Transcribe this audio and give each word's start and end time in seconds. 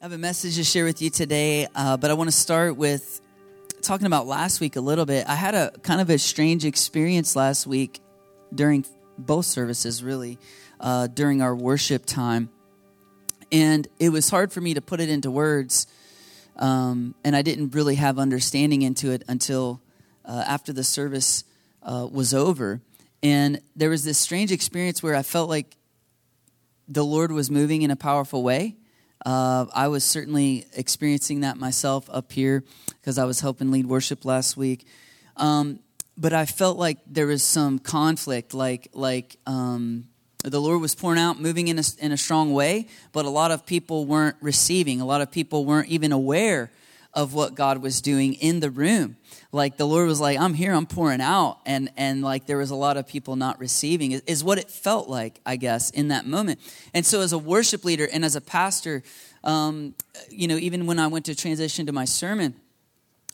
I 0.00 0.04
have 0.04 0.12
a 0.12 0.18
message 0.18 0.54
to 0.54 0.62
share 0.62 0.84
with 0.84 1.02
you 1.02 1.10
today, 1.10 1.66
uh, 1.74 1.96
but 1.96 2.08
I 2.08 2.14
want 2.14 2.28
to 2.28 2.36
start 2.36 2.76
with 2.76 3.20
talking 3.82 4.06
about 4.06 4.28
last 4.28 4.60
week 4.60 4.76
a 4.76 4.80
little 4.80 5.04
bit. 5.04 5.28
I 5.28 5.34
had 5.34 5.56
a 5.56 5.72
kind 5.82 6.00
of 6.00 6.08
a 6.08 6.18
strange 6.18 6.64
experience 6.64 7.34
last 7.34 7.66
week 7.66 7.98
during 8.54 8.84
both 9.18 9.44
services, 9.44 10.00
really, 10.00 10.38
uh, 10.78 11.08
during 11.08 11.42
our 11.42 11.52
worship 11.52 12.06
time. 12.06 12.48
And 13.50 13.88
it 13.98 14.10
was 14.10 14.30
hard 14.30 14.52
for 14.52 14.60
me 14.60 14.74
to 14.74 14.80
put 14.80 15.00
it 15.00 15.08
into 15.08 15.32
words, 15.32 15.88
um, 16.54 17.16
and 17.24 17.34
I 17.34 17.42
didn't 17.42 17.74
really 17.74 17.96
have 17.96 18.20
understanding 18.20 18.82
into 18.82 19.10
it 19.10 19.24
until 19.26 19.80
uh, 20.24 20.44
after 20.46 20.72
the 20.72 20.84
service 20.84 21.42
uh, 21.82 22.06
was 22.08 22.32
over. 22.32 22.80
And 23.20 23.60
there 23.74 23.90
was 23.90 24.04
this 24.04 24.18
strange 24.18 24.52
experience 24.52 25.02
where 25.02 25.16
I 25.16 25.24
felt 25.24 25.48
like 25.48 25.76
the 26.86 27.04
Lord 27.04 27.32
was 27.32 27.50
moving 27.50 27.82
in 27.82 27.90
a 27.90 27.96
powerful 27.96 28.44
way 28.44 28.76
uh, 29.24 29.66
I 29.74 29.88
was 29.88 30.04
certainly 30.04 30.66
experiencing 30.74 31.40
that 31.40 31.56
myself 31.56 32.08
up 32.10 32.32
here 32.32 32.64
because 33.00 33.18
I 33.18 33.24
was 33.24 33.40
helping 33.40 33.70
lead 33.70 33.86
worship 33.86 34.24
last 34.24 34.56
week. 34.56 34.86
Um, 35.36 35.80
but 36.16 36.32
I 36.32 36.46
felt 36.46 36.78
like 36.78 36.98
there 37.06 37.26
was 37.26 37.42
some 37.42 37.78
conflict, 37.78 38.54
like 38.54 38.88
like 38.92 39.36
um, 39.46 40.08
the 40.44 40.60
Lord 40.60 40.80
was 40.80 40.94
pouring 40.94 41.18
out, 41.18 41.40
moving 41.40 41.68
in 41.68 41.78
a, 41.78 41.82
in 42.00 42.12
a 42.12 42.16
strong 42.16 42.52
way, 42.52 42.88
but 43.12 43.24
a 43.24 43.30
lot 43.30 43.50
of 43.50 43.66
people 43.66 44.06
weren't 44.06 44.36
receiving. 44.40 45.00
A 45.00 45.06
lot 45.06 45.20
of 45.20 45.30
people 45.30 45.64
weren't 45.64 45.88
even 45.88 46.12
aware 46.12 46.70
of 47.18 47.34
what 47.34 47.56
God 47.56 47.82
was 47.82 48.00
doing 48.00 48.34
in 48.34 48.60
the 48.60 48.70
room. 48.70 49.16
Like 49.50 49.76
the 49.76 49.88
Lord 49.88 50.06
was 50.06 50.20
like, 50.20 50.38
I'm 50.38 50.54
here, 50.54 50.72
I'm 50.72 50.86
pouring 50.86 51.20
out. 51.20 51.58
And, 51.66 51.90
and 51.96 52.22
like 52.22 52.46
there 52.46 52.58
was 52.58 52.70
a 52.70 52.76
lot 52.76 52.96
of 52.96 53.08
people 53.08 53.34
not 53.34 53.58
receiving, 53.58 54.12
is 54.12 54.44
what 54.44 54.56
it 54.56 54.70
felt 54.70 55.08
like, 55.08 55.40
I 55.44 55.56
guess, 55.56 55.90
in 55.90 56.08
that 56.08 56.26
moment. 56.26 56.60
And 56.94 57.04
so 57.04 57.20
as 57.20 57.32
a 57.32 57.38
worship 57.38 57.84
leader 57.84 58.06
and 58.12 58.24
as 58.24 58.36
a 58.36 58.40
pastor, 58.40 59.02
um, 59.42 59.96
you 60.30 60.46
know, 60.46 60.58
even 60.58 60.86
when 60.86 61.00
I 61.00 61.08
went 61.08 61.24
to 61.24 61.34
transition 61.34 61.86
to 61.86 61.92
my 61.92 62.04
sermon, 62.04 62.54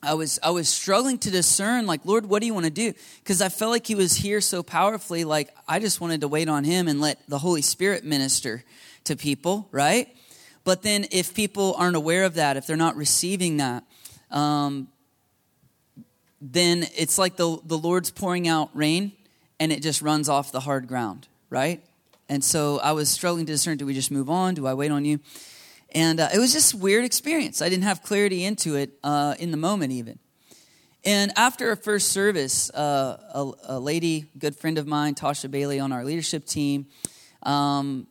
I 0.02 0.14
was 0.14 0.38
I 0.42 0.48
was 0.48 0.70
struggling 0.70 1.18
to 1.18 1.30
discern 1.30 1.86
like 1.86 2.04
Lord 2.04 2.26
what 2.26 2.40
do 2.40 2.46
you 2.46 2.52
want 2.52 2.64
to 2.64 2.70
do 2.70 2.92
because 3.22 3.40
I 3.40 3.48
felt 3.48 3.70
like 3.70 3.86
he 3.86 3.94
was 3.94 4.14
here 4.14 4.42
so 4.42 4.62
powerfully 4.62 5.24
like 5.24 5.48
I 5.66 5.78
just 5.78 5.98
wanted 5.98 6.20
to 6.20 6.28
wait 6.28 6.46
on 6.46 6.62
him 6.62 6.88
and 6.88 7.00
let 7.00 7.26
the 7.26 7.38
Holy 7.38 7.62
Spirit 7.62 8.04
minister 8.04 8.64
to 9.04 9.16
people 9.16 9.66
right 9.72 10.14
but 10.64 10.82
then 10.82 11.06
if 11.10 11.34
people 11.34 11.74
aren't 11.78 11.96
aware 11.96 12.24
of 12.24 12.34
that, 12.34 12.56
if 12.56 12.66
they're 12.66 12.76
not 12.76 12.96
receiving 12.96 13.58
that, 13.58 13.84
um, 14.30 14.88
then 16.40 16.86
it's 16.96 17.18
like 17.18 17.36
the, 17.36 17.58
the 17.64 17.78
Lord's 17.78 18.10
pouring 18.10 18.48
out 18.48 18.70
rain 18.74 19.12
and 19.60 19.72
it 19.72 19.82
just 19.82 20.02
runs 20.02 20.28
off 20.28 20.52
the 20.52 20.60
hard 20.60 20.88
ground, 20.88 21.28
right? 21.48 21.82
And 22.28 22.42
so 22.42 22.80
I 22.80 22.92
was 22.92 23.08
struggling 23.08 23.46
to 23.46 23.52
discern 23.52 23.76
do 23.76 23.86
we 23.86 23.94
just 23.94 24.10
move 24.10 24.30
on? 24.30 24.54
Do 24.54 24.66
I 24.66 24.74
wait 24.74 24.90
on 24.90 25.04
you? 25.04 25.20
And 25.94 26.18
uh, 26.18 26.28
it 26.34 26.38
was 26.38 26.52
just 26.52 26.74
weird 26.74 27.04
experience. 27.04 27.62
I 27.62 27.68
didn't 27.68 27.84
have 27.84 28.02
clarity 28.02 28.44
into 28.44 28.74
it 28.74 28.90
uh, 29.04 29.36
in 29.38 29.50
the 29.50 29.56
moment, 29.56 29.92
even. 29.92 30.18
And 31.04 31.32
after 31.36 31.68
our 31.68 31.76
first 31.76 32.08
service, 32.08 32.70
uh, 32.70 33.18
a, 33.34 33.74
a, 33.74 33.78
lady, 33.78 34.26
good 34.38 34.56
friend 34.56 34.78
of 34.78 34.86
mine, 34.86 35.14
Tasha 35.14 35.50
Bailey, 35.50 35.78
on 35.78 35.92
our 35.92 36.02
leadership 36.02 36.46
team, 36.46 36.86
um, 37.42 38.06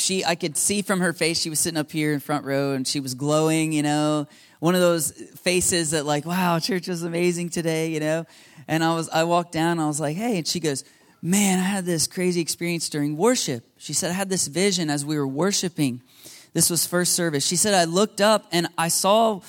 she 0.00 0.24
I 0.24 0.34
could 0.34 0.56
see 0.56 0.82
from 0.82 1.00
her 1.00 1.12
face 1.12 1.40
she 1.40 1.50
was 1.50 1.60
sitting 1.60 1.78
up 1.78 1.90
here 1.90 2.12
in 2.12 2.20
front 2.20 2.44
row 2.44 2.72
and 2.72 2.86
she 2.86 3.00
was 3.00 3.14
glowing, 3.14 3.72
you 3.72 3.82
know, 3.82 4.26
one 4.60 4.74
of 4.74 4.80
those 4.80 5.12
faces 5.40 5.92
that 5.92 6.04
like, 6.04 6.24
wow, 6.24 6.58
church 6.58 6.88
was 6.88 7.02
amazing 7.02 7.50
today, 7.50 7.90
you 7.90 8.00
know. 8.00 8.26
And 8.66 8.82
I 8.84 8.94
was 8.94 9.08
I 9.10 9.24
walked 9.24 9.52
down, 9.52 9.78
I 9.78 9.86
was 9.86 10.00
like, 10.00 10.16
hey, 10.16 10.38
and 10.38 10.46
she 10.46 10.60
goes, 10.60 10.84
man, 11.22 11.58
I 11.58 11.62
had 11.62 11.84
this 11.84 12.06
crazy 12.06 12.40
experience 12.40 12.88
during 12.88 13.16
worship. 13.16 13.64
She 13.78 13.92
said 13.92 14.10
I 14.10 14.14
had 14.14 14.28
this 14.28 14.46
vision 14.46 14.90
as 14.90 15.04
we 15.04 15.16
were 15.16 15.28
worshiping. 15.28 16.02
This 16.52 16.70
was 16.70 16.86
first 16.86 17.14
service. 17.14 17.46
She 17.46 17.56
said 17.56 17.74
I 17.74 17.84
looked 17.84 18.20
up 18.20 18.46
and 18.52 18.68
I 18.76 18.88
saw 18.88 19.40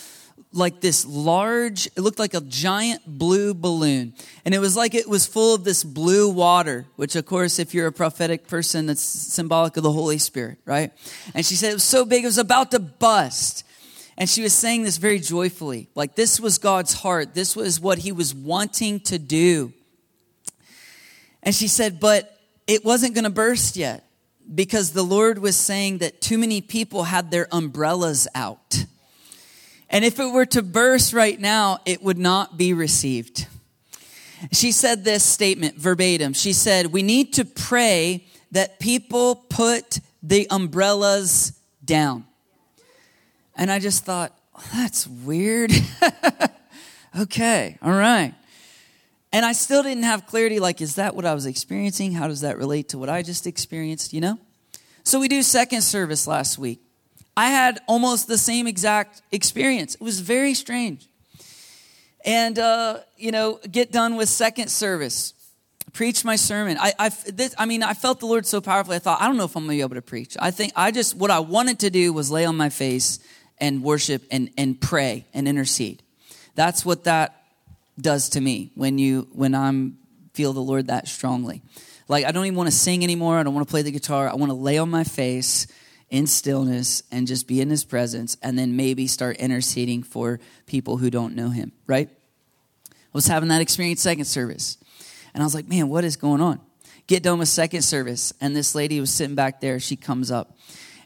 like 0.51 0.81
this 0.81 1.05
large, 1.05 1.87
it 1.87 1.99
looked 1.99 2.17
like 2.17 2.33
a 2.33 2.41
giant 2.41 3.01
blue 3.05 3.53
balloon. 3.53 4.13
And 4.45 4.55
it 4.55 4.59
was 4.59 4.75
like 4.75 4.95
it 4.95 5.07
was 5.07 5.27
full 5.27 5.53
of 5.53 5.63
this 5.63 5.83
blue 5.83 6.29
water, 6.29 6.85
which, 6.95 7.15
of 7.15 7.25
course, 7.25 7.59
if 7.59 7.73
you're 7.73 7.87
a 7.87 7.91
prophetic 7.91 8.47
person, 8.47 8.87
that's 8.87 9.01
symbolic 9.01 9.77
of 9.77 9.83
the 9.83 9.91
Holy 9.91 10.17
Spirit, 10.17 10.57
right? 10.65 10.91
And 11.35 11.45
she 11.45 11.55
said 11.55 11.71
it 11.71 11.75
was 11.75 11.83
so 11.83 12.03
big, 12.03 12.23
it 12.23 12.27
was 12.27 12.39
about 12.39 12.71
to 12.71 12.79
bust. 12.79 13.63
And 14.17 14.29
she 14.29 14.41
was 14.41 14.53
saying 14.53 14.83
this 14.83 14.97
very 14.97 15.19
joyfully. 15.19 15.87
Like 15.93 16.15
this 16.15 16.39
was 16.39 16.57
God's 16.57 16.93
heart, 16.93 17.35
this 17.35 17.55
was 17.55 17.79
what 17.79 17.99
He 17.99 18.11
was 18.11 18.33
wanting 18.33 19.01
to 19.01 19.19
do. 19.19 19.71
And 21.43 21.53
she 21.53 21.67
said, 21.67 21.99
but 21.99 22.37
it 22.67 22.83
wasn't 22.83 23.13
going 23.13 23.23
to 23.23 23.29
burst 23.29 23.77
yet 23.77 24.03
because 24.53 24.91
the 24.91 25.03
Lord 25.03 25.39
was 25.39 25.55
saying 25.55 25.99
that 25.99 26.21
too 26.21 26.37
many 26.37 26.59
people 26.59 27.03
had 27.03 27.31
their 27.31 27.47
umbrellas 27.51 28.27
out 28.33 28.85
and 29.89 30.05
if 30.05 30.19
it 30.19 30.31
were 30.31 30.45
to 30.47 30.61
burst 30.61 31.13
right 31.13 31.39
now, 31.39 31.79
it 31.85 32.03
would 32.03 32.17
not 32.17 32.57
be 32.57 32.73
received. 32.73 33.47
She 34.51 34.71
said 34.71 35.03
this 35.03 35.23
statement 35.23 35.75
verbatim. 35.75 36.33
She 36.33 36.53
said, 36.53 36.87
We 36.87 37.03
need 37.03 37.33
to 37.33 37.45
pray 37.45 38.25
that 38.51 38.79
people 38.79 39.35
put 39.35 39.99
the 40.23 40.47
umbrellas 40.49 41.59
down. 41.83 42.25
And 43.55 43.69
I 43.71 43.79
just 43.79 44.05
thought, 44.05 44.37
that's 44.73 45.07
weird. 45.07 45.71
okay, 47.19 47.77
all 47.81 47.91
right. 47.91 48.33
And 49.31 49.45
I 49.45 49.51
still 49.51 49.83
didn't 49.83 50.03
have 50.03 50.25
clarity 50.25 50.59
like, 50.59 50.81
is 50.81 50.95
that 50.95 51.15
what 51.15 51.25
I 51.25 51.33
was 51.33 51.45
experiencing? 51.45 52.13
How 52.13 52.27
does 52.27 52.41
that 52.41 52.57
relate 52.57 52.89
to 52.89 52.97
what 52.97 53.09
I 53.09 53.21
just 53.21 53.45
experienced, 53.45 54.13
you 54.13 54.21
know? 54.21 54.39
So 55.03 55.19
we 55.19 55.27
do 55.27 55.43
second 55.43 55.81
service 55.81 56.25
last 56.25 56.57
week. 56.57 56.79
I 57.39 57.45
had 57.45 57.79
almost 57.87 58.27
the 58.27 58.37
same 58.37 58.67
exact 58.67 59.21
experience. 59.31 59.95
It 59.95 60.01
was 60.01 60.19
very 60.19 60.53
strange. 60.53 61.07
And, 62.25 62.59
uh, 62.59 62.99
you 63.15 63.31
know, 63.31 63.61
get 63.71 63.93
done 63.93 64.17
with 64.17 64.27
second 64.27 64.67
service, 64.67 65.33
preach 65.93 66.25
my 66.25 66.35
sermon. 66.35 66.77
I, 66.77 66.91
I, 66.99 67.07
this, 67.31 67.55
I 67.57 67.65
mean, 67.65 67.81
I 67.81 67.93
felt 67.93 68.19
the 68.19 68.25
Lord 68.25 68.45
so 68.45 68.59
powerfully. 68.59 68.97
I 68.97 68.99
thought, 68.99 69.21
I 69.21 69.27
don't 69.27 69.37
know 69.37 69.45
if 69.45 69.55
I'm 69.55 69.63
going 69.63 69.77
to 69.77 69.77
be 69.77 69.81
able 69.87 69.95
to 69.95 70.01
preach. 70.01 70.35
I 70.37 70.51
think 70.51 70.73
I 70.75 70.91
just, 70.91 71.15
what 71.15 71.31
I 71.31 71.39
wanted 71.39 71.79
to 71.79 71.89
do 71.89 72.11
was 72.11 72.29
lay 72.29 72.43
on 72.43 72.57
my 72.57 72.67
face 72.67 73.19
and 73.57 73.83
worship 73.83 74.21
and, 74.29 74.49
and 74.57 74.81
pray 74.81 75.25
and 75.33 75.47
intercede. 75.47 76.03
That's 76.55 76.85
what 76.85 77.05
that 77.05 77.41
does 77.97 78.27
to 78.31 78.41
me 78.41 78.71
when 78.75 78.97
you, 78.97 79.29
when 79.31 79.55
I'm, 79.55 79.97
feel 80.33 80.51
the 80.51 80.59
Lord 80.59 80.87
that 80.87 81.07
strongly. 81.07 81.61
Like, 82.09 82.25
I 82.25 82.33
don't 82.33 82.45
even 82.47 82.57
want 82.57 82.67
to 82.67 82.75
sing 82.75 83.01
anymore. 83.01 83.37
I 83.37 83.43
don't 83.43 83.53
want 83.53 83.65
to 83.65 83.71
play 83.71 83.83
the 83.83 83.91
guitar. 83.91 84.27
I 84.27 84.35
want 84.35 84.49
to 84.49 84.57
lay 84.57 84.77
on 84.77 84.89
my 84.89 85.05
face 85.05 85.67
in 86.09 86.27
stillness 86.27 87.03
and 87.11 87.27
just 87.27 87.47
be 87.47 87.61
in 87.61 87.69
his 87.69 87.83
presence 87.83 88.37
and 88.41 88.57
then 88.57 88.75
maybe 88.75 89.07
start 89.07 89.37
interceding 89.37 90.03
for 90.03 90.39
people 90.65 90.97
who 90.97 91.09
don't 91.09 91.35
know 91.35 91.49
him, 91.49 91.71
right? 91.87 92.09
I 92.91 92.93
was 93.13 93.27
having 93.27 93.49
that 93.49 93.61
experience 93.61 94.01
second 94.01 94.25
service. 94.25 94.77
And 95.33 95.43
I 95.43 95.45
was 95.45 95.55
like, 95.55 95.67
man, 95.67 95.89
what 95.89 96.03
is 96.03 96.15
going 96.15 96.41
on? 96.41 96.59
Get 97.07 97.23
done 97.23 97.39
with 97.39 97.47
second 97.47 97.81
service. 97.83 98.33
And 98.41 98.55
this 98.55 98.75
lady 98.75 98.99
was 98.99 99.11
sitting 99.11 99.35
back 99.35 99.61
there. 99.61 99.79
She 99.79 99.95
comes 99.95 100.31
up 100.31 100.57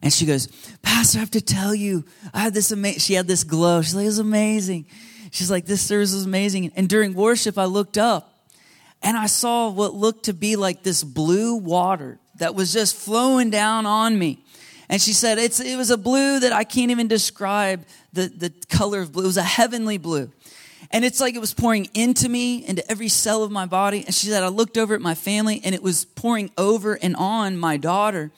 and 0.01 0.11
she 0.11 0.25
goes, 0.25 0.47
Pastor, 0.81 1.19
I 1.19 1.21
have 1.21 1.31
to 1.31 1.41
tell 1.41 1.73
you, 1.73 2.03
I 2.33 2.39
had 2.39 2.53
this 2.53 2.71
amazing, 2.71 2.99
she 2.99 3.13
had 3.13 3.27
this 3.27 3.43
glow. 3.43 3.81
She's 3.81 3.95
like, 3.95 4.03
it 4.03 4.07
was 4.07 4.19
amazing. 4.19 4.85
She's 5.31 5.49
like, 5.49 5.65
this 5.65 5.81
service 5.81 6.13
was 6.13 6.25
amazing. 6.25 6.71
And 6.75 6.89
during 6.89 7.13
worship, 7.13 7.57
I 7.57 7.65
looked 7.65 7.97
up 7.97 8.49
and 9.01 9.17
I 9.17 9.27
saw 9.27 9.69
what 9.69 9.93
looked 9.93 10.25
to 10.25 10.33
be 10.33 10.55
like 10.55 10.83
this 10.83 11.03
blue 11.03 11.55
water 11.55 12.19
that 12.35 12.53
was 12.53 12.73
just 12.73 12.95
flowing 12.95 13.49
down 13.49 13.85
on 13.85 14.17
me. 14.17 14.42
And 14.93 15.01
she 15.01 15.13
said, 15.13 15.39
it's, 15.39 15.59
it 15.59 15.75
was 15.75 15.89
a 15.89 15.97
blue 15.97 16.39
that 16.39 16.53
I 16.53 16.63
can't 16.63 16.91
even 16.91 17.07
describe 17.07 17.83
the, 18.13 18.27
the 18.27 18.53
color 18.69 19.01
of 19.01 19.11
blue. 19.11 19.23
It 19.23 19.25
was 19.25 19.37
a 19.37 19.41
heavenly 19.41 19.97
blue. 19.97 20.31
And 20.91 21.03
it's 21.03 21.19
like 21.19 21.33
it 21.33 21.39
was 21.39 21.51
pouring 21.51 21.89
into 21.95 22.29
me, 22.29 22.63
into 22.63 22.87
every 22.91 23.07
cell 23.07 23.41
of 23.41 23.49
my 23.49 23.65
body. 23.65 24.03
And 24.05 24.13
she 24.13 24.27
said, 24.27 24.43
I 24.43 24.49
looked 24.49 24.77
over 24.77 24.93
at 24.93 25.01
my 25.01 25.15
family 25.15 25.61
and 25.65 25.73
it 25.73 25.81
was 25.81 26.05
pouring 26.05 26.51
over 26.59 26.93
and 26.93 27.15
on 27.15 27.57
my 27.57 27.75
daughter. 27.75 28.31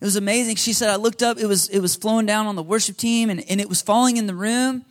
It 0.00 0.04
was 0.04 0.16
amazing. 0.16 0.56
She 0.56 0.72
said, 0.72 0.90
I 0.90 0.96
looked 0.96 1.22
up, 1.22 1.38
it 1.38 1.46
was, 1.46 1.68
it 1.68 1.78
was 1.78 1.94
flowing 1.94 2.26
down 2.26 2.48
on 2.48 2.56
the 2.56 2.64
worship 2.64 2.96
team 2.96 3.30
and, 3.30 3.48
and 3.48 3.60
it 3.60 3.68
was 3.68 3.80
falling 3.80 4.16
in 4.16 4.26
the 4.26 4.34
room. 4.34 4.84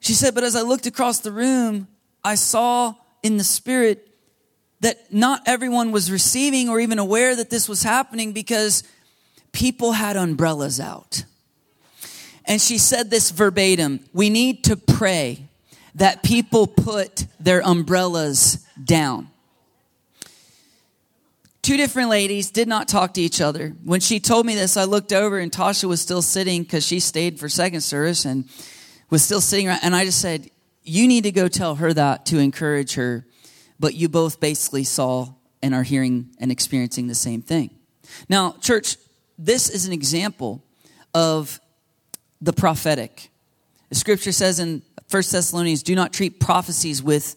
She 0.00 0.14
said, 0.14 0.34
but 0.34 0.42
as 0.42 0.56
I 0.56 0.62
looked 0.62 0.86
across 0.86 1.20
the 1.20 1.30
room, 1.30 1.86
I 2.24 2.34
saw 2.34 2.96
in 3.22 3.36
the 3.36 3.44
spirit 3.44 4.12
that 4.80 5.12
not 5.12 5.42
everyone 5.46 5.92
was 5.92 6.10
receiving 6.10 6.68
or 6.68 6.80
even 6.80 6.98
aware 6.98 7.36
that 7.36 7.48
this 7.48 7.68
was 7.68 7.84
happening 7.84 8.32
because 8.32 8.82
people 9.56 9.92
had 9.92 10.16
umbrellas 10.18 10.78
out. 10.78 11.24
And 12.44 12.60
she 12.60 12.76
said 12.76 13.10
this 13.10 13.30
verbatim 13.30 14.00
We 14.12 14.28
need 14.28 14.64
to 14.64 14.76
pray 14.76 15.48
that 15.94 16.22
people 16.22 16.66
put 16.66 17.26
their 17.40 17.62
umbrellas 17.62 18.64
down. 18.82 19.30
Two 21.62 21.78
different 21.78 22.10
ladies 22.10 22.50
did 22.50 22.68
not 22.68 22.86
talk 22.86 23.14
to 23.14 23.20
each 23.20 23.40
other. 23.40 23.70
When 23.82 23.98
she 24.00 24.20
told 24.20 24.44
me 24.44 24.54
this, 24.54 24.76
I 24.76 24.84
looked 24.84 25.12
over 25.12 25.38
and 25.38 25.50
Tasha 25.50 25.84
was 25.84 26.02
still 26.02 26.22
sitting 26.22 26.62
because 26.62 26.86
she 26.86 27.00
stayed 27.00 27.40
for 27.40 27.48
second 27.48 27.80
service 27.80 28.26
and 28.26 28.44
was 29.08 29.24
still 29.24 29.40
sitting 29.40 29.68
around. 29.68 29.80
And 29.82 29.96
I 29.96 30.04
just 30.04 30.20
said, 30.20 30.50
You 30.84 31.08
need 31.08 31.24
to 31.24 31.32
go 31.32 31.48
tell 31.48 31.76
her 31.76 31.94
that 31.94 32.26
to 32.26 32.38
encourage 32.38 32.94
her. 32.94 33.26
But 33.80 33.94
you 33.94 34.10
both 34.10 34.38
basically 34.38 34.84
saw 34.84 35.32
and 35.62 35.74
are 35.74 35.82
hearing 35.82 36.28
and 36.38 36.52
experiencing 36.52 37.06
the 37.06 37.14
same 37.14 37.40
thing. 37.40 37.70
Now, 38.28 38.52
church, 38.60 38.96
this 39.38 39.68
is 39.68 39.86
an 39.86 39.92
example 39.92 40.62
of 41.14 41.60
the 42.40 42.52
prophetic. 42.52 43.30
The 43.88 43.94
scripture 43.94 44.32
says 44.32 44.60
in 44.60 44.82
1 45.10 45.22
Thessalonians, 45.30 45.82
do 45.82 45.94
not 45.94 46.12
treat 46.12 46.40
prophecies 46.40 47.02
with 47.02 47.36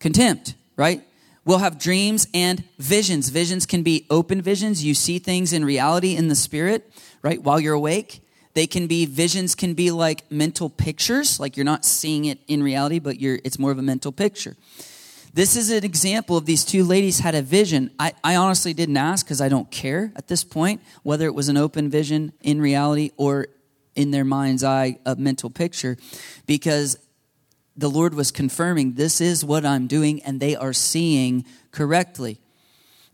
contempt, 0.00 0.54
right? 0.76 1.02
We'll 1.44 1.58
have 1.58 1.78
dreams 1.78 2.26
and 2.34 2.64
visions. 2.78 3.28
Visions 3.28 3.66
can 3.66 3.82
be 3.84 4.04
open 4.10 4.42
visions. 4.42 4.84
You 4.84 4.94
see 4.94 5.20
things 5.20 5.52
in 5.52 5.64
reality 5.64 6.16
in 6.16 6.28
the 6.28 6.34
spirit, 6.34 6.90
right? 7.22 7.40
While 7.40 7.60
you're 7.60 7.74
awake. 7.74 8.22
They 8.54 8.66
can 8.66 8.86
be 8.86 9.04
visions 9.04 9.54
can 9.54 9.74
be 9.74 9.90
like 9.90 10.30
mental 10.30 10.70
pictures, 10.70 11.38
like 11.38 11.58
you're 11.58 11.64
not 11.64 11.84
seeing 11.84 12.24
it 12.24 12.38
in 12.48 12.62
reality, 12.62 12.98
but 12.98 13.20
you're 13.20 13.38
it's 13.44 13.58
more 13.58 13.70
of 13.70 13.78
a 13.78 13.82
mental 13.82 14.12
picture. 14.12 14.56
This 15.36 15.54
is 15.54 15.70
an 15.70 15.84
example 15.84 16.38
of 16.38 16.46
these 16.46 16.64
two 16.64 16.82
ladies 16.82 17.18
had 17.18 17.34
a 17.34 17.42
vision. 17.42 17.90
I, 17.98 18.14
I 18.24 18.36
honestly 18.36 18.72
didn't 18.72 18.96
ask 18.96 19.26
because 19.26 19.42
I 19.42 19.50
don't 19.50 19.70
care 19.70 20.10
at 20.16 20.28
this 20.28 20.42
point 20.42 20.80
whether 21.02 21.26
it 21.26 21.34
was 21.34 21.50
an 21.50 21.58
open 21.58 21.90
vision 21.90 22.32
in 22.40 22.58
reality 22.58 23.10
or 23.18 23.48
in 23.94 24.12
their 24.12 24.24
mind's 24.24 24.64
eye 24.64 24.98
a 25.04 25.14
mental 25.14 25.50
picture 25.50 25.98
because 26.46 26.98
the 27.76 27.90
Lord 27.90 28.14
was 28.14 28.30
confirming 28.30 28.94
this 28.94 29.20
is 29.20 29.44
what 29.44 29.66
I'm 29.66 29.86
doing 29.86 30.22
and 30.22 30.40
they 30.40 30.56
are 30.56 30.72
seeing 30.72 31.44
correctly. 31.70 32.40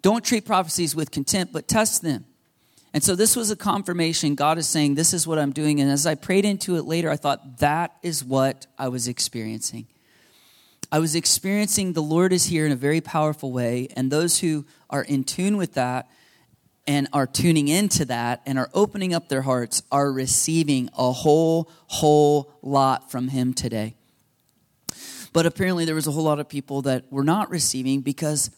Don't 0.01 0.25
treat 0.25 0.45
prophecies 0.45 0.95
with 0.95 1.11
contempt, 1.11 1.53
but 1.53 1.67
test 1.67 2.03
them. 2.03 2.25
And 2.95 3.03
so 3.03 3.17
this 3.17 3.35
was 3.35 3.51
a 3.51 3.57
confirmation. 3.57 4.37
God 4.37 4.59
is 4.59 4.69
saying, 4.69 4.95
This 4.95 5.13
is 5.13 5.27
what 5.27 5.41
I'm 5.41 5.51
doing. 5.51 5.81
And 5.81 5.91
as 5.91 6.07
I 6.07 6.15
prayed 6.15 6.45
into 6.45 6.77
it 6.77 6.85
later, 6.85 7.11
I 7.11 7.17
thought, 7.17 7.59
That 7.59 7.97
is 8.01 8.23
what 8.23 8.69
I 8.79 8.87
was 8.87 9.09
experiencing. 9.09 9.89
I 10.93 10.99
was 10.99 11.15
experiencing 11.15 11.95
the 11.95 12.03
Lord 12.03 12.35
is 12.35 12.45
here 12.45 12.67
in 12.67 12.71
a 12.71 12.77
very 12.77 13.01
powerful 13.01 13.51
way. 13.51 13.89
And 13.97 14.13
those 14.13 14.41
who 14.41 14.67
are 14.91 15.03
in 15.03 15.25
tune 15.25 15.57
with 15.57 15.73
that 15.73 16.11
and 16.87 17.09
are 17.15 17.27
tuning 17.27 17.69
into 17.69 18.05
that 18.05 18.43
and 18.45 18.59
are 18.59 18.69
opening 18.75 19.15
up 19.15 19.31
their 19.31 19.41
hearts 19.41 19.83
are 19.91 20.13
receiving 20.13 20.91
a 20.99 21.11
whole, 21.11 21.71
whole 21.87 22.53
lot 22.61 23.11
from 23.11 23.29
Him 23.29 23.55
today. 23.55 23.95
But 25.33 25.47
apparently, 25.47 25.87
there 25.87 25.95
was 25.95 26.07
a 26.07 26.11
whole 26.11 26.25
lot 26.25 26.41
of 26.41 26.49
people 26.51 26.83
that 26.83 27.11
were 27.11 27.25
not 27.25 27.49
receiving 27.49 28.03
because 28.03 28.51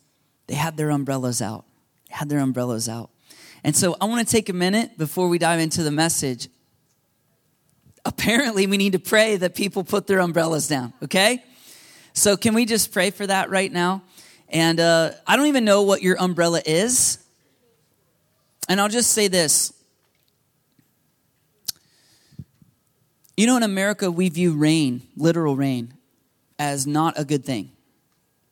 they 0.49 0.55
had 0.57 0.77
their 0.77 0.91
umbrellas 0.91 1.41
out. 1.41 1.65
They 2.09 2.17
had 2.17 2.29
their 2.29 2.41
umbrellas 2.41 2.89
out. 2.89 3.11
And 3.63 3.77
so 3.77 3.97
I 4.01 4.07
want 4.07 4.27
to 4.27 4.33
take 4.33 4.49
a 4.49 4.53
minute 4.53 4.99
before 4.99 5.29
we 5.29 5.39
dive 5.39 5.61
into 5.61 5.85
the 5.85 5.93
message. 5.93 6.49
Apparently, 8.05 8.67
we 8.67 8.77
need 8.77 8.93
to 8.95 8.99
pray 8.99 9.37
that 9.37 9.55
people 9.55 9.85
put 9.85 10.09
their 10.09 10.19
umbrellas 10.19 10.67
down, 10.67 10.93
okay? 11.01 11.45
So, 12.15 12.37
can 12.37 12.55
we 12.55 12.65
just 12.65 12.93
pray 12.93 13.11
for 13.11 13.27
that 13.27 13.51
right 13.51 13.71
now? 13.71 14.03
And 14.49 14.79
uh, 14.79 15.11
I 15.27 15.37
don't 15.37 15.47
even 15.47 15.65
know 15.65 15.83
what 15.83 16.01
your 16.01 16.17
umbrella 16.19 16.63
is. 16.65 17.19
And 18.69 18.81
I'll 18.81 18.89
just 18.89 19.11
say 19.11 19.29
this. 19.29 19.73
You 23.37 23.47
know, 23.47 23.57
in 23.57 23.65
America, 23.65 24.11
we 24.11 24.29
view 24.29 24.57
rain, 24.57 25.03
literal 25.17 25.57
rain, 25.57 25.93
as 26.57 26.87
not 26.87 27.19
a 27.19 27.25
good 27.25 27.45
thing. 27.45 27.73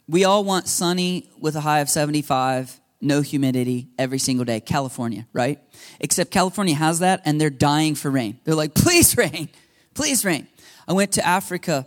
We 0.09 0.25
all 0.25 0.43
want 0.43 0.67
sunny 0.67 1.31
with 1.39 1.55
a 1.55 1.61
high 1.61 1.79
of 1.81 1.89
75 1.89 2.81
no 3.03 3.21
humidity 3.21 3.89
every 3.99 4.19
single 4.19 4.45
day. 4.45 4.61
California, 4.61 5.27
right? 5.33 5.59
Except 6.01 6.31
California 6.31 6.75
has 6.75 7.01
that 7.01 7.21
and 7.25 7.41
they're 7.41 7.51
dying 7.51 7.95
for 7.97 8.11
rain. 8.11 8.39
They're 8.45 8.55
like, 8.55 8.75
please 8.75 9.17
rain, 9.17 9.49
please 9.95 10.25
rain. 10.25 10.47
I 10.87 10.93
went 10.93 11.13
to 11.13 11.27
Africa 11.27 11.87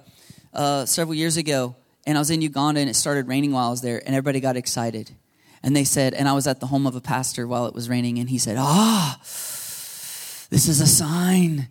uh, 0.56 0.86
several 0.86 1.16
years 1.16 1.38
ago 1.38 1.76
and 2.08 2.18
I 2.18 2.22
was 2.22 2.30
in 2.30 2.42
Uganda 2.42 2.82
and 2.82 2.90
it 2.90 2.96
started 2.96 3.28
raining 3.28 3.52
while 3.52 3.68
I 3.68 3.70
was 3.72 3.82
there 3.82 4.02
and 4.06 4.16
everybody 4.16 4.40
got 4.40 4.58
excited. 4.58 5.12
And 5.64 5.76
they 5.76 5.84
said, 5.84 6.14
and 6.14 6.28
I 6.28 6.34
was 6.34 6.48
at 6.48 6.60
the 6.60 6.68
home 6.68 6.86
of 6.86 6.96
a 6.96 7.02
pastor 7.02 7.48
while 7.48 7.66
it 7.66 7.74
was 7.74 7.90
raining 7.90 8.20
and 8.20 8.30
he 8.30 8.38
said, 8.38 8.58
ah, 8.58 9.18
this 9.20 10.68
is 10.68 10.82
a 10.82 10.88
sign. 10.88 11.68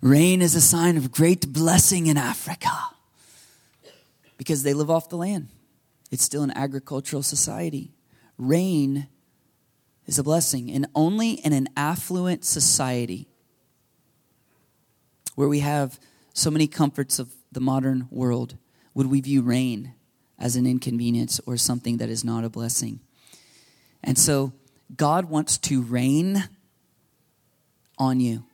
Rain 0.00 0.42
is 0.42 0.54
a 0.54 0.60
sign 0.60 0.96
of 0.96 1.10
great 1.10 1.52
blessing 1.52 2.06
in 2.06 2.16
Africa 2.16 2.70
because 4.36 4.62
they 4.62 4.74
live 4.74 4.90
off 4.90 5.08
the 5.08 5.16
land. 5.16 5.48
It's 6.10 6.22
still 6.22 6.42
an 6.42 6.52
agricultural 6.52 7.22
society 7.22 7.92
rain 8.38 9.08
is 10.06 10.18
a 10.18 10.22
blessing. 10.22 10.70
And 10.70 10.86
only 10.94 11.32
in 11.32 11.52
an 11.52 11.68
affluent 11.76 12.44
society 12.44 13.28
where 15.34 15.48
we 15.48 15.60
have 15.60 15.98
so 16.32 16.50
many 16.50 16.66
comforts 16.66 17.18
of 17.18 17.32
the 17.52 17.60
modern 17.60 18.08
world 18.10 18.56
would 18.94 19.06
we 19.06 19.20
view 19.20 19.42
rain 19.42 19.94
as 20.38 20.56
an 20.56 20.66
inconvenience 20.66 21.40
or 21.46 21.56
something 21.56 21.96
that 21.98 22.08
is 22.08 22.24
not 22.24 22.44
a 22.44 22.48
blessing. 22.48 23.00
And 24.02 24.18
so 24.18 24.52
God 24.96 25.26
wants 25.26 25.58
to 25.58 25.82
rain 25.82 26.48
on 27.98 28.20
you. 28.20 28.44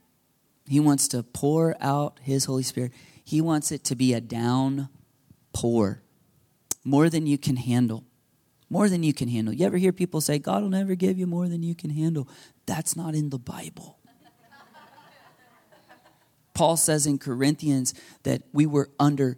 He 0.67 0.81
wants 0.81 1.09
to 1.09 1.23
pour 1.23 1.77
out 1.81 2.19
His 2.23 2.47
Holy 2.47 2.63
Spirit. 2.63 2.93
He 3.23 3.41
wants 3.41 3.71
it 3.71 3.85
to 3.85 3.95
be 3.95 4.15
a 4.15 4.21
down 4.21 4.89
pour, 5.53 6.03
more 6.85 7.11
than 7.11 7.27
you 7.27 7.39
can 7.39 7.57
handle 7.57 8.05
more 8.75 8.89
than 8.89 9.05
you 9.05 9.13
can 9.15 9.29
handle. 9.29 9.55
You 9.55 9.67
ever 9.67 9.77
hear 9.77 9.93
people 9.93 10.21
say, 10.21 10.41
God 10.41 10.63
will 10.63 10.71
never 10.71 10.97
give 10.97 11.17
you 11.17 11.29
more 11.29 11.49
than 11.49 11.63
you 11.63 11.77
can 11.77 11.91
handle? 11.91 12.29
That's 12.67 12.97
not 12.97 13.15
in 13.15 13.31
the 13.31 13.39
Bible. 13.39 13.99
Paul 16.55 16.77
says 16.77 17.07
in 17.07 17.19
Corinthians 17.19 17.95
that 18.23 18.43
we 18.53 18.65
were 18.65 18.91
under 18.99 19.37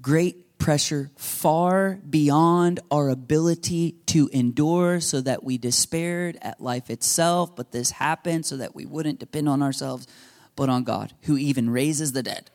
great 0.00 0.58
pressure 0.58 1.10
far 1.16 1.98
beyond 2.08 2.78
our 2.90 3.08
ability 3.08 3.96
to 4.06 4.30
endure 4.32 5.00
so 5.00 5.20
that 5.20 5.42
we 5.42 5.58
despaired 5.58 6.38
at 6.40 6.60
life 6.60 6.88
itself. 6.88 7.56
But 7.56 7.72
this 7.72 7.90
happened 7.90 8.46
so 8.46 8.58
that 8.58 8.74
we 8.74 8.86
wouldn't 8.86 9.18
depend 9.18 9.48
on 9.48 9.60
ourselves, 9.60 10.06
but 10.54 10.68
on 10.68 10.84
God, 10.84 11.14
who 11.22 11.36
even 11.36 11.68
raises 11.68 12.12
the 12.12 12.22
dead. 12.22 12.48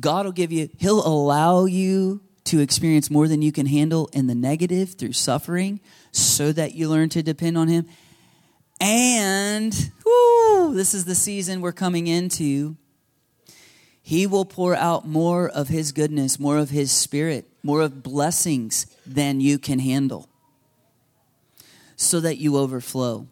God 0.00 0.26
will 0.26 0.32
give 0.32 0.52
you, 0.52 0.68
He'll 0.78 1.04
allow 1.04 1.64
you 1.64 2.20
to 2.44 2.60
experience 2.60 3.10
more 3.10 3.26
than 3.26 3.42
you 3.42 3.50
can 3.50 3.66
handle 3.66 4.08
in 4.12 4.26
the 4.26 4.34
negative 4.34 4.94
through 4.94 5.12
suffering 5.12 5.80
so 6.12 6.52
that 6.52 6.74
you 6.74 6.88
learn 6.88 7.08
to 7.10 7.22
depend 7.22 7.58
on 7.58 7.68
Him. 7.68 7.86
And, 8.80 9.92
whoo, 10.04 10.74
this 10.74 10.94
is 10.94 11.04
the 11.04 11.14
season 11.14 11.60
we're 11.60 11.72
coming 11.72 12.06
into. 12.06 12.76
He 14.02 14.26
will 14.26 14.44
pour 14.44 14.74
out 14.74 15.06
more 15.06 15.48
of 15.48 15.68
His 15.68 15.92
goodness, 15.92 16.38
more 16.38 16.58
of 16.58 16.70
His 16.70 16.92
Spirit, 16.92 17.48
more 17.62 17.80
of 17.80 18.02
blessings 18.02 18.86
than 19.06 19.40
you 19.40 19.58
can 19.58 19.78
handle 19.78 20.28
so 21.96 22.20
that 22.20 22.36
you 22.36 22.56
overflow. 22.58 23.26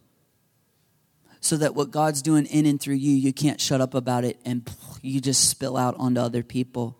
So 1.41 1.57
that 1.57 1.75
what 1.75 1.91
God's 1.91 2.23
doing 2.23 2.47
in 2.47 2.67
and 2.67 2.81
through 2.81 2.95
you, 2.95 3.13
you 3.13 3.33
can't 3.33 3.61
shut 3.61 3.81
up 3.81 3.95
about 3.95 4.25
it 4.25 4.39
and 4.45 4.69
you 5.03 5.21
just 5.21 5.51
spill 5.51 5.77
out 5.77 5.97
onto 5.99 6.21
other 6.21 6.45
people 6.45 6.97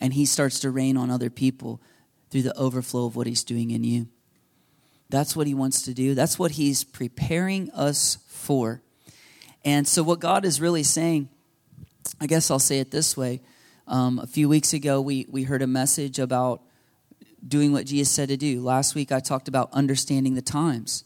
and 0.00 0.12
he 0.14 0.26
starts 0.26 0.60
to 0.60 0.70
rain 0.70 0.96
on 0.96 1.10
other 1.10 1.30
people 1.30 1.80
through 2.30 2.42
the 2.42 2.56
overflow 2.56 3.06
of 3.06 3.16
what 3.16 3.26
he's 3.26 3.44
doing 3.44 3.70
in 3.70 3.84
you. 3.84 4.08
That's 5.10 5.34
what 5.34 5.46
he 5.46 5.54
wants 5.54 5.82
to 5.82 5.94
do. 5.94 6.14
That's 6.14 6.38
what 6.38 6.52
he's 6.52 6.84
preparing 6.84 7.70
us 7.72 8.18
for. 8.28 8.82
And 9.64 9.86
so, 9.86 10.02
what 10.02 10.20
God 10.20 10.44
is 10.44 10.60
really 10.60 10.82
saying, 10.82 11.28
I 12.20 12.26
guess 12.26 12.50
I'll 12.50 12.58
say 12.58 12.78
it 12.78 12.90
this 12.90 13.16
way. 13.16 13.40
Um, 13.86 14.18
a 14.18 14.26
few 14.26 14.48
weeks 14.48 14.72
ago, 14.72 15.00
we, 15.00 15.26
we 15.28 15.42
heard 15.42 15.62
a 15.62 15.66
message 15.66 16.18
about 16.18 16.62
doing 17.46 17.72
what 17.72 17.86
Jesus 17.86 18.12
said 18.12 18.28
to 18.28 18.36
do. 18.36 18.60
Last 18.62 18.94
week, 18.94 19.12
I 19.12 19.20
talked 19.20 19.48
about 19.48 19.70
understanding 19.72 20.34
the 20.34 20.42
times. 20.42 21.04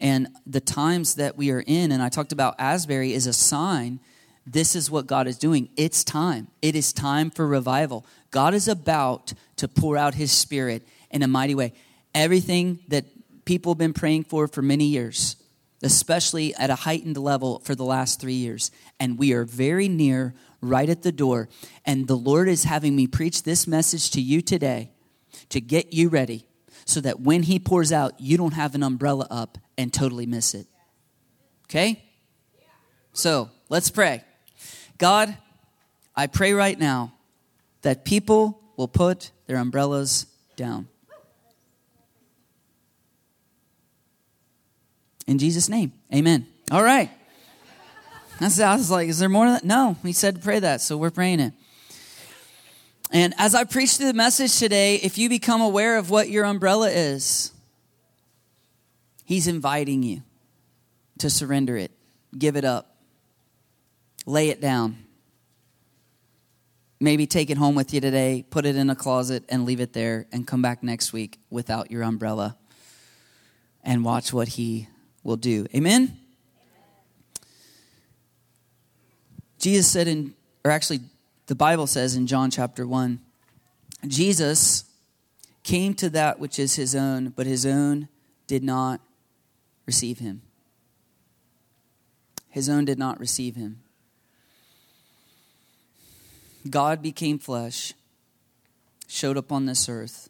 And 0.00 0.28
the 0.46 0.60
times 0.60 1.16
that 1.16 1.36
we 1.36 1.50
are 1.50 1.62
in, 1.66 1.92
and 1.92 2.02
I 2.02 2.08
talked 2.08 2.32
about 2.32 2.54
Asbury 2.58 3.12
is 3.12 3.26
a 3.26 3.32
sign 3.32 4.00
this 4.46 4.74
is 4.74 4.90
what 4.90 5.06
God 5.06 5.28
is 5.28 5.38
doing. 5.38 5.68
It's 5.76 6.02
time. 6.02 6.48
It 6.60 6.74
is 6.74 6.92
time 6.92 7.30
for 7.30 7.46
revival. 7.46 8.04
God 8.30 8.54
is 8.54 8.66
about 8.66 9.32
to 9.56 9.68
pour 9.68 9.96
out 9.96 10.14
his 10.14 10.32
spirit 10.32 10.86
in 11.10 11.22
a 11.22 11.28
mighty 11.28 11.54
way. 11.54 11.72
Everything 12.14 12.80
that 12.88 13.04
people 13.44 13.72
have 13.72 13.78
been 13.78 13.92
praying 13.92 14.24
for 14.24 14.46
for 14.48 14.62
many 14.62 14.86
years, 14.86 15.36
especially 15.82 16.54
at 16.54 16.70
a 16.70 16.74
heightened 16.74 17.16
level 17.16 17.60
for 17.60 17.74
the 17.74 17.84
last 17.84 18.20
three 18.20 18.34
years. 18.34 18.70
And 19.00 19.18
we 19.18 19.32
are 19.32 19.44
very 19.44 19.88
near, 19.88 20.34
right 20.60 20.88
at 20.88 21.02
the 21.02 21.12
door. 21.12 21.48
And 21.84 22.06
the 22.06 22.16
Lord 22.16 22.48
is 22.48 22.64
having 22.64 22.94
me 22.94 23.06
preach 23.06 23.42
this 23.42 23.66
message 23.66 24.10
to 24.12 24.20
you 24.20 24.42
today 24.42 24.90
to 25.48 25.60
get 25.60 25.92
you 25.92 26.08
ready 26.08 26.46
so 26.84 27.00
that 27.00 27.20
when 27.20 27.42
he 27.42 27.58
pours 27.58 27.92
out, 27.92 28.20
you 28.20 28.36
don't 28.36 28.54
have 28.54 28.74
an 28.74 28.82
umbrella 28.82 29.26
up 29.30 29.58
and 29.76 29.92
totally 29.92 30.26
miss 30.26 30.54
it. 30.54 30.66
Okay? 31.66 32.04
So 33.12 33.50
let's 33.68 33.90
pray. 33.90 34.24
God, 34.98 35.36
I 36.14 36.26
pray 36.26 36.52
right 36.52 36.78
now 36.78 37.12
that 37.82 38.04
people 38.04 38.60
will 38.76 38.88
put 38.88 39.30
their 39.46 39.56
umbrellas 39.56 40.26
down. 40.56 40.88
In 45.32 45.38
Jesus' 45.38 45.70
name, 45.70 45.94
amen. 46.14 46.46
All 46.70 46.82
right. 46.82 47.08
That's, 48.38 48.60
I 48.60 48.74
was 48.74 48.90
like, 48.90 49.08
is 49.08 49.18
there 49.18 49.30
more 49.30 49.46
of 49.46 49.54
that? 49.54 49.64
No, 49.64 49.96
he 50.02 50.12
said 50.12 50.34
to 50.34 50.42
pray 50.42 50.58
that, 50.58 50.82
so 50.82 50.98
we're 50.98 51.10
praying 51.10 51.40
it. 51.40 51.54
And 53.10 53.32
as 53.38 53.54
I 53.54 53.64
preach 53.64 53.96
the 53.96 54.12
message 54.12 54.58
today, 54.58 54.96
if 54.96 55.16
you 55.16 55.30
become 55.30 55.62
aware 55.62 55.96
of 55.96 56.10
what 56.10 56.28
your 56.28 56.44
umbrella 56.44 56.90
is, 56.90 57.50
he's 59.24 59.46
inviting 59.46 60.02
you 60.02 60.22
to 61.16 61.30
surrender 61.30 61.78
it, 61.78 61.92
give 62.36 62.54
it 62.54 62.66
up. 62.66 62.94
lay 64.26 64.50
it 64.50 64.60
down. 64.60 64.98
Maybe 67.00 67.26
take 67.26 67.48
it 67.48 67.56
home 67.56 67.74
with 67.74 67.94
you 67.94 68.02
today, 68.02 68.44
put 68.50 68.66
it 68.66 68.76
in 68.76 68.90
a 68.90 68.94
closet, 68.94 69.44
and 69.48 69.64
leave 69.64 69.80
it 69.80 69.94
there, 69.94 70.26
and 70.30 70.46
come 70.46 70.60
back 70.60 70.82
next 70.82 71.14
week 71.14 71.38
without 71.48 71.90
your 71.90 72.02
umbrella 72.02 72.58
and 73.82 74.04
watch 74.04 74.32
what 74.32 74.48
He 74.48 74.88
will 75.22 75.36
do. 75.36 75.66
Amen? 75.74 76.18
Jesus 79.58 79.86
said 79.88 80.08
in, 80.08 80.34
or 80.64 80.70
actually, 80.70 81.00
the 81.46 81.54
Bible 81.54 81.86
says 81.86 82.16
in 82.16 82.26
John 82.26 82.50
chapter 82.50 82.86
1, 82.86 83.20
Jesus 84.08 84.84
came 85.62 85.94
to 85.94 86.10
that 86.10 86.40
which 86.40 86.58
is 86.58 86.74
his 86.74 86.94
own, 86.94 87.28
but 87.28 87.46
his 87.46 87.64
own 87.64 88.08
did 88.46 88.64
not 88.64 89.00
receive 89.86 90.18
him. 90.18 90.42
His 92.48 92.68
own 92.68 92.84
did 92.84 92.98
not 92.98 93.20
receive 93.20 93.54
him. 93.54 93.80
God 96.68 97.02
became 97.02 97.38
flesh, 97.38 97.94
showed 99.08 99.36
up 99.36 99.50
on 99.50 99.66
this 99.66 99.88
earth, 99.88 100.28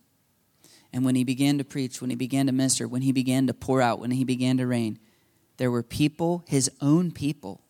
and 0.92 1.04
when 1.04 1.14
he 1.14 1.25
began 1.25 1.58
to 1.58 1.64
preach, 1.64 2.00
when 2.00 2.11
he 2.11 2.16
began 2.16 2.46
to 2.46 2.52
minister, 2.52 2.87
when 2.87 3.02
he 3.02 3.12
began 3.12 3.46
to 3.46 3.54
pour 3.54 3.80
out, 3.80 3.99
when 3.99 4.11
he 4.11 4.25
began 4.25 4.58
to 4.58 4.66
reign, 4.66 4.99
there 5.56 5.70
were 5.70 5.82
people, 5.82 6.44
his 6.46 6.70
own 6.80 7.11
people. 7.11 7.62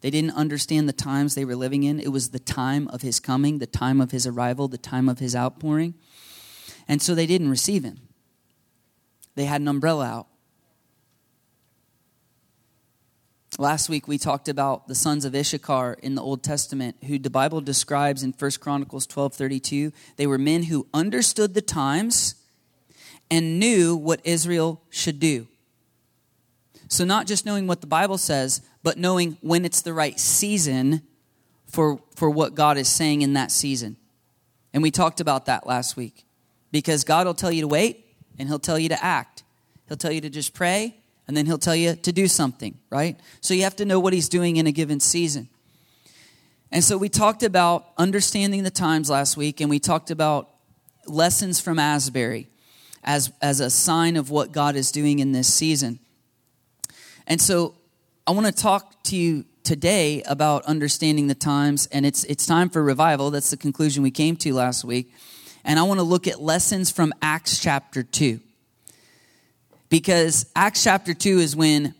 They 0.00 0.10
didn't 0.10 0.32
understand 0.32 0.88
the 0.88 0.92
times 0.92 1.34
they 1.34 1.44
were 1.44 1.56
living 1.56 1.84
in. 1.84 1.98
It 1.98 2.12
was 2.12 2.30
the 2.30 2.38
time 2.38 2.88
of 2.88 3.02
his 3.02 3.20
coming, 3.20 3.58
the 3.58 3.66
time 3.66 4.00
of 4.00 4.10
his 4.10 4.26
arrival, 4.26 4.68
the 4.68 4.78
time 4.78 5.08
of 5.08 5.18
his 5.18 5.34
outpouring. 5.34 5.94
And 6.86 7.00
so 7.00 7.14
they 7.14 7.26
didn't 7.26 7.48
receive 7.50 7.84
him. 7.84 8.00
They 9.34 9.46
had 9.46 9.60
an 9.60 9.68
umbrella 9.68 10.06
out. 10.06 10.26
Last 13.58 13.88
week 13.88 14.08
we 14.08 14.18
talked 14.18 14.48
about 14.48 14.88
the 14.88 14.96
sons 14.96 15.24
of 15.24 15.32
Issachar 15.32 15.96
in 16.02 16.16
the 16.16 16.22
Old 16.22 16.42
Testament 16.42 16.96
who 17.04 17.20
the 17.20 17.30
Bible 17.30 17.60
describes 17.60 18.24
in 18.24 18.32
1 18.32 18.50
Chronicles 18.58 19.06
12:32. 19.06 19.92
They 20.16 20.26
were 20.26 20.38
men 20.38 20.64
who 20.64 20.88
understood 20.92 21.54
the 21.54 21.62
times 21.62 22.34
and 23.30 23.60
knew 23.60 23.94
what 23.94 24.20
Israel 24.24 24.82
should 24.90 25.20
do. 25.20 25.46
So 26.88 27.04
not 27.04 27.28
just 27.28 27.46
knowing 27.46 27.68
what 27.68 27.80
the 27.80 27.86
Bible 27.86 28.18
says, 28.18 28.60
but 28.82 28.98
knowing 28.98 29.38
when 29.40 29.64
it's 29.64 29.82
the 29.82 29.94
right 29.94 30.18
season 30.18 31.02
for 31.66 32.02
for 32.16 32.28
what 32.28 32.56
God 32.56 32.76
is 32.76 32.88
saying 32.88 33.22
in 33.22 33.34
that 33.34 33.52
season. 33.52 33.96
And 34.72 34.82
we 34.82 34.90
talked 34.90 35.20
about 35.20 35.46
that 35.46 35.64
last 35.64 35.96
week. 35.96 36.24
Because 36.72 37.04
God 37.04 37.24
will 37.24 37.34
tell 37.34 37.52
you 37.52 37.60
to 37.60 37.68
wait 37.68 38.04
and 38.36 38.48
he'll 38.48 38.58
tell 38.58 38.80
you 38.80 38.88
to 38.88 39.04
act. 39.04 39.44
He'll 39.86 39.96
tell 39.96 40.10
you 40.10 40.20
to 40.22 40.30
just 40.30 40.54
pray 40.54 40.96
and 41.26 41.36
then 41.36 41.46
he'll 41.46 41.58
tell 41.58 41.76
you 41.76 41.96
to 41.96 42.12
do 42.12 42.28
something, 42.28 42.78
right? 42.90 43.18
So 43.40 43.54
you 43.54 43.62
have 43.62 43.76
to 43.76 43.84
know 43.84 43.98
what 43.98 44.12
he's 44.12 44.28
doing 44.28 44.56
in 44.56 44.66
a 44.66 44.72
given 44.72 45.00
season. 45.00 45.48
And 46.70 46.82
so 46.82 46.98
we 46.98 47.08
talked 47.08 47.42
about 47.42 47.86
understanding 47.96 48.62
the 48.62 48.70
times 48.70 49.08
last 49.08 49.36
week, 49.36 49.60
and 49.60 49.70
we 49.70 49.78
talked 49.78 50.10
about 50.10 50.50
lessons 51.06 51.60
from 51.60 51.78
Asbury 51.78 52.48
as, 53.04 53.32
as 53.40 53.60
a 53.60 53.70
sign 53.70 54.16
of 54.16 54.30
what 54.30 54.52
God 54.52 54.76
is 54.76 54.90
doing 54.90 55.18
in 55.18 55.32
this 55.32 55.52
season. 55.52 55.98
And 57.26 57.40
so 57.40 57.74
I 58.26 58.32
want 58.32 58.46
to 58.46 58.52
talk 58.52 59.02
to 59.04 59.16
you 59.16 59.44
today 59.62 60.22
about 60.24 60.64
understanding 60.64 61.26
the 61.26 61.34
times, 61.34 61.86
and 61.92 62.04
it's, 62.04 62.24
it's 62.24 62.44
time 62.44 62.68
for 62.68 62.82
revival. 62.82 63.30
That's 63.30 63.50
the 63.50 63.56
conclusion 63.56 64.02
we 64.02 64.10
came 64.10 64.36
to 64.38 64.52
last 64.52 64.84
week. 64.84 65.12
And 65.64 65.78
I 65.78 65.84
want 65.84 66.00
to 66.00 66.04
look 66.04 66.26
at 66.26 66.42
lessons 66.42 66.90
from 66.90 67.14
Acts 67.22 67.58
chapter 67.58 68.02
2 68.02 68.40
because 69.94 70.46
Acts 70.56 70.82
chapter 70.82 71.14
2 71.14 71.38
is 71.38 71.54
when 71.54 71.94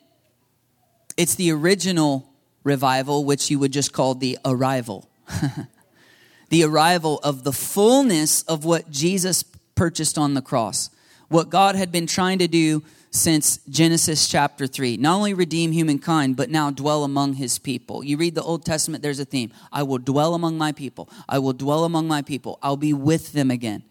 it's 1.16 1.36
the 1.36 1.52
original 1.52 2.28
revival, 2.64 3.24
which 3.24 3.52
you 3.52 3.60
would 3.60 3.72
just 3.72 3.92
call 3.92 4.16
the 4.16 4.36
arrival. 4.44 5.08
the 6.48 6.64
arrival 6.64 7.20
of 7.22 7.44
the 7.44 7.52
fullness 7.52 8.42
of 8.42 8.64
what 8.64 8.90
Jesus 8.90 9.44
purchased 9.76 10.18
on 10.18 10.34
the 10.34 10.42
cross. 10.42 10.90
What 11.28 11.50
God 11.50 11.76
had 11.76 11.92
been 11.92 12.08
trying 12.08 12.40
to 12.40 12.48
do 12.48 12.82
since 13.12 13.58
Genesis 13.68 14.26
chapter 14.26 14.66
3. 14.66 14.96
Not 14.96 15.14
only 15.14 15.32
redeem 15.32 15.70
humankind, 15.70 16.34
but 16.34 16.50
now 16.50 16.72
dwell 16.72 17.04
among 17.04 17.34
his 17.34 17.60
people. 17.60 18.02
You 18.02 18.16
read 18.16 18.34
the 18.34 18.42
Old 18.42 18.64
Testament, 18.64 19.04
there's 19.04 19.20
a 19.20 19.24
theme. 19.24 19.52
I 19.70 19.84
will 19.84 19.98
dwell 19.98 20.34
among 20.34 20.58
my 20.58 20.72
people. 20.72 21.08
I 21.28 21.38
will 21.38 21.52
dwell 21.52 21.84
among 21.84 22.08
my 22.08 22.22
people. 22.22 22.58
I'll 22.60 22.76
be 22.76 22.92
with 22.92 23.34
them 23.34 23.52
again. 23.52 23.84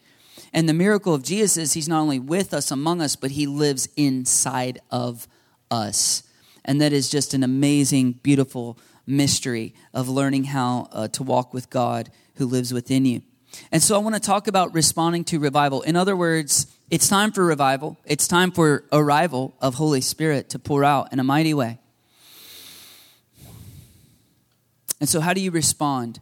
And 0.54 0.70
the 0.70 0.74
miracle 0.74 1.14
of 1.14 1.24
Jesus 1.24 1.58
is 1.58 1.74
he's 1.74 1.90
not 1.90 2.02
only 2.02 2.20
with 2.20 2.54
us, 2.54 2.70
among 2.70 3.02
us, 3.02 3.16
but 3.16 3.32
he 3.32 3.48
lives 3.48 3.90
inside 3.98 4.80
of 4.92 5.28
us. 5.72 6.24
And 6.64 6.80
that 6.80 6.94
is 6.94 7.10
just 7.10 7.34
an 7.34 7.44
amazing, 7.44 8.14
beautiful 8.24 8.78
mystery 9.08 9.74
of 9.94 10.08
learning 10.08 10.46
how 10.46 10.88
uh, 10.92 11.08
to 11.10 11.24
walk 11.24 11.54
with 11.54 11.70
God 11.70 12.10
who 12.36 12.46
lives 12.46 12.74
within 12.74 13.06
you. 13.06 13.22
And 13.72 13.82
so 13.82 13.96
I 13.96 13.98
want 13.98 14.16
to 14.16 14.22
talk 14.22 14.48
about 14.48 14.74
responding 14.74 15.24
to 15.26 15.40
revival. 15.40 15.82
In 15.82 15.96
other 15.96 16.16
words, 16.16 16.68
it's 16.90 17.08
time 17.08 17.32
for 17.32 17.46
revival. 17.46 17.98
It's 18.06 18.28
time 18.28 18.52
for 18.52 18.86
arrival 18.92 19.56
of 19.60 19.76
Holy 19.76 20.02
Spirit 20.02 20.50
to 20.50 20.60
pour 20.60 20.84
out 20.84 21.12
in 21.12 21.20
a 21.20 21.24
mighty 21.24 21.54
way. 21.54 21.80
And 25.00 25.10
so, 25.10 25.20
how 25.20 25.34
do 25.34 25.42
you 25.42 25.52
respond 25.52 26.20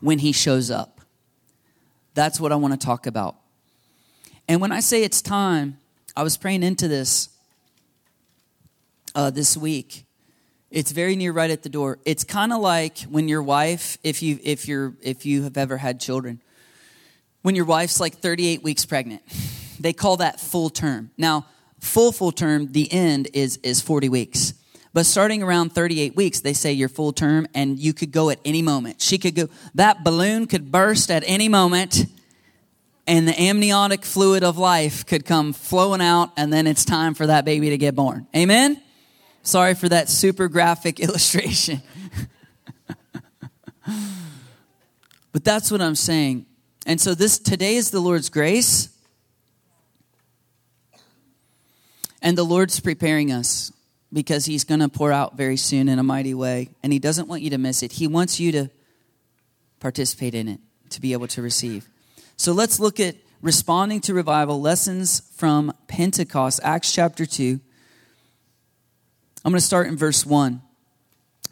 when 0.00 0.20
He 0.20 0.32
shows 0.32 0.70
up? 0.70 0.99
That's 2.14 2.40
what 2.40 2.52
I 2.52 2.56
want 2.56 2.78
to 2.78 2.84
talk 2.84 3.06
about. 3.06 3.36
And 4.48 4.60
when 4.60 4.72
I 4.72 4.80
say 4.80 5.02
it's 5.02 5.22
time, 5.22 5.78
I 6.16 6.22
was 6.22 6.36
praying 6.36 6.62
into 6.62 6.88
this 6.88 7.28
uh, 9.14 9.30
this 9.30 9.56
week. 9.56 10.04
It's 10.70 10.92
very 10.92 11.16
near 11.16 11.32
right 11.32 11.50
at 11.50 11.62
the 11.62 11.68
door. 11.68 11.98
It's 12.04 12.24
kind 12.24 12.52
of 12.52 12.60
like 12.60 12.98
when 13.02 13.28
your 13.28 13.42
wife, 13.42 13.98
if 14.04 14.22
you 14.22 14.38
if 14.42 14.68
you're 14.68 14.94
if 15.02 15.26
you 15.26 15.42
have 15.44 15.56
ever 15.56 15.76
had 15.76 16.00
children, 16.00 16.40
when 17.42 17.54
your 17.54 17.64
wife's 17.64 18.00
like 18.00 18.18
38 18.18 18.62
weeks 18.62 18.84
pregnant, 18.84 19.22
they 19.80 19.92
call 19.92 20.18
that 20.18 20.40
full 20.40 20.70
term. 20.70 21.10
Now, 21.16 21.46
full 21.80 22.12
full 22.12 22.32
term, 22.32 22.72
the 22.72 22.92
end 22.92 23.28
is 23.32 23.56
is 23.58 23.80
40 23.80 24.08
weeks. 24.08 24.54
But 24.92 25.06
starting 25.06 25.42
around 25.42 25.70
38 25.70 26.16
weeks, 26.16 26.40
they 26.40 26.52
say 26.52 26.72
you're 26.72 26.88
full 26.88 27.12
term 27.12 27.46
and 27.54 27.78
you 27.78 27.92
could 27.92 28.10
go 28.10 28.30
at 28.30 28.40
any 28.44 28.60
moment. 28.60 29.00
She 29.00 29.18
could 29.18 29.36
go, 29.36 29.48
that 29.74 30.02
balloon 30.02 30.46
could 30.46 30.72
burst 30.72 31.10
at 31.10 31.22
any 31.26 31.48
moment 31.48 32.06
and 33.06 33.26
the 33.26 33.40
amniotic 33.40 34.04
fluid 34.04 34.42
of 34.42 34.58
life 34.58 35.06
could 35.06 35.24
come 35.24 35.52
flowing 35.52 36.00
out 36.00 36.32
and 36.36 36.52
then 36.52 36.66
it's 36.66 36.84
time 36.84 37.14
for 37.14 37.26
that 37.28 37.44
baby 37.44 37.70
to 37.70 37.78
get 37.78 37.94
born. 37.94 38.26
Amen? 38.34 38.82
Sorry 39.42 39.74
for 39.74 39.88
that 39.88 40.08
super 40.08 40.48
graphic 40.48 40.98
illustration. 41.00 41.82
but 45.32 45.44
that's 45.44 45.70
what 45.70 45.80
I'm 45.80 45.94
saying. 45.94 46.46
And 46.84 47.00
so 47.00 47.14
this 47.14 47.38
today 47.38 47.76
is 47.76 47.92
the 47.92 48.00
Lord's 48.00 48.28
grace. 48.28 48.88
And 52.22 52.36
the 52.36 52.44
Lord's 52.44 52.80
preparing 52.80 53.32
us 53.32 53.72
because 54.12 54.44
he's 54.44 54.64
going 54.64 54.80
to 54.80 54.88
pour 54.88 55.12
out 55.12 55.36
very 55.36 55.56
soon 55.56 55.88
in 55.88 55.98
a 55.98 56.02
mighty 56.02 56.34
way. 56.34 56.70
And 56.82 56.92
he 56.92 56.98
doesn't 56.98 57.28
want 57.28 57.42
you 57.42 57.50
to 57.50 57.58
miss 57.58 57.82
it. 57.82 57.92
He 57.92 58.06
wants 58.06 58.40
you 58.40 58.52
to 58.52 58.70
participate 59.78 60.34
in 60.34 60.48
it, 60.48 60.60
to 60.90 61.00
be 61.00 61.12
able 61.12 61.28
to 61.28 61.42
receive. 61.42 61.88
So 62.36 62.52
let's 62.52 62.80
look 62.80 63.00
at 63.00 63.16
responding 63.42 64.00
to 64.02 64.14
revival, 64.14 64.60
lessons 64.60 65.20
from 65.36 65.72
Pentecost, 65.88 66.60
Acts 66.62 66.92
chapter 66.92 67.24
2. 67.24 67.60
I'm 69.44 69.52
going 69.52 69.58
to 69.58 69.64
start 69.64 69.86
in 69.86 69.96
verse 69.96 70.26
1. 70.26 70.60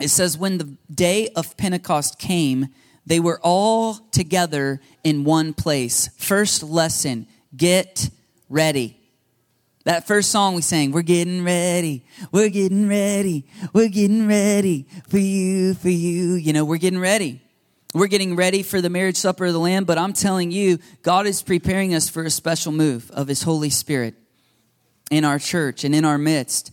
It 0.00 0.08
says, 0.08 0.36
When 0.36 0.58
the 0.58 0.76
day 0.92 1.28
of 1.34 1.56
Pentecost 1.56 2.18
came, 2.18 2.68
they 3.06 3.20
were 3.20 3.40
all 3.42 3.94
together 3.94 4.80
in 5.02 5.24
one 5.24 5.54
place. 5.54 6.10
First 6.18 6.62
lesson 6.62 7.26
get 7.56 8.10
ready. 8.50 8.97
That 9.88 10.06
first 10.06 10.30
song 10.30 10.54
we 10.54 10.60
sang, 10.60 10.92
we're 10.92 11.00
getting 11.00 11.42
ready, 11.42 12.04
we're 12.30 12.50
getting 12.50 12.90
ready, 12.90 13.46
we're 13.72 13.88
getting 13.88 14.28
ready 14.28 14.86
for 15.08 15.16
you, 15.16 15.72
for 15.72 15.88
you. 15.88 16.34
You 16.34 16.52
know, 16.52 16.66
we're 16.66 16.76
getting 16.76 16.98
ready. 16.98 17.40
We're 17.94 18.08
getting 18.08 18.36
ready 18.36 18.62
for 18.62 18.82
the 18.82 18.90
marriage 18.90 19.16
supper 19.16 19.46
of 19.46 19.54
the 19.54 19.58
Lamb, 19.58 19.86
but 19.86 19.96
I'm 19.96 20.12
telling 20.12 20.50
you, 20.50 20.78
God 21.00 21.26
is 21.26 21.40
preparing 21.40 21.94
us 21.94 22.06
for 22.06 22.22
a 22.24 22.28
special 22.28 22.70
move 22.70 23.10
of 23.12 23.28
His 23.28 23.42
Holy 23.42 23.70
Spirit 23.70 24.14
in 25.10 25.24
our 25.24 25.38
church 25.38 25.84
and 25.84 25.94
in 25.94 26.04
our 26.04 26.18
midst. 26.18 26.70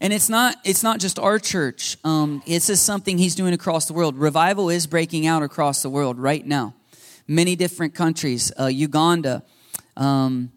And 0.00 0.10
it's 0.10 0.30
not, 0.30 0.56
it's 0.64 0.82
not 0.82 1.00
just 1.00 1.18
our 1.18 1.38
church. 1.38 1.98
Um, 2.02 2.42
it's 2.46 2.68
just 2.68 2.86
something 2.86 3.18
He's 3.18 3.34
doing 3.34 3.52
across 3.52 3.84
the 3.84 3.92
world. 3.92 4.16
Revival 4.16 4.70
is 4.70 4.86
breaking 4.86 5.26
out 5.26 5.42
across 5.42 5.82
the 5.82 5.90
world 5.90 6.18
right 6.18 6.46
now. 6.46 6.74
Many 7.26 7.56
different 7.56 7.94
countries, 7.94 8.50
uh, 8.58 8.68
Uganda, 8.68 9.44
um, 9.98 10.50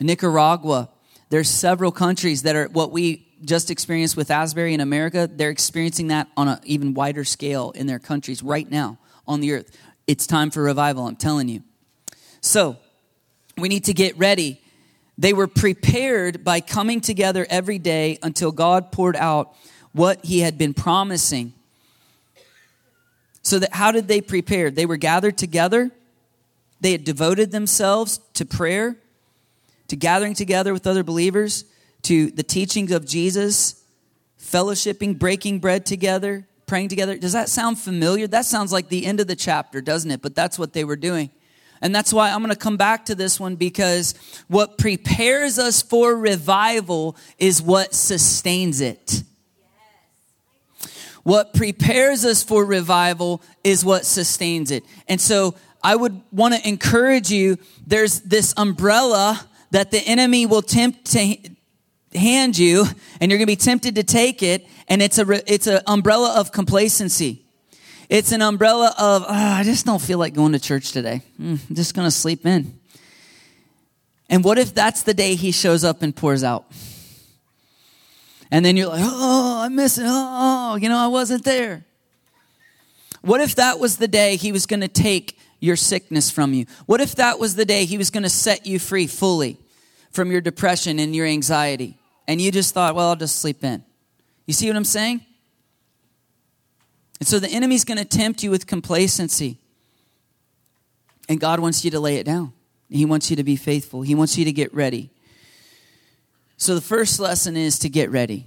Nicaragua, 0.00 0.88
there's 1.32 1.48
several 1.48 1.90
countries 1.90 2.42
that 2.42 2.56
are 2.56 2.66
what 2.66 2.92
we 2.92 3.26
just 3.42 3.70
experienced 3.70 4.18
with 4.18 4.30
Asbury 4.30 4.74
in 4.74 4.80
America. 4.82 5.26
They're 5.32 5.48
experiencing 5.48 6.08
that 6.08 6.28
on 6.36 6.46
an 6.46 6.58
even 6.64 6.92
wider 6.92 7.24
scale 7.24 7.70
in 7.70 7.86
their 7.86 7.98
countries 7.98 8.42
right 8.42 8.70
now 8.70 8.98
on 9.26 9.40
the 9.40 9.52
earth. 9.52 9.74
It's 10.06 10.26
time 10.26 10.50
for 10.50 10.62
revival, 10.62 11.06
I'm 11.06 11.16
telling 11.16 11.48
you. 11.48 11.62
So, 12.42 12.76
we 13.56 13.70
need 13.70 13.84
to 13.84 13.94
get 13.94 14.18
ready. 14.18 14.60
They 15.16 15.32
were 15.32 15.46
prepared 15.46 16.44
by 16.44 16.60
coming 16.60 17.00
together 17.00 17.46
every 17.48 17.78
day 17.78 18.18
until 18.22 18.52
God 18.52 18.92
poured 18.92 19.16
out 19.16 19.54
what 19.92 20.22
he 20.26 20.40
had 20.40 20.58
been 20.58 20.74
promising. 20.74 21.54
So 23.40 23.58
that 23.58 23.72
how 23.72 23.90
did 23.90 24.06
they 24.06 24.20
prepare? 24.20 24.70
They 24.70 24.84
were 24.84 24.98
gathered 24.98 25.38
together. 25.38 25.92
They 26.82 26.92
had 26.92 27.04
devoted 27.04 27.52
themselves 27.52 28.20
to 28.34 28.44
prayer, 28.44 28.96
to 29.92 29.96
gathering 29.96 30.32
together 30.32 30.72
with 30.72 30.86
other 30.86 31.02
believers, 31.02 31.66
to 32.00 32.30
the 32.30 32.42
teachings 32.42 32.90
of 32.92 33.04
Jesus, 33.04 33.84
fellowshipping, 34.40 35.18
breaking 35.18 35.58
bread 35.58 35.84
together, 35.84 36.48
praying 36.64 36.88
together. 36.88 37.18
Does 37.18 37.34
that 37.34 37.50
sound 37.50 37.78
familiar? 37.78 38.26
That 38.26 38.46
sounds 38.46 38.72
like 38.72 38.88
the 38.88 39.04
end 39.04 39.20
of 39.20 39.26
the 39.26 39.36
chapter, 39.36 39.82
doesn't 39.82 40.10
it? 40.10 40.22
But 40.22 40.34
that's 40.34 40.58
what 40.58 40.72
they 40.72 40.82
were 40.82 40.96
doing. 40.96 41.30
And 41.82 41.94
that's 41.94 42.10
why 42.10 42.30
I'm 42.30 42.38
going 42.38 42.54
to 42.54 42.58
come 42.58 42.78
back 42.78 43.04
to 43.04 43.14
this 43.14 43.38
one 43.38 43.56
because 43.56 44.14
what 44.48 44.78
prepares 44.78 45.58
us 45.58 45.82
for 45.82 46.16
revival 46.16 47.14
is 47.36 47.60
what 47.60 47.92
sustains 47.92 48.80
it. 48.80 49.22
What 51.22 51.52
prepares 51.52 52.24
us 52.24 52.42
for 52.42 52.64
revival 52.64 53.42
is 53.62 53.84
what 53.84 54.06
sustains 54.06 54.70
it. 54.70 54.84
And 55.06 55.20
so 55.20 55.54
I 55.84 55.96
would 55.96 56.22
want 56.30 56.54
to 56.54 56.66
encourage 56.66 57.30
you 57.30 57.58
there's 57.86 58.20
this 58.20 58.54
umbrella 58.56 59.46
that 59.72 59.90
the 59.90 59.98
enemy 59.98 60.46
will 60.46 60.62
tempt 60.62 61.06
to 61.12 61.36
hand 62.14 62.56
you 62.56 62.84
and 63.20 63.30
you're 63.30 63.38
going 63.38 63.46
to 63.46 63.52
be 63.52 63.56
tempted 63.56 63.96
to 63.96 64.02
take 64.02 64.42
it 64.42 64.66
and 64.88 65.02
it's 65.02 65.18
a 65.18 65.52
it's 65.52 65.66
an 65.66 65.80
umbrella 65.86 66.38
of 66.38 66.52
complacency. 66.52 67.44
It's 68.08 68.32
an 68.32 68.42
umbrella 68.42 68.94
of, 68.98 69.22
oh, 69.22 69.26
I 69.28 69.62
just 69.64 69.86
don't 69.86 70.00
feel 70.00 70.18
like 70.18 70.34
going 70.34 70.52
to 70.52 70.58
church 70.58 70.92
today. 70.92 71.22
Mm, 71.40 71.58
I'm 71.70 71.74
just 71.74 71.94
going 71.94 72.06
to 72.06 72.10
sleep 72.10 72.44
in. 72.44 72.78
And 74.28 74.44
what 74.44 74.58
if 74.58 74.74
that's 74.74 75.02
the 75.02 75.14
day 75.14 75.34
he 75.34 75.50
shows 75.50 75.82
up 75.82 76.02
and 76.02 76.14
pours 76.14 76.44
out? 76.44 76.66
And 78.50 78.66
then 78.66 78.76
you're 78.76 78.88
like, 78.88 79.00
oh, 79.02 79.62
I 79.62 79.68
miss 79.68 79.96
it. 79.96 80.04
Oh, 80.06 80.76
you 80.76 80.90
know, 80.90 80.98
I 80.98 81.06
wasn't 81.06 81.44
there. 81.44 81.86
What 83.22 83.40
if 83.40 83.54
that 83.54 83.78
was 83.78 83.96
the 83.96 84.08
day 84.08 84.36
he 84.36 84.52
was 84.52 84.66
going 84.66 84.80
to 84.80 84.88
take 84.88 85.38
your 85.58 85.76
sickness 85.76 86.30
from 86.30 86.52
you? 86.52 86.66
What 86.84 87.00
if 87.00 87.14
that 87.14 87.38
was 87.38 87.54
the 87.54 87.64
day 87.64 87.86
he 87.86 87.96
was 87.96 88.10
going 88.10 88.24
to 88.24 88.28
set 88.28 88.66
you 88.66 88.78
free 88.78 89.06
fully 89.06 89.58
from 90.12 90.30
your 90.30 90.40
depression 90.40 90.98
and 90.98 91.14
your 91.14 91.26
anxiety? 91.26 91.98
And 92.28 92.40
you 92.40 92.52
just 92.52 92.72
thought, 92.72 92.94
well, 92.94 93.08
I'll 93.08 93.16
just 93.16 93.40
sleep 93.40 93.64
in. 93.64 93.84
You 94.46 94.54
see 94.54 94.68
what 94.68 94.76
I'm 94.76 94.84
saying? 94.84 95.20
And 97.20 97.26
so 97.28 97.38
the 97.38 97.48
enemy's 97.48 97.84
going 97.84 97.98
to 97.98 98.04
tempt 98.04 98.42
you 98.42 98.50
with 98.50 98.66
complacency. 98.66 99.58
And 101.28 101.40
God 101.40 101.60
wants 101.60 101.84
you 101.84 101.90
to 101.92 102.00
lay 102.00 102.16
it 102.16 102.24
down. 102.24 102.52
He 102.90 103.04
wants 103.04 103.30
you 103.30 103.36
to 103.36 103.44
be 103.44 103.56
faithful. 103.56 104.02
He 104.02 104.14
wants 104.14 104.36
you 104.36 104.44
to 104.44 104.52
get 104.52 104.74
ready. 104.74 105.10
So 106.56 106.74
the 106.74 106.80
first 106.80 107.18
lesson 107.18 107.56
is 107.56 107.78
to 107.80 107.88
get 107.88 108.10
ready. 108.10 108.46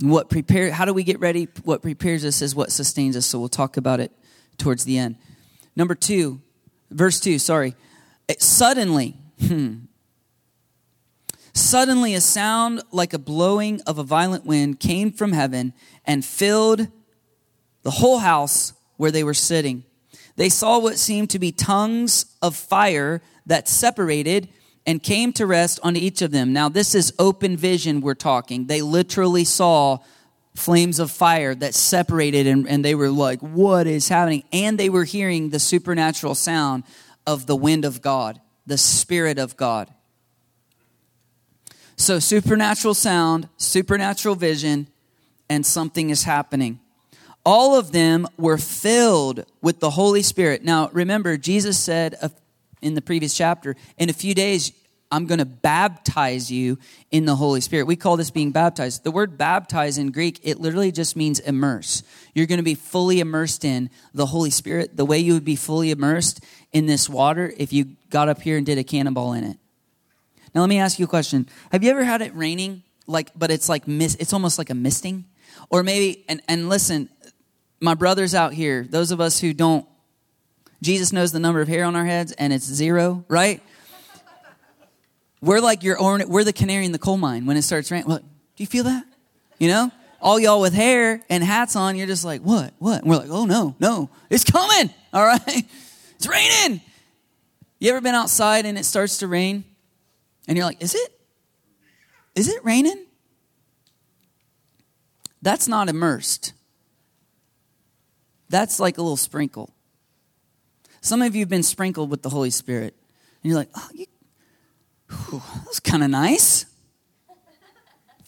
What 0.00 0.30
prepare 0.30 0.70
how 0.70 0.84
do 0.84 0.92
we 0.92 1.04
get 1.04 1.20
ready? 1.20 1.48
What 1.64 1.82
prepares 1.82 2.24
us 2.24 2.42
is 2.42 2.54
what 2.54 2.72
sustains 2.72 3.16
us. 3.16 3.26
So 3.26 3.38
we'll 3.38 3.48
talk 3.48 3.76
about 3.76 4.00
it 4.00 4.12
towards 4.56 4.84
the 4.84 4.98
end. 4.98 5.16
Number 5.76 5.94
2, 5.94 6.40
verse 6.90 7.20
2, 7.20 7.38
sorry. 7.38 7.74
It, 8.28 8.42
suddenly, 8.42 9.16
hmm, 9.40 9.76
suddenly 11.58 12.14
a 12.14 12.20
sound 12.20 12.82
like 12.90 13.12
a 13.12 13.18
blowing 13.18 13.80
of 13.86 13.98
a 13.98 14.02
violent 14.02 14.44
wind 14.46 14.80
came 14.80 15.12
from 15.12 15.32
heaven 15.32 15.72
and 16.04 16.24
filled 16.24 16.88
the 17.82 17.90
whole 17.90 18.18
house 18.18 18.72
where 18.96 19.10
they 19.10 19.24
were 19.24 19.34
sitting. 19.34 19.84
They 20.36 20.48
saw 20.48 20.78
what 20.78 20.98
seemed 20.98 21.30
to 21.30 21.38
be 21.38 21.52
tongues 21.52 22.26
of 22.40 22.54
fire 22.54 23.22
that 23.46 23.68
separated 23.68 24.48
and 24.86 25.02
came 25.02 25.32
to 25.34 25.46
rest 25.46 25.80
on 25.82 25.96
each 25.96 26.22
of 26.22 26.30
them. 26.30 26.52
Now, 26.52 26.68
this 26.68 26.94
is 26.94 27.12
open 27.18 27.56
vision 27.56 28.00
we're 28.00 28.14
talking. 28.14 28.66
They 28.66 28.80
literally 28.80 29.44
saw 29.44 29.98
flames 30.54 30.98
of 30.98 31.10
fire 31.10 31.54
that 31.54 31.74
separated, 31.74 32.46
and, 32.46 32.68
and 32.68 32.84
they 32.84 32.94
were 32.94 33.10
like, 33.10 33.40
What 33.40 33.86
is 33.86 34.08
happening? 34.08 34.44
And 34.52 34.78
they 34.78 34.88
were 34.88 35.04
hearing 35.04 35.50
the 35.50 35.58
supernatural 35.58 36.34
sound 36.34 36.84
of 37.26 37.46
the 37.46 37.56
wind 37.56 37.84
of 37.84 38.00
God, 38.00 38.40
the 38.66 38.78
Spirit 38.78 39.38
of 39.38 39.56
God. 39.56 39.92
So, 41.98 42.18
supernatural 42.18 42.94
sound, 42.94 43.50
supernatural 43.58 44.34
vision, 44.34 44.88
and 45.50 45.66
something 45.66 46.08
is 46.08 46.24
happening 46.24 46.80
all 47.48 47.78
of 47.78 47.92
them 47.92 48.26
were 48.36 48.58
filled 48.58 49.42
with 49.62 49.80
the 49.80 49.88
Holy 49.88 50.20
Spirit. 50.20 50.62
Now, 50.62 50.90
remember, 50.92 51.38
Jesus 51.38 51.78
said 51.78 52.14
in 52.82 52.92
the 52.92 53.00
previous 53.00 53.34
chapter, 53.34 53.74
in 53.96 54.10
a 54.10 54.12
few 54.12 54.34
days, 54.34 54.70
I'm 55.10 55.24
going 55.24 55.38
to 55.38 55.46
baptize 55.46 56.52
you 56.52 56.78
in 57.10 57.24
the 57.24 57.34
Holy 57.34 57.62
Spirit. 57.62 57.86
We 57.86 57.96
call 57.96 58.18
this 58.18 58.30
being 58.30 58.50
baptized. 58.50 59.02
The 59.02 59.10
word 59.10 59.38
baptize 59.38 59.96
in 59.96 60.10
Greek, 60.10 60.40
it 60.42 60.60
literally 60.60 60.92
just 60.92 61.16
means 61.16 61.40
immerse. 61.40 62.02
You're 62.34 62.44
going 62.44 62.58
to 62.58 62.62
be 62.64 62.74
fully 62.74 63.18
immersed 63.18 63.64
in 63.64 63.88
the 64.12 64.26
Holy 64.26 64.50
Spirit 64.50 64.94
the 64.94 65.06
way 65.06 65.18
you 65.18 65.32
would 65.32 65.46
be 65.46 65.56
fully 65.56 65.90
immersed 65.90 66.44
in 66.72 66.84
this 66.84 67.08
water 67.08 67.50
if 67.56 67.72
you 67.72 67.96
got 68.10 68.28
up 68.28 68.42
here 68.42 68.58
and 68.58 68.66
did 68.66 68.76
a 68.76 68.84
cannonball 68.84 69.32
in 69.32 69.44
it. 69.44 69.56
Now, 70.54 70.60
let 70.62 70.68
me 70.68 70.78
ask 70.78 70.98
you 70.98 71.04
a 71.04 71.08
question. 71.08 71.48
Have 71.72 71.84
you 71.84 71.90
ever 71.90 72.04
had 72.04 72.22
it 72.22 72.34
raining, 72.34 72.82
like, 73.06 73.30
but 73.36 73.50
it's 73.50 73.68
like, 73.68 73.86
mist, 73.86 74.16
it's 74.20 74.32
almost 74.32 74.58
like 74.58 74.70
a 74.70 74.74
misting? 74.74 75.24
Or 75.70 75.82
maybe, 75.82 76.24
and, 76.28 76.42
and 76.48 76.68
listen, 76.68 77.08
my 77.80 77.94
brothers 77.94 78.34
out 78.34 78.52
here, 78.52 78.86
those 78.88 79.10
of 79.10 79.20
us 79.20 79.40
who 79.40 79.52
don't, 79.52 79.86
Jesus 80.82 81.12
knows 81.12 81.32
the 81.32 81.40
number 81.40 81.60
of 81.60 81.68
hair 81.68 81.84
on 81.84 81.96
our 81.96 82.04
heads 82.04 82.32
and 82.32 82.52
it's 82.52 82.64
zero, 82.64 83.24
right? 83.28 83.60
We're 85.40 85.60
like 85.60 85.82
your 85.84 85.98
we're 86.26 86.44
the 86.44 86.52
canary 86.52 86.84
in 86.84 86.92
the 86.92 86.98
coal 86.98 87.16
mine 87.16 87.46
when 87.46 87.56
it 87.56 87.62
starts 87.62 87.90
raining. 87.90 88.08
What? 88.08 88.22
Do 88.22 88.62
you 88.62 88.66
feel 88.66 88.84
that? 88.84 89.04
You 89.58 89.68
know? 89.68 89.92
All 90.20 90.40
y'all 90.40 90.60
with 90.60 90.74
hair 90.74 91.22
and 91.30 91.44
hats 91.44 91.76
on, 91.76 91.94
you're 91.94 92.08
just 92.08 92.24
like, 92.24 92.40
what? 92.40 92.74
What? 92.78 93.02
And 93.02 93.10
we're 93.10 93.18
like, 93.18 93.30
oh 93.30 93.44
no, 93.44 93.76
no, 93.78 94.10
it's 94.30 94.44
coming. 94.44 94.90
All 95.12 95.24
right. 95.24 95.66
It's 96.18 96.26
raining. 96.26 96.80
You 97.78 97.90
ever 97.90 98.00
been 98.00 98.16
outside 98.16 98.66
and 98.66 98.76
it 98.76 98.84
starts 98.84 99.18
to 99.18 99.28
rain? 99.28 99.62
And 100.48 100.56
you're 100.56 100.66
like, 100.66 100.82
is 100.82 100.94
it? 100.94 101.20
Is 102.34 102.48
it 102.48 102.64
raining? 102.64 103.04
That's 105.42 105.68
not 105.68 105.88
immersed. 105.88 106.54
That's 108.48 108.80
like 108.80 108.96
a 108.96 109.02
little 109.02 109.18
sprinkle. 109.18 109.74
Some 111.02 111.20
of 111.22 111.36
you 111.36 111.42
have 111.42 111.48
been 111.48 111.62
sprinkled 111.62 112.10
with 112.10 112.22
the 112.22 112.30
Holy 112.30 112.50
Spirit. 112.50 112.94
And 113.42 113.50
you're 113.50 113.58
like, 113.58 113.68
oh, 113.74 113.88
you, 113.92 114.06
whew, 115.08 115.42
that 115.54 115.66
was 115.66 115.80
kind 115.80 116.02
of 116.02 116.10
nice. 116.10 116.64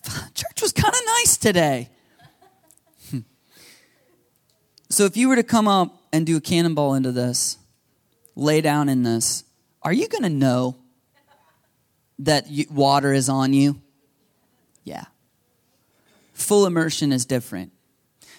Church 0.35 0.63
was 0.63 0.73
kind 0.73 0.95
of 0.95 1.01
nice 1.19 1.37
today. 1.37 1.89
Hmm. 3.11 3.21
so 4.91 5.05
if 5.05 5.17
you 5.17 5.29
were 5.29 5.37
to 5.37 5.43
come 5.43 5.67
up 5.67 6.03
and 6.13 6.27
do 6.27 6.37
a 6.37 6.41
cannonball 6.41 6.95
into 6.95 7.13
this, 7.13 7.59
lay 8.37 8.61
down 8.61 8.89
in 8.89 9.03
this, 9.03 9.45
are 9.83 9.93
you 9.93 10.07
going 10.07 10.23
to 10.23 10.31
know 10.31 10.77
that 12.21 12.51
you, 12.51 12.67
water 12.71 13.13
is 13.13 13.29
on 13.29 13.53
you? 13.53 13.81
Yeah. 14.85 15.05
Full 16.33 16.67
immersion 16.67 17.13
is 17.13 17.27
different. 17.27 17.73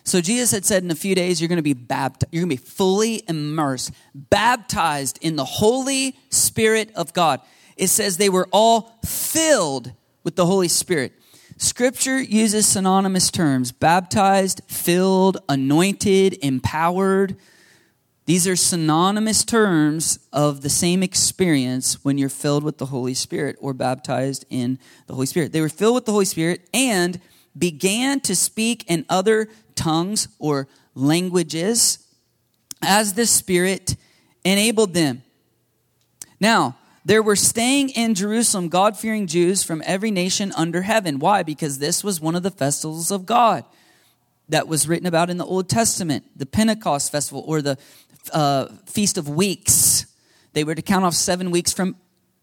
So 0.04 0.22
Jesus 0.22 0.52
had 0.52 0.66
said 0.66 0.84
in 0.84 0.90
a 0.90 0.96
few 0.96 1.14
days 1.14 1.40
you're 1.40 1.48
going 1.48 1.58
to 1.58 1.64
be 1.64 1.74
baptized, 1.74 2.34
you're 2.34 2.42
going 2.42 2.56
to 2.56 2.62
be 2.62 2.70
fully 2.70 3.24
immersed, 3.28 3.92
baptized 4.16 5.20
in 5.22 5.36
the 5.36 5.46
Holy 5.46 6.16
Spirit 6.30 6.92
of 6.96 7.14
God. 7.14 7.42
It 7.78 7.88
says 7.88 8.18
they 8.18 8.30
were 8.30 8.48
all 8.52 8.98
filled 9.06 9.94
with 10.24 10.36
the 10.36 10.46
Holy 10.46 10.68
Spirit. 10.68 11.14
Scripture 11.58 12.20
uses 12.20 12.68
synonymous 12.68 13.30
terms 13.30 13.72
baptized, 13.72 14.62
filled, 14.68 15.38
anointed, 15.48 16.38
empowered. 16.44 17.38
These 18.32 18.48
are 18.48 18.56
synonymous 18.56 19.44
terms 19.44 20.18
of 20.32 20.62
the 20.62 20.70
same 20.70 21.04
experience 21.04 22.02
when 22.06 22.18
you're 22.18 22.30
filled 22.30 22.64
with 22.64 22.78
the 22.78 22.86
Holy 22.86 23.14
Spirit 23.14 23.58
or 23.60 23.74
baptized 23.74 24.46
in 24.50 24.80
the 25.08 25.16
Holy 25.16 25.26
Spirit. 25.26 25.52
They 25.52 25.60
were 25.60 25.68
filled 25.68 25.96
with 25.96 26.06
the 26.06 26.14
Holy 26.14 26.24
Spirit 26.24 26.62
and 26.74 27.20
began 27.58 28.22
to 28.22 28.34
speak 28.34 28.86
in 28.90 29.06
other 29.10 29.50
tongues 29.76 30.30
or 30.40 30.70
languages 30.96 32.08
as 32.82 33.16
the 33.16 33.26
Spirit 33.26 33.98
enabled 34.46 34.94
them. 34.94 35.24
Now, 36.40 36.78
there 37.04 37.22
were 37.22 37.36
staying 37.36 37.90
in 37.90 38.16
Jerusalem 38.16 38.70
God 38.70 38.96
fearing 38.96 39.28
Jews 39.28 39.62
from 39.62 39.84
every 39.86 40.10
nation 40.10 40.54
under 40.56 40.84
heaven. 40.84 41.20
Why? 41.20 41.44
Because 41.44 41.80
this 41.80 42.02
was 42.02 42.22
one 42.22 42.38
of 42.38 42.44
the 42.44 42.50
festivals 42.50 43.12
of 43.12 43.26
God 43.26 43.66
that 44.48 44.68
was 44.68 44.88
written 44.88 45.08
about 45.08 45.30
in 45.30 45.38
the 45.38 45.46
Old 45.46 45.68
Testament 45.68 46.26
the 46.36 46.46
Pentecost 46.46 47.12
festival 47.12 47.44
or 47.46 47.62
the 47.62 47.78
uh, 48.34 48.68
Feast 48.86 49.18
of 49.18 49.30
Weeks. 49.30 50.06
They 50.54 50.64
were 50.64 50.76
to 50.76 50.82
count 50.82 51.06
off 51.06 51.14
seven 51.14 51.52
weeks 51.52 51.74
from 51.74 51.96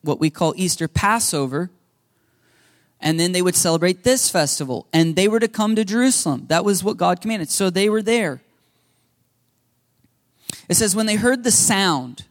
what 0.02 0.20
we 0.20 0.30
call 0.30 0.54
Easter 0.56 0.88
Passover 0.88 1.70
and 3.00 3.18
then 3.18 3.32
they 3.32 3.42
would 3.42 3.54
celebrate 3.54 4.02
this 4.02 4.30
festival. 4.30 4.86
And 4.92 5.14
they 5.14 5.28
were 5.28 5.40
to 5.40 5.48
come 5.48 5.76
to 5.76 5.84
Jerusalem. 5.84 6.46
That 6.48 6.64
was 6.64 6.82
what 6.82 6.96
God 6.96 7.20
commanded. 7.20 7.50
So 7.50 7.70
they 7.70 7.88
were 7.88 8.02
there. 8.02 8.42
It 10.68 10.74
says, 10.74 10.96
when 10.96 11.06
they 11.06 11.16
heard 11.16 11.44
the 11.44 11.50
sound, 11.50 12.24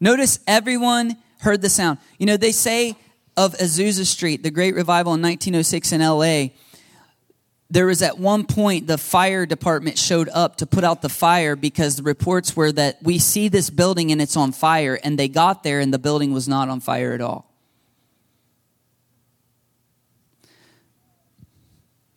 notice 0.00 0.38
everyone 0.46 1.16
heard 1.40 1.60
the 1.60 1.68
sound. 1.68 1.98
You 2.18 2.26
know, 2.26 2.36
they 2.36 2.52
say 2.52 2.96
of 3.36 3.54
Azusa 3.54 4.06
Street, 4.06 4.42
the 4.42 4.50
great 4.50 4.74
revival 4.74 5.14
in 5.14 5.22
1906 5.22 5.92
in 5.92 6.00
LA, 6.00 6.54
there 7.70 7.86
was 7.86 8.02
at 8.02 8.18
one 8.18 8.44
point 8.44 8.86
the 8.86 8.98
fire 8.98 9.46
department 9.46 9.98
showed 9.98 10.28
up 10.28 10.56
to 10.56 10.66
put 10.66 10.84
out 10.84 11.02
the 11.02 11.08
fire 11.08 11.56
because 11.56 11.96
the 11.96 12.02
reports 12.02 12.54
were 12.54 12.70
that 12.72 13.02
we 13.02 13.18
see 13.18 13.48
this 13.48 13.70
building 13.70 14.12
and 14.12 14.20
it's 14.20 14.36
on 14.36 14.52
fire 14.52 14.98
and 15.02 15.18
they 15.18 15.28
got 15.28 15.62
there 15.62 15.80
and 15.80 15.92
the 15.92 15.98
building 15.98 16.32
was 16.32 16.46
not 16.46 16.68
on 16.68 16.80
fire 16.80 17.12
at 17.12 17.20
all. 17.20 17.50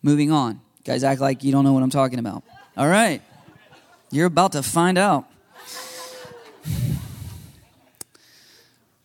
Moving 0.02 0.30
on. 0.30 0.60
Guys 0.84 1.02
act 1.02 1.20
like 1.20 1.42
you 1.42 1.52
don't 1.52 1.64
know 1.64 1.72
what 1.72 1.82
i'm 1.82 1.90
talking 1.90 2.18
about. 2.18 2.42
All 2.76 2.88
right. 2.88 3.22
You're 4.10 4.26
about 4.26 4.52
to 4.52 4.62
find 4.62 4.96
out 4.96 5.26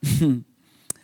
hmm. 0.06 0.39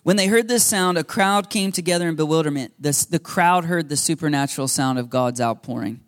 When 0.09 0.17
they 0.17 0.25
heard 0.25 0.47
this 0.47 0.65
sound, 0.65 0.97
a 0.97 1.03
crowd 1.03 1.51
came 1.51 1.71
together 1.71 2.09
in 2.09 2.15
bewilderment. 2.15 2.73
The 2.81 3.21
crowd 3.23 3.65
heard 3.65 3.89
the 3.89 3.95
supernatural 3.95 4.67
sound 4.67 4.97
of 4.97 5.07
God's 5.07 5.39
outpouring 5.39 5.99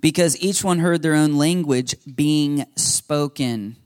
because 0.00 0.34
each 0.40 0.64
one 0.64 0.78
heard 0.78 1.02
their 1.02 1.14
own 1.14 1.36
language 1.36 1.94
being 2.06 2.64
spoken. 2.74 3.76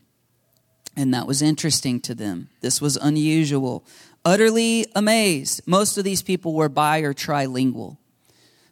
And 0.96 1.12
that 1.12 1.26
was 1.26 1.42
interesting 1.42 1.98
to 2.02 2.14
them. 2.14 2.50
This 2.60 2.80
was 2.80 2.96
unusual. 2.96 3.84
Utterly 4.24 4.86
amazed. 4.94 5.66
Most 5.66 5.98
of 5.98 6.04
these 6.04 6.22
people 6.22 6.54
were 6.54 6.68
bi 6.68 7.00
or 7.00 7.12
trilingual. 7.12 7.96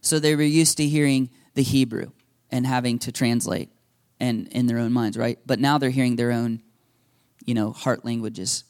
So 0.02 0.20
they 0.20 0.36
were 0.36 0.42
used 0.42 0.76
to 0.76 0.86
hearing 0.86 1.30
the 1.54 1.64
Hebrew 1.64 2.12
and 2.52 2.64
having 2.64 3.00
to 3.00 3.10
translate 3.10 3.70
and 4.20 4.46
in 4.52 4.66
their 4.66 4.78
own 4.78 4.92
minds, 4.92 5.18
right? 5.18 5.36
But 5.44 5.58
now 5.58 5.78
they're 5.78 5.90
hearing 5.90 6.14
their 6.14 6.30
own, 6.30 6.62
you 7.44 7.54
know, 7.54 7.72
heart 7.72 8.04
languages. 8.04 8.62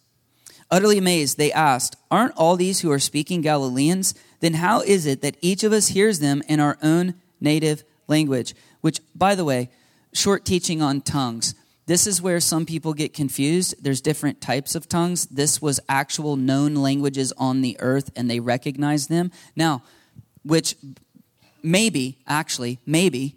Utterly 0.70 0.98
amazed, 0.98 1.36
they 1.36 1.52
asked, 1.52 1.96
Aren't 2.10 2.36
all 2.36 2.56
these 2.56 2.80
who 2.80 2.90
are 2.90 2.98
speaking 2.98 3.40
Galileans? 3.40 4.14
Then 4.40 4.54
how 4.54 4.80
is 4.80 5.06
it 5.06 5.22
that 5.22 5.36
each 5.40 5.64
of 5.64 5.72
us 5.72 5.88
hears 5.88 6.18
them 6.18 6.42
in 6.48 6.60
our 6.60 6.78
own 6.82 7.14
native 7.40 7.84
language? 8.08 8.54
Which, 8.80 9.00
by 9.14 9.34
the 9.34 9.44
way, 9.44 9.70
short 10.12 10.44
teaching 10.44 10.82
on 10.82 11.00
tongues. 11.00 11.54
This 11.86 12.06
is 12.06 12.22
where 12.22 12.40
some 12.40 12.64
people 12.64 12.94
get 12.94 13.12
confused. 13.12 13.74
There's 13.82 14.00
different 14.00 14.40
types 14.40 14.74
of 14.74 14.88
tongues. 14.88 15.26
This 15.26 15.60
was 15.60 15.80
actual 15.88 16.36
known 16.36 16.74
languages 16.74 17.32
on 17.36 17.60
the 17.60 17.76
earth, 17.80 18.10
and 18.16 18.30
they 18.30 18.40
recognized 18.40 19.10
them. 19.10 19.30
Now, 19.54 19.82
which 20.44 20.76
maybe, 21.62 22.18
actually, 22.26 22.78
maybe, 22.86 23.36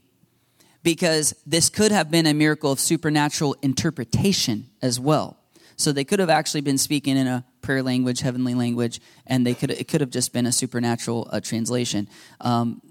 because 0.82 1.36
this 1.46 1.70
could 1.70 1.92
have 1.92 2.10
been 2.10 2.26
a 2.26 2.34
miracle 2.34 2.72
of 2.72 2.80
supernatural 2.80 3.56
interpretation 3.62 4.70
as 4.82 5.00
well. 5.00 5.37
So 5.78 5.92
they 5.92 6.04
could 6.04 6.20
have 6.20 6.30
actually 6.30 6.62
been 6.62 6.80
speaking 6.80 7.18
in 7.18 7.28
a 7.28 7.46
prayer 7.62 7.84
language, 7.84 8.22
heavenly 8.22 8.56
language, 8.56 9.00
and 9.28 9.46
they 9.46 9.54
could 9.54 9.72
it 9.72 9.88
could 9.88 10.02
have 10.02 10.10
just 10.10 10.34
been 10.34 10.46
a 10.46 10.52
supernatural 10.52 11.30
uh, 11.32 11.40
translation. 11.40 12.08
Um, 12.42 12.82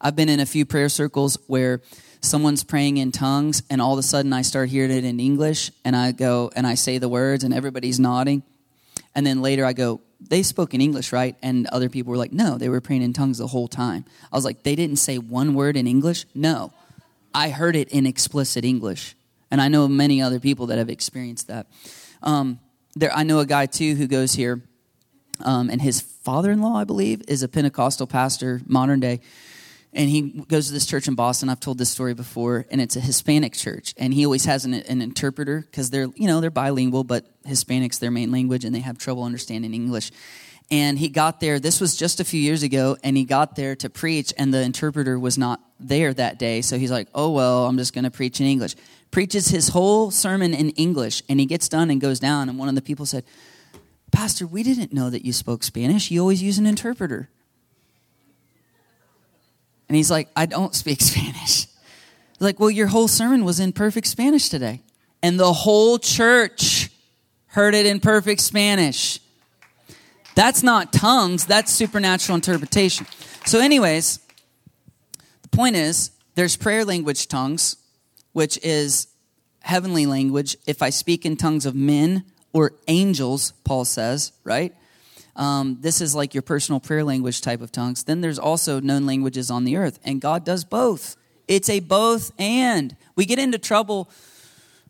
I've 0.00 0.16
been 0.16 0.28
in 0.28 0.40
a 0.40 0.46
few 0.46 0.66
prayer 0.66 0.88
circles 0.88 1.38
where 1.46 1.80
someone's 2.20 2.64
praying 2.64 2.96
in 2.96 3.12
tongues, 3.12 3.62
and 3.70 3.80
all 3.80 3.92
of 3.92 3.98
a 3.98 4.02
sudden 4.02 4.32
I 4.32 4.42
start 4.42 4.68
hearing 4.68 4.90
it 4.90 5.04
in 5.04 5.20
English, 5.20 5.70
and 5.84 5.94
I 5.94 6.12
go 6.12 6.50
and 6.56 6.66
I 6.66 6.74
say 6.74 6.98
the 6.98 7.08
words, 7.08 7.44
and 7.44 7.54
everybody's 7.54 8.00
nodding, 8.00 8.42
and 9.14 9.24
then 9.24 9.40
later 9.40 9.64
I 9.64 9.72
go, 9.74 10.00
they 10.20 10.42
spoke 10.42 10.74
in 10.74 10.80
English, 10.80 11.12
right? 11.12 11.36
And 11.42 11.66
other 11.68 11.88
people 11.88 12.10
were 12.10 12.16
like, 12.16 12.32
no, 12.32 12.58
they 12.58 12.68
were 12.68 12.80
praying 12.80 13.02
in 13.02 13.12
tongues 13.12 13.38
the 13.38 13.46
whole 13.46 13.68
time. 13.68 14.04
I 14.32 14.36
was 14.36 14.44
like, 14.44 14.62
they 14.62 14.74
didn't 14.74 14.96
say 14.96 15.18
one 15.18 15.54
word 15.54 15.76
in 15.76 15.86
English? 15.86 16.24
No. 16.34 16.72
I 17.34 17.50
heard 17.50 17.76
it 17.76 17.88
in 17.90 18.06
explicit 18.06 18.64
English. 18.64 19.14
And 19.54 19.62
I 19.62 19.68
know 19.68 19.86
many 19.86 20.20
other 20.20 20.40
people 20.40 20.66
that 20.66 20.78
have 20.78 20.90
experienced 20.90 21.46
that. 21.46 21.68
Um, 22.24 22.58
there, 22.96 23.14
I 23.14 23.22
know 23.22 23.38
a 23.38 23.46
guy 23.46 23.66
too 23.66 23.94
who 23.94 24.08
goes 24.08 24.32
here, 24.32 24.60
um, 25.44 25.70
and 25.70 25.80
his 25.80 26.00
father 26.00 26.50
in 26.50 26.60
law, 26.60 26.76
I 26.76 26.82
believe, 26.82 27.22
is 27.28 27.44
a 27.44 27.48
Pentecostal 27.48 28.08
pastor, 28.08 28.62
modern 28.66 28.98
day. 28.98 29.20
And 29.92 30.10
he 30.10 30.22
goes 30.22 30.66
to 30.66 30.72
this 30.72 30.86
church 30.86 31.06
in 31.06 31.14
Boston. 31.14 31.48
I've 31.48 31.60
told 31.60 31.78
this 31.78 31.88
story 31.88 32.14
before, 32.14 32.66
and 32.68 32.80
it's 32.80 32.96
a 32.96 33.00
Hispanic 33.00 33.52
church. 33.52 33.94
And 33.96 34.12
he 34.12 34.24
always 34.24 34.44
has 34.46 34.64
an, 34.64 34.74
an 34.74 35.00
interpreter 35.00 35.60
because 35.60 35.88
they're, 35.90 36.08
you 36.16 36.26
know, 36.26 36.40
they're 36.40 36.50
bilingual, 36.50 37.04
but 37.04 37.24
Hispanic's 37.46 37.98
their 37.98 38.10
main 38.10 38.32
language, 38.32 38.64
and 38.64 38.74
they 38.74 38.80
have 38.80 38.98
trouble 38.98 39.22
understanding 39.22 39.72
English. 39.72 40.10
And 40.68 40.98
he 40.98 41.08
got 41.08 41.38
there, 41.38 41.60
this 41.60 41.80
was 41.80 41.94
just 41.96 42.18
a 42.18 42.24
few 42.24 42.40
years 42.40 42.64
ago, 42.64 42.96
and 43.04 43.16
he 43.16 43.22
got 43.24 43.54
there 43.54 43.76
to 43.76 43.88
preach, 43.88 44.34
and 44.36 44.52
the 44.52 44.62
interpreter 44.62 45.16
was 45.16 45.38
not 45.38 45.60
there 45.78 46.12
that 46.12 46.40
day. 46.40 46.60
So 46.60 46.76
he's 46.76 46.90
like, 46.90 47.06
oh, 47.14 47.30
well, 47.30 47.66
I'm 47.66 47.76
just 47.76 47.92
going 47.92 48.02
to 48.02 48.10
preach 48.10 48.40
in 48.40 48.46
English 48.46 48.74
preaches 49.14 49.46
his 49.46 49.68
whole 49.68 50.10
sermon 50.10 50.52
in 50.52 50.70
English, 50.70 51.22
and 51.28 51.38
he 51.38 51.46
gets 51.46 51.68
done 51.68 51.88
and 51.88 52.00
goes 52.00 52.18
down. 52.18 52.48
And 52.48 52.58
one 52.58 52.68
of 52.68 52.74
the 52.74 52.82
people 52.82 53.06
said, 53.06 53.22
Pastor, 54.10 54.44
we 54.44 54.64
didn't 54.64 54.92
know 54.92 55.08
that 55.08 55.24
you 55.24 55.32
spoke 55.32 55.62
Spanish. 55.62 56.10
You 56.10 56.20
always 56.20 56.42
use 56.42 56.58
an 56.58 56.66
interpreter. 56.66 57.28
And 59.88 59.94
he's 59.94 60.10
like, 60.10 60.30
I 60.34 60.46
don't 60.46 60.74
speak 60.74 61.00
Spanish. 61.00 61.68
Like, 62.40 62.58
well, 62.58 62.70
your 62.70 62.88
whole 62.88 63.06
sermon 63.06 63.44
was 63.44 63.60
in 63.60 63.72
perfect 63.72 64.08
Spanish 64.08 64.48
today. 64.48 64.82
And 65.22 65.38
the 65.38 65.52
whole 65.52 66.00
church 66.00 66.90
heard 67.46 67.76
it 67.76 67.86
in 67.86 68.00
perfect 68.00 68.40
Spanish. 68.40 69.20
That's 70.34 70.64
not 70.64 70.92
tongues, 70.92 71.46
that's 71.46 71.70
supernatural 71.70 72.34
interpretation. 72.34 73.06
So, 73.46 73.60
anyways, 73.60 74.18
the 75.42 75.48
point 75.50 75.76
is 75.76 76.10
there's 76.34 76.56
prayer 76.56 76.84
language 76.84 77.28
tongues, 77.28 77.76
which 78.34 78.58
is 78.62 79.08
heavenly 79.60 80.04
language. 80.04 80.58
If 80.66 80.82
I 80.82 80.90
speak 80.90 81.24
in 81.24 81.38
tongues 81.38 81.64
of 81.64 81.74
men 81.74 82.24
or 82.52 82.72
angels, 82.86 83.52
Paul 83.64 83.86
says, 83.86 84.32
right? 84.44 84.74
Um, 85.36 85.78
this 85.80 86.00
is 86.00 86.14
like 86.14 86.34
your 86.34 86.42
personal 86.42 86.80
prayer 86.80 87.02
language 87.02 87.40
type 87.40 87.62
of 87.62 87.72
tongues. 87.72 88.04
Then 88.04 88.20
there's 88.20 88.38
also 88.38 88.80
known 88.80 89.06
languages 89.06 89.50
on 89.50 89.64
the 89.64 89.76
earth, 89.76 89.98
and 90.04 90.20
God 90.20 90.44
does 90.44 90.64
both. 90.64 91.16
It's 91.48 91.70
a 91.70 91.80
both 91.80 92.32
and. 92.38 92.94
We 93.16 93.24
get 93.24 93.38
into 93.38 93.58
trouble 93.58 94.10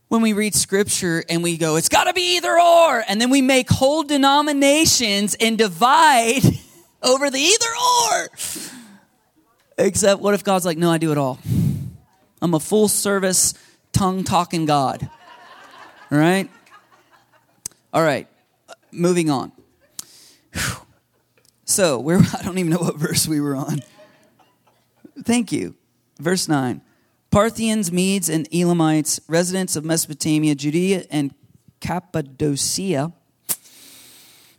when 0.09 0.23
we 0.23 0.33
read 0.33 0.55
scripture 0.55 1.25
and 1.29 1.43
we 1.43 1.57
go, 1.57 1.77
it's 1.77 1.89
got 1.89 2.05
to 2.05 2.13
be 2.13 2.37
either 2.37 2.59
or. 2.59 3.05
And 3.09 3.21
then 3.21 3.31
we 3.31 3.43
make 3.43 3.69
whole 3.71 4.03
denominations 4.03 5.35
and 5.35 5.59
divide 5.59 6.43
over 7.03 7.31
the 7.31 7.39
either 7.39 7.67
or. 8.11 8.29
Except, 9.77 10.21
what 10.21 10.35
if 10.35 10.45
God's 10.45 10.65
like, 10.65 10.79
no, 10.79 10.91
I 10.91 10.99
do 10.99 11.11
it 11.11 11.19
all? 11.19 11.39
I'm 12.45 12.53
a 12.53 12.61
full 12.61 12.89
service 12.89 13.55
tongue 13.93 14.23
talking 14.23 14.67
God. 14.67 15.09
All 16.13 16.19
right? 16.19 16.51
All 17.91 18.03
right. 18.03 18.29
Moving 18.93 19.31
on. 19.31 19.51
So, 21.65 21.99
where 21.99 22.19
I 22.39 22.43
don't 22.43 22.59
even 22.59 22.71
know 22.71 22.77
what 22.81 22.97
verse 22.97 23.27
we 23.27 23.41
were 23.41 23.57
on. 23.57 23.81
Thank 25.23 25.53
you. 25.53 25.75
Verse 26.21 26.47
9. 26.47 26.83
Parthians, 27.31 27.91
Medes, 27.91 28.29
and 28.29 28.47
Elamites, 28.53 29.21
residents 29.27 29.75
of 29.75 29.87
Mesopotamia, 29.87 30.55
Judea, 30.55 31.07
and 31.11 31.35
Cappadocia, 31.81 33.15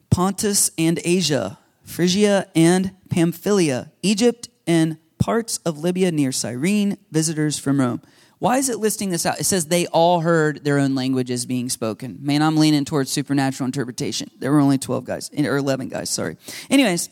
Pontus 0.10 0.72
and 0.76 1.00
Asia, 1.06 1.60
Phrygia 1.84 2.48
and 2.56 2.96
Pamphylia, 3.12 3.92
Egypt 4.02 4.50
and 4.66 4.98
parts 5.26 5.58
of 5.66 5.80
Libya 5.80 6.12
near 6.12 6.32
Cyrene, 6.32 7.00
visitors 7.10 7.58
from 7.58 7.80
Rome. 7.80 8.00
Why 8.38 8.60
is 8.60 8.70
it 8.70 8.78
listing 8.78 9.10
this 9.10 9.26
out? 9.26 9.40
It 9.40 9.46
says 9.46 9.66
they 9.66 9.88
all 9.88 10.20
heard 10.20 10.64
their 10.64 10.78
own 10.78 10.94
languages 10.94 11.48
being 11.48 11.68
spoken. 11.68 12.20
Man, 12.22 12.44
I'm 12.44 12.58
leaning 12.58 12.86
towards 12.86 13.12
supernatural 13.12 13.66
interpretation. 13.66 14.30
There 14.38 14.52
were 14.52 14.60
only 14.60 14.78
12 14.78 15.04
guys, 15.04 15.32
eh, 15.36 15.48
or 15.48 15.58
11 15.58 15.90
guys, 15.90 16.12
sorry. 16.12 16.38
Anyways, 16.70 17.10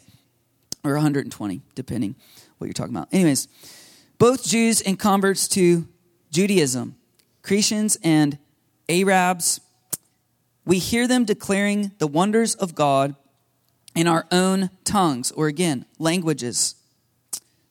or 0.84 0.94
120, 0.94 1.62
depending 1.74 2.14
what 2.60 2.68
you're 2.68 2.74
talking 2.74 2.96
about. 2.96 3.08
Anyways, 3.12 3.48
both 4.20 4.46
Jews 4.46 4.80
and 4.82 5.00
converts 5.00 5.48
to 5.48 5.88
Judaism, 6.30 6.96
Cretians 7.42 7.98
and 8.04 8.38
Arabs, 8.88 9.60
we 10.66 10.78
hear 10.78 11.08
them 11.08 11.26
declaring 11.26 11.94
the 11.98 12.06
wonders 12.06 12.54
of 12.54 12.76
God 12.76 13.16
in 13.96 14.06
our 14.06 14.28
own 14.32 14.70
tongues, 14.84 15.32
or 15.32 15.48
again, 15.48 15.88
languages. 15.98 16.76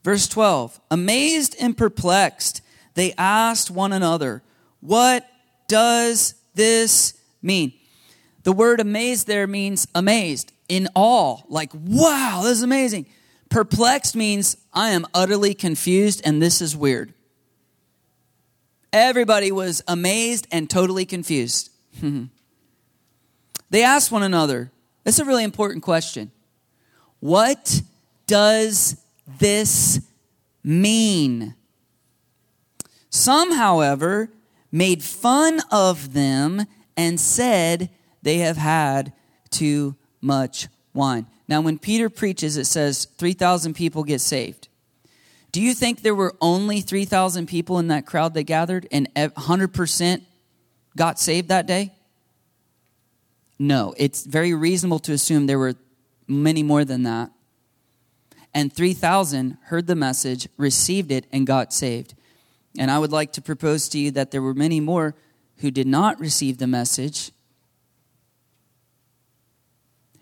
Verse 0.03 0.27
12 0.29 0.81
Amazed 0.91 1.57
and 1.61 1.77
perplexed, 1.77 2.63
they 2.95 3.13
asked 3.15 3.71
one 3.71 3.93
another, 3.93 4.43
What 4.81 5.27
does 5.69 6.35
this 6.55 7.15
mean? 7.41 7.73
The 8.45 8.53
word 8.53 8.81
amazed 8.81 9.27
there 9.27 9.47
means 9.47 9.87
amazed, 9.95 10.53
in 10.69 10.89
awe, 10.95 11.39
like, 11.49 11.71
wow, 11.75 12.41
this 12.43 12.59
is 12.59 12.63
amazing. 12.63 13.07
Perplexed 13.51 14.17
means 14.17 14.57
I 14.73 14.91
am 14.91 15.07
utterly 15.15 15.55
confused 15.55 16.23
and 16.25 16.41
this 16.41 16.61
is 16.61 16.77
weird. 16.77 17.13
Everybody 18.93 19.53
was 19.53 19.83
amazed 19.87 20.49
and 20.51 20.69
totally 20.69 21.05
confused. 21.05 21.71
they 23.71 23.85
asked 23.85 24.11
one 24.11 24.23
another, 24.23 24.73
that's 25.05 25.19
a 25.19 25.25
really 25.25 25.45
important 25.45 25.83
question. 25.83 26.31
What 27.21 27.83
does 28.27 29.02
this 29.27 30.01
mean? 30.65 31.55
Some, 33.11 33.53
however, 33.53 34.31
made 34.71 35.03
fun 35.03 35.61
of 35.71 36.13
them 36.15 36.67
and 36.97 37.21
said 37.21 37.91
they 38.23 38.39
have 38.39 38.57
had 38.57 39.13
too 39.51 39.97
much 40.21 40.69
wine. 40.95 41.27
Now, 41.49 41.61
when 41.61 41.79
Peter 41.79 42.09
preaches, 42.09 42.57
it 42.57 42.67
says 42.67 43.07
3,000 43.19 43.75
people 43.75 44.05
get 44.05 44.21
saved. 44.21 44.69
Do 45.51 45.61
you 45.61 45.75
think 45.75 46.01
there 46.01 46.15
were 46.15 46.35
only 46.41 46.81
3,000 46.81 47.47
people 47.47 47.79
in 47.79 47.89
that 47.89 48.07
crowd 48.07 48.33
that 48.35 48.45
gathered 48.45 48.89
and 48.91 49.13
100% 49.15 50.23
got 50.97 51.21
saved 51.21 51.49
that 51.49 51.67
day? 51.67 51.93
No, 53.59 53.95
it's 53.99 54.25
very 54.25 54.55
reasonable 54.55 54.99
to 55.01 55.13
assume 55.13 55.47
there 55.47 55.59
were 55.59 55.75
many 56.27 56.63
more 56.63 56.85
than 56.85 57.03
that. 57.03 57.31
And 58.55 58.73
3,000 58.73 59.57
heard 59.65 59.87
the 59.87 59.95
message, 59.95 60.49
received 60.57 61.11
it, 61.11 61.27
and 61.33 61.47
got 61.47 61.73
saved. 61.73 62.15
And 62.79 62.91
I 62.91 62.99
would 62.99 63.13
like 63.13 63.33
to 63.33 63.43
propose 63.43 63.89
to 63.91 63.99
you 63.99 64.11
that 64.13 64.31
there 64.31 64.43
were 64.43 64.55
many 64.55 64.81
more 64.81 65.15
who 65.59 65.71
did 65.71 65.87
not 65.87 66.21
receive 66.21 66.59
the 66.59 66.67
message 66.67 67.31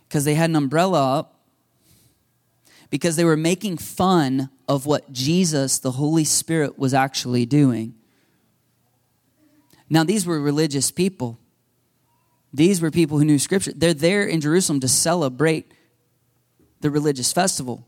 because 0.08 0.24
they 0.24 0.34
had 0.34 0.50
an 0.50 0.56
umbrella 0.56 1.18
up, 1.18 1.40
because 2.90 3.14
they 3.14 3.24
were 3.24 3.36
making 3.36 3.78
fun 3.78 4.50
of 4.68 4.84
what 4.84 5.12
Jesus, 5.12 5.78
the 5.78 5.92
Holy 5.92 6.24
Spirit, 6.24 6.76
was 6.76 6.92
actually 6.92 7.46
doing. 7.46 7.94
Now, 9.88 10.02
these 10.02 10.26
were 10.26 10.40
religious 10.40 10.90
people. 10.90 11.38
These 12.52 12.80
were 12.80 12.90
people 12.90 13.18
who 13.18 13.24
knew 13.24 13.38
Scripture. 13.38 13.72
They're 13.74 13.94
there 13.94 14.24
in 14.24 14.40
Jerusalem 14.40 14.80
to 14.80 14.88
celebrate 14.88 15.72
the 16.80 16.90
religious 16.90 17.32
festival. 17.32 17.86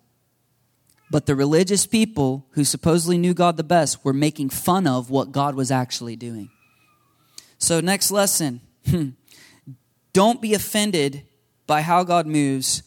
But 1.12 1.26
the 1.26 1.36
religious 1.36 1.86
people 1.86 2.46
who 2.52 2.64
supposedly 2.64 3.18
knew 3.18 3.34
God 3.34 3.58
the 3.58 3.62
best 3.62 4.02
were 4.02 4.14
making 4.14 4.48
fun 4.48 4.86
of 4.86 5.10
what 5.10 5.30
God 5.30 5.54
was 5.54 5.70
actually 5.70 6.16
doing. 6.16 6.48
So, 7.58 7.80
next 7.80 8.10
lesson 8.10 8.62
hmm. 8.86 9.10
don't 10.14 10.40
be 10.40 10.54
offended 10.54 11.24
by 11.66 11.82
how 11.82 12.02
God 12.02 12.26
moves 12.26 12.82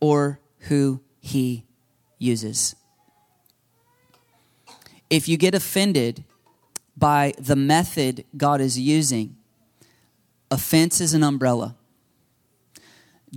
or 0.00 0.40
who 0.60 1.02
he 1.20 1.66
uses. 2.18 2.74
If 5.10 5.28
you 5.28 5.36
get 5.36 5.54
offended 5.54 6.24
by 6.96 7.34
the 7.38 7.56
method 7.56 8.24
God 8.38 8.62
is 8.62 8.78
using, 8.78 9.36
offense 10.50 10.98
is 11.02 11.12
an 11.12 11.22
umbrella. 11.22 11.76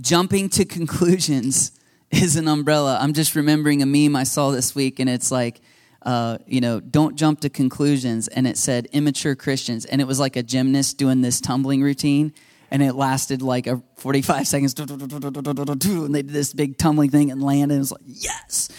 Jumping 0.00 0.48
to 0.48 0.64
conclusions 0.78 1.72
is 2.10 2.36
an 2.36 2.48
umbrella. 2.48 2.98
I'm 3.00 3.12
just 3.12 3.34
remembering 3.34 3.82
a 3.82 3.86
meme 3.86 4.16
I 4.16 4.24
saw 4.24 4.50
this 4.50 4.74
week, 4.74 4.98
and 4.98 5.08
it's 5.08 5.30
like, 5.30 5.60
uh, 6.02 6.38
you 6.46 6.60
know, 6.60 6.80
don't 6.80 7.16
jump 7.16 7.40
to 7.40 7.50
conclusions. 7.50 8.28
And 8.28 8.46
it 8.46 8.56
said 8.56 8.86
immature 8.92 9.34
Christians. 9.34 9.84
And 9.84 10.00
it 10.00 10.06
was 10.06 10.18
like 10.18 10.36
a 10.36 10.42
gymnast 10.42 10.96
doing 10.98 11.20
this 11.20 11.40
tumbling 11.40 11.82
routine. 11.82 12.32
And 12.70 12.82
it 12.82 12.94
lasted 12.94 13.42
like 13.42 13.66
a 13.66 13.82
45 13.96 14.46
seconds. 14.46 14.74
And 14.78 16.14
they 16.14 16.22
did 16.22 16.30
this 16.30 16.54
big 16.54 16.78
tumbling 16.78 17.10
thing 17.10 17.30
and 17.30 17.42
landed. 17.42 17.64
And 17.64 17.72
it 17.72 17.78
was 17.78 17.92
like, 17.92 18.02
yes. 18.04 18.70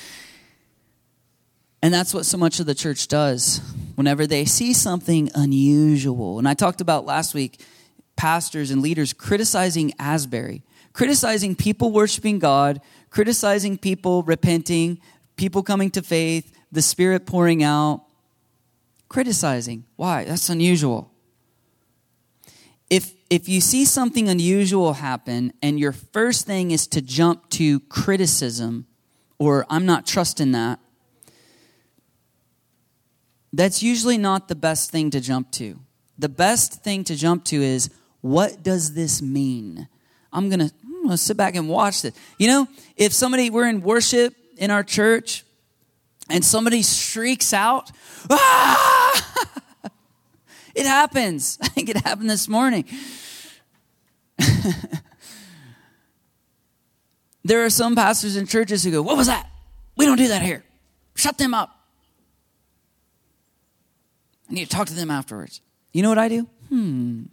And 1.84 1.94
that's 1.94 2.14
what 2.14 2.26
so 2.26 2.38
much 2.38 2.60
of 2.60 2.66
the 2.66 2.76
church 2.76 3.08
does 3.08 3.60
whenever 3.96 4.26
they 4.28 4.46
see 4.46 4.74
something 4.74 5.30
unusual. 5.36 6.40
And 6.40 6.48
I 6.48 6.54
talked 6.54 6.80
about 6.80 7.06
last 7.06 7.34
week 7.34 7.60
pastors 8.16 8.72
and 8.72 8.82
leaders 8.82 9.14
criticizing 9.14 9.94
Asbury, 9.98 10.64
criticizing 10.94 11.56
people 11.56 11.92
worshiping 11.92 12.40
God, 12.40 12.82
criticizing 13.10 13.78
people 13.78 14.24
repenting, 14.24 15.00
people 15.36 15.64
coming 15.64 15.90
to 15.92 16.02
faith, 16.02 16.58
the 16.72 16.82
Spirit 16.82 17.26
pouring 17.26 17.64
out, 17.64 18.06
criticizing. 19.10 19.86
Why? 19.96 20.24
That's 20.24 20.50
unusual. 20.50 21.12
If, 22.90 23.14
if 23.30 23.48
you 23.48 23.62
see 23.62 23.86
something 23.86 24.28
unusual 24.28 24.94
happen 24.94 25.54
and 25.62 25.80
your 25.80 25.94
first 25.94 26.46
thing 26.46 26.72
is 26.72 26.88
to 26.88 27.02
jump 27.02 27.50
to 27.52 27.80
criticism 27.82 28.86
or 29.40 29.66
I'm 29.70 29.86
not 29.86 30.06
trusting 30.06 30.52
that, 30.52 30.80
that's 33.54 33.84
usually 33.84 34.18
not 34.18 34.48
the 34.48 34.56
best 34.56 34.92
thing 34.92 35.10
to 35.12 35.20
jump 35.20 35.52
to. 35.52 35.80
The 36.18 36.30
best 36.30 36.84
thing 36.84 37.04
to 37.06 37.16
jump 37.16 37.46
to 37.46 37.62
is 37.62 37.90
what 38.22 38.64
does 38.64 38.94
this 38.94 39.22
mean? 39.22 39.88
I'm 40.32 40.50
going 40.50 40.60
to 40.60 40.74
going 41.12 41.18
to 41.18 41.24
sit 41.24 41.36
back 41.38 41.56
and 41.56 41.68
watch 41.68 42.02
this. 42.02 42.14
You 42.38 42.48
know, 42.48 42.68
if 42.96 43.12
somebody, 43.12 43.50
we're 43.50 43.68
in 43.68 43.82
worship 43.82 44.34
in 44.58 44.72
our 44.72 44.84
church 44.84 45.44
and 46.30 46.44
somebody 46.46 46.84
shrieks 46.84 47.52
out, 47.54 47.92
ah! 48.30 49.46
it 50.76 50.86
happens. 50.86 51.58
I 51.62 51.68
think 51.68 51.90
it 51.90 51.98
happened 51.98 52.30
this 52.30 52.48
morning. 52.48 52.86
there 57.44 57.66
are 57.66 57.70
some 57.70 57.94
pastors 57.96 58.38
in 58.38 58.48
churches 58.48 58.84
who 58.84 58.92
go, 58.92 59.02
What 59.02 59.18
was 59.18 59.28
that? 59.28 59.50
We 59.98 60.06
don't 60.06 60.18
do 60.18 60.30
that 60.30 60.42
here. 60.42 60.64
Shut 61.16 61.38
them 61.38 61.54
up. 61.54 61.78
I 64.50 64.54
need 64.54 64.64
to 64.66 64.70
talk 64.70 64.88
to 64.88 64.94
them 64.94 65.12
afterwards. 65.12 65.60
You 65.92 66.02
know 66.04 66.10
what 66.10 66.18
I 66.18 66.30
do? 66.30 66.48
Hmm. 66.70 67.24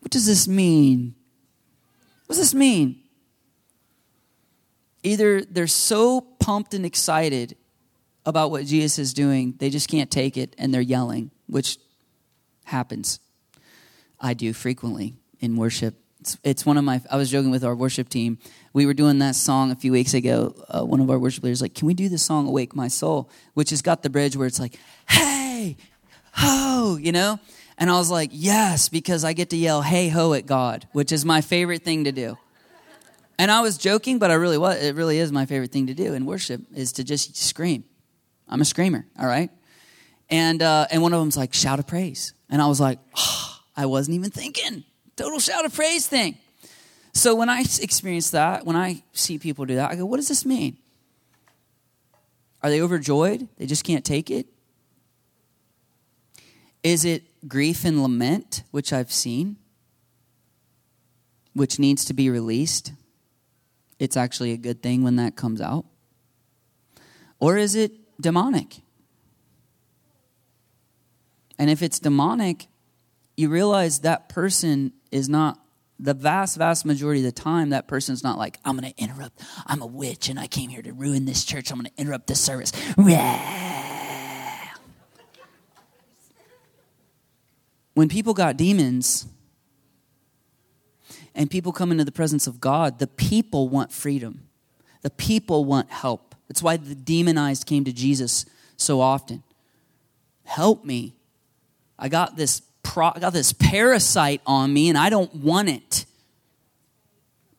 What 0.00 0.12
does 0.12 0.26
this 0.26 0.46
mean? 0.46 1.16
What 2.26 2.36
does 2.36 2.38
this 2.38 2.54
mean? 2.54 3.00
Either 5.02 5.42
they're 5.42 5.66
so 5.66 6.20
pumped 6.20 6.74
and 6.74 6.86
excited 6.86 7.56
about 8.24 8.50
what 8.50 8.64
Jesus 8.64 8.98
is 8.98 9.14
doing, 9.14 9.54
they 9.58 9.68
just 9.68 9.88
can't 9.88 10.10
take 10.10 10.36
it 10.36 10.54
and 10.56 10.72
they're 10.72 10.80
yelling, 10.80 11.30
which 11.46 11.78
happens. 12.64 13.20
I 14.18 14.32
do 14.32 14.54
frequently 14.54 15.14
in 15.40 15.56
worship. 15.56 15.94
It's, 16.20 16.38
it's 16.42 16.64
one 16.64 16.78
of 16.78 16.84
my, 16.84 17.02
I 17.10 17.18
was 17.18 17.30
joking 17.30 17.50
with 17.50 17.64
our 17.64 17.74
worship 17.74 18.08
team. 18.08 18.38
We 18.72 18.86
were 18.86 18.94
doing 18.94 19.18
that 19.18 19.34
song 19.34 19.70
a 19.70 19.76
few 19.76 19.92
weeks 19.92 20.14
ago. 20.14 20.54
Uh, 20.68 20.82
one 20.82 21.00
of 21.00 21.10
our 21.10 21.18
worship 21.18 21.44
leaders 21.44 21.60
like, 21.60 21.74
Can 21.74 21.86
we 21.86 21.92
do 21.92 22.08
the 22.08 22.16
song 22.16 22.48
Awake 22.48 22.74
My 22.74 22.88
Soul? 22.88 23.28
Which 23.52 23.68
has 23.70 23.82
got 23.82 24.02
the 24.02 24.08
bridge 24.08 24.34
where 24.34 24.46
it's 24.46 24.58
like, 24.58 24.78
Hey, 25.06 25.76
ho, 26.32 26.96
you 26.98 27.12
know? 27.12 27.38
And 27.78 27.90
I 27.90 27.98
was 27.98 28.10
like, 28.10 28.30
Yes, 28.32 28.88
because 28.88 29.24
I 29.24 29.32
get 29.32 29.50
to 29.50 29.56
yell, 29.56 29.82
Hey 29.82 30.08
ho 30.08 30.32
at 30.32 30.46
God, 30.46 30.86
which 30.92 31.12
is 31.12 31.24
my 31.24 31.40
favorite 31.40 31.82
thing 31.82 32.04
to 32.04 32.12
do. 32.12 32.38
And 33.38 33.50
I 33.50 33.62
was 33.62 33.78
joking, 33.78 34.18
but 34.18 34.30
I 34.30 34.34
really 34.34 34.58
was. 34.58 34.80
It 34.82 34.94
really 34.94 35.18
is 35.18 35.32
my 35.32 35.46
favorite 35.46 35.72
thing 35.72 35.88
to 35.88 35.94
do 35.94 36.14
in 36.14 36.24
worship 36.24 36.62
is 36.74 36.92
to 36.92 37.04
just 37.04 37.36
scream. 37.36 37.84
I'm 38.48 38.60
a 38.60 38.64
screamer, 38.64 39.06
all 39.18 39.26
right? 39.26 39.50
And, 40.30 40.62
uh, 40.62 40.86
and 40.90 41.02
one 41.02 41.12
of 41.12 41.20
them's 41.20 41.36
like, 41.36 41.52
shout 41.52 41.78
of 41.78 41.86
praise. 41.86 42.32
And 42.48 42.62
I 42.62 42.66
was 42.66 42.80
like, 42.80 42.98
oh, 43.16 43.58
I 43.76 43.86
wasn't 43.86 44.14
even 44.14 44.30
thinking. 44.30 44.84
Total 45.16 45.40
shout 45.40 45.64
of 45.64 45.74
praise 45.74 46.06
thing. 46.06 46.38
So 47.12 47.34
when 47.34 47.48
I 47.48 47.60
experience 47.60 48.30
that, 48.30 48.64
when 48.64 48.76
I 48.76 49.02
see 49.12 49.38
people 49.38 49.64
do 49.64 49.76
that, 49.76 49.90
I 49.90 49.96
go, 49.96 50.04
what 50.04 50.16
does 50.16 50.28
this 50.28 50.44
mean? 50.44 50.76
Are 52.62 52.70
they 52.70 52.80
overjoyed? 52.80 53.48
They 53.56 53.66
just 53.66 53.84
can't 53.84 54.04
take 54.04 54.30
it? 54.30 54.46
Is 56.84 57.06
it 57.06 57.48
grief 57.48 57.84
and 57.84 58.02
lament, 58.02 58.62
which 58.70 58.92
I've 58.92 59.10
seen, 59.10 59.56
which 61.54 61.78
needs 61.78 62.04
to 62.04 62.14
be 62.14 62.28
released? 62.28 62.92
It's 63.98 64.18
actually 64.18 64.52
a 64.52 64.58
good 64.58 64.82
thing 64.82 65.02
when 65.02 65.16
that 65.16 65.34
comes 65.34 65.62
out? 65.62 65.86
Or 67.40 67.56
is 67.56 67.74
it 67.74 67.92
demonic? 68.20 68.82
And 71.58 71.70
if 71.70 71.82
it's 71.82 71.98
demonic, 71.98 72.66
you 73.36 73.48
realize 73.48 74.00
that 74.00 74.28
person 74.28 74.92
is 75.10 75.28
not 75.28 75.58
the 75.98 76.12
vast, 76.12 76.58
vast 76.58 76.84
majority 76.84 77.20
of 77.20 77.24
the 77.24 77.32
time, 77.32 77.70
that 77.70 77.86
person's 77.86 78.22
not 78.22 78.36
like, 78.36 78.58
I'm 78.64 78.76
going 78.76 78.92
to 78.92 79.02
interrupt. 79.02 79.40
I'm 79.66 79.80
a 79.80 79.86
witch 79.86 80.28
and 80.28 80.38
I 80.38 80.48
came 80.48 80.68
here 80.68 80.82
to 80.82 80.92
ruin 80.92 81.24
this 81.24 81.44
church. 81.44 81.70
I'm 81.70 81.78
going 81.78 81.86
to 81.86 82.00
interrupt 82.00 82.26
this 82.26 82.40
service. 82.40 82.72
When 87.94 88.08
people 88.08 88.34
got 88.34 88.56
demons 88.56 89.26
and 91.34 91.50
people 91.50 91.72
come 91.72 91.90
into 91.90 92.04
the 92.04 92.12
presence 92.12 92.46
of 92.46 92.60
God, 92.60 92.98
the 92.98 93.06
people 93.06 93.68
want 93.68 93.92
freedom. 93.92 94.48
The 95.02 95.10
people 95.10 95.64
want 95.64 95.90
help. 95.90 96.34
That's 96.48 96.62
why 96.62 96.76
the 96.76 96.94
demonized 96.94 97.66
came 97.66 97.84
to 97.84 97.92
Jesus 97.92 98.46
so 98.76 99.00
often. 99.00 99.42
Help 100.44 100.84
me. 100.84 101.14
I 101.98 102.08
got 102.08 102.36
this 102.36 102.62
pro- 102.82 103.12
I 103.14 103.20
got 103.20 103.32
this 103.32 103.52
parasite 103.52 104.40
on 104.46 104.72
me 104.72 104.88
and 104.88 104.98
I 104.98 105.08
don't 105.08 105.34
want 105.34 105.68
it. 105.68 106.04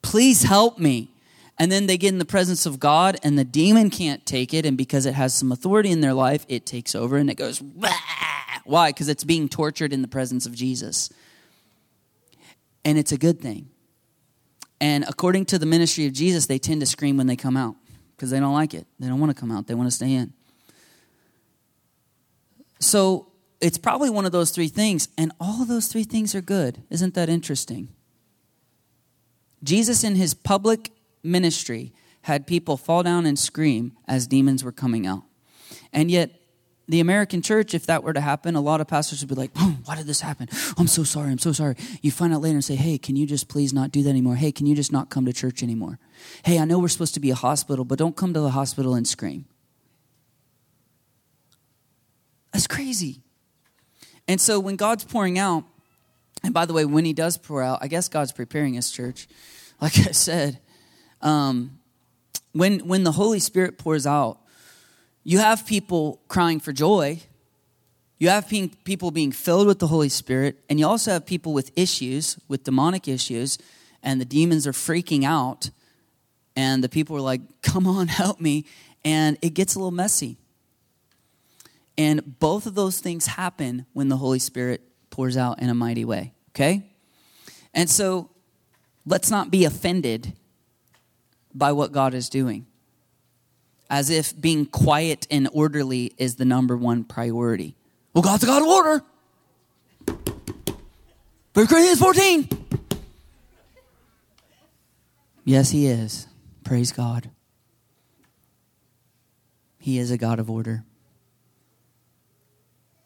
Please 0.01 0.43
help 0.43 0.77
me. 0.77 1.09
And 1.57 1.71
then 1.71 1.87
they 1.87 1.97
get 1.97 2.09
in 2.09 2.19
the 2.19 2.25
presence 2.25 2.65
of 2.65 2.79
God 2.79 3.17
and 3.23 3.39
the 3.39 3.45
demon 3.45 3.89
can't 3.89 4.25
take 4.25 4.53
it 4.53 4.65
and 4.65 4.77
because 4.77 5.05
it 5.05 5.13
has 5.13 5.33
some 5.33 5.51
authority 5.51 5.89
in 5.89 6.01
their 6.01 6.13
life, 6.13 6.45
it 6.49 6.65
takes 6.65 6.93
over 6.93 7.17
and 7.17 7.29
it 7.29 7.35
goes! 7.35 7.61
Why? 8.65 8.89
Because 8.89 9.07
it's 9.07 9.23
being 9.23 9.47
tortured 9.47 9.93
in 9.93 10.01
the 10.01 10.07
presence 10.07 10.45
of 10.45 10.53
Jesus. 10.53 11.09
And 12.83 12.97
it's 12.97 13.11
a 13.11 13.17
good 13.17 13.39
thing. 13.39 13.69
And 14.81 15.05
according 15.07 15.45
to 15.45 15.59
the 15.59 15.65
ministry 15.65 16.05
of 16.05 16.13
Jesus, 16.13 16.47
they 16.47 16.59
tend 16.59 16.81
to 16.81 16.85
scream 16.85 17.17
when 17.17 17.27
they 17.27 17.35
come 17.35 17.55
out 17.55 17.75
because 18.15 18.29
they 18.29 18.39
don't 18.39 18.53
like 18.53 18.73
it. 18.73 18.85
They 18.99 19.07
don't 19.07 19.19
want 19.19 19.35
to 19.35 19.39
come 19.39 19.51
out, 19.51 19.67
they 19.67 19.73
want 19.73 19.87
to 19.87 19.95
stay 19.95 20.13
in. 20.13 20.33
So 22.79 23.31
it's 23.61 23.77
probably 23.77 24.09
one 24.09 24.25
of 24.25 24.31
those 24.31 24.51
three 24.51 24.67
things, 24.67 25.07
and 25.17 25.31
all 25.39 25.61
of 25.61 25.67
those 25.67 25.87
three 25.87 26.03
things 26.03 26.35
are 26.35 26.41
good. 26.41 26.83
Isn't 26.89 27.13
that 27.13 27.29
interesting? 27.29 27.89
Jesus, 29.63 30.03
in 30.03 30.15
his 30.15 30.33
public 30.33 30.91
ministry, 31.23 31.93
had 32.23 32.45
people 32.45 32.77
fall 32.77 33.01
down 33.01 33.25
and 33.25 33.39
scream 33.39 33.93
as 34.07 34.27
demons 34.27 34.63
were 34.63 34.71
coming 34.71 35.07
out. 35.07 35.23
And 35.93 36.11
yet, 36.11 36.31
the 36.87 36.99
American 36.99 37.41
church, 37.41 37.73
if 37.73 37.87
that 37.87 38.03
were 38.03 38.13
to 38.13 38.21
happen, 38.21 38.55
a 38.55 38.61
lot 38.61 38.79
of 38.79 38.87
pastors 38.87 39.21
would 39.21 39.29
be 39.29 39.35
like, 39.35 39.51
why 39.85 39.95
did 39.95 40.05
this 40.05 40.21
happen? 40.21 40.47
I'm 40.77 40.87
so 40.87 41.03
sorry. 41.03 41.31
I'm 41.31 41.39
so 41.39 41.51
sorry. 41.51 41.75
You 42.01 42.11
find 42.11 42.33
out 42.33 42.41
later 42.41 42.55
and 42.55 42.63
say, 42.63 42.75
hey, 42.75 42.97
can 42.97 43.15
you 43.15 43.25
just 43.25 43.47
please 43.47 43.73
not 43.73 43.91
do 43.91 44.03
that 44.03 44.09
anymore? 44.09 44.35
Hey, 44.35 44.51
can 44.51 44.67
you 44.67 44.75
just 44.75 44.91
not 44.91 45.09
come 45.09 45.25
to 45.25 45.33
church 45.33 45.63
anymore? 45.63 45.97
Hey, 46.43 46.59
I 46.59 46.65
know 46.65 46.77
we're 46.77 46.87
supposed 46.87 47.15
to 47.15 47.19
be 47.19 47.31
a 47.31 47.35
hospital, 47.35 47.85
but 47.85 47.97
don't 47.97 48.15
come 48.15 48.33
to 48.33 48.39
the 48.39 48.51
hospital 48.51 48.93
and 48.93 49.07
scream. 49.07 49.45
That's 52.53 52.67
crazy. 52.67 53.21
And 54.27 54.39
so 54.39 54.59
when 54.59 54.75
God's 54.75 55.03
pouring 55.03 55.37
out, 55.37 55.65
and 56.43 56.53
by 56.53 56.65
the 56.65 56.73
way, 56.73 56.85
when 56.85 57.05
He 57.05 57.13
does 57.13 57.37
pour 57.37 57.61
out, 57.63 57.79
I 57.81 57.87
guess 57.87 58.07
God's 58.07 58.31
preparing 58.31 58.75
His 58.75 58.91
church. 58.91 59.27
Like 59.81 59.97
I 59.97 60.11
said, 60.11 60.59
um, 61.21 61.79
when 62.53 62.79
when 62.87 63.03
the 63.03 63.11
Holy 63.11 63.39
Spirit 63.39 63.77
pours 63.77 64.07
out, 64.07 64.39
you 65.25 65.39
have 65.39 65.65
people 65.65 66.21
crying 66.27 66.59
for 66.59 66.71
joy. 66.71 67.19
You 68.19 68.29
have 68.29 68.47
people 68.47 69.11
being 69.11 69.31
filled 69.31 69.67
with 69.67 69.79
the 69.79 69.87
Holy 69.87 70.07
Spirit, 70.07 70.63
and 70.69 70.79
you 70.79 70.87
also 70.87 71.11
have 71.11 71.25
people 71.25 71.51
with 71.51 71.71
issues, 71.75 72.39
with 72.47 72.63
demonic 72.63 73.07
issues, 73.07 73.57
and 74.03 74.21
the 74.21 74.25
demons 74.25 74.65
are 74.67 74.71
freaking 74.71 75.25
out, 75.25 75.71
and 76.55 76.83
the 76.83 76.87
people 76.87 77.17
are 77.17 77.21
like, 77.21 77.41
Come 77.63 77.87
on, 77.87 78.07
help 78.23 78.39
me. 78.39 78.65
And 79.03 79.37
it 79.41 79.55
gets 79.55 79.75
a 79.75 79.79
little 79.79 79.91
messy. 79.91 80.37
And 81.97 82.39
both 82.39 82.67
of 82.67 82.75
those 82.75 82.99
things 82.99 83.25
happen 83.25 83.85
when 83.93 84.09
the 84.09 84.17
Holy 84.17 84.39
Spirit 84.39 84.81
pours 85.09 85.37
out 85.37 85.59
in 85.61 85.69
a 85.69 85.73
mighty 85.75 86.05
way, 86.05 86.33
okay? 86.51 86.91
And 87.73 87.89
so 87.89 88.29
let's 89.05 89.31
not 89.31 89.49
be 89.49 89.65
offended 89.65 90.33
by 91.53 91.71
what 91.71 91.91
God 91.91 92.13
is 92.13 92.29
doing 92.29 92.67
as 93.89 94.09
if 94.09 94.39
being 94.39 94.65
quiet 94.65 95.27
and 95.29 95.47
orderly 95.53 96.13
is 96.17 96.35
the 96.35 96.45
number 96.45 96.75
one 96.75 97.03
priority. 97.03 97.75
Well, 98.13 98.21
God's 98.21 98.43
a 98.43 98.47
God 98.47 98.61
of 98.61 98.67
order. 98.67 99.03
1 101.53 101.67
Corinthians 101.67 101.99
14. 101.99 102.49
Yes, 105.45 105.69
He 105.69 105.87
is. 105.87 106.27
Praise 106.63 106.91
God. 106.91 107.29
He 109.79 109.99
is 109.99 110.09
a 110.11 110.17
God 110.17 110.39
of 110.39 110.49
order. 110.49 110.83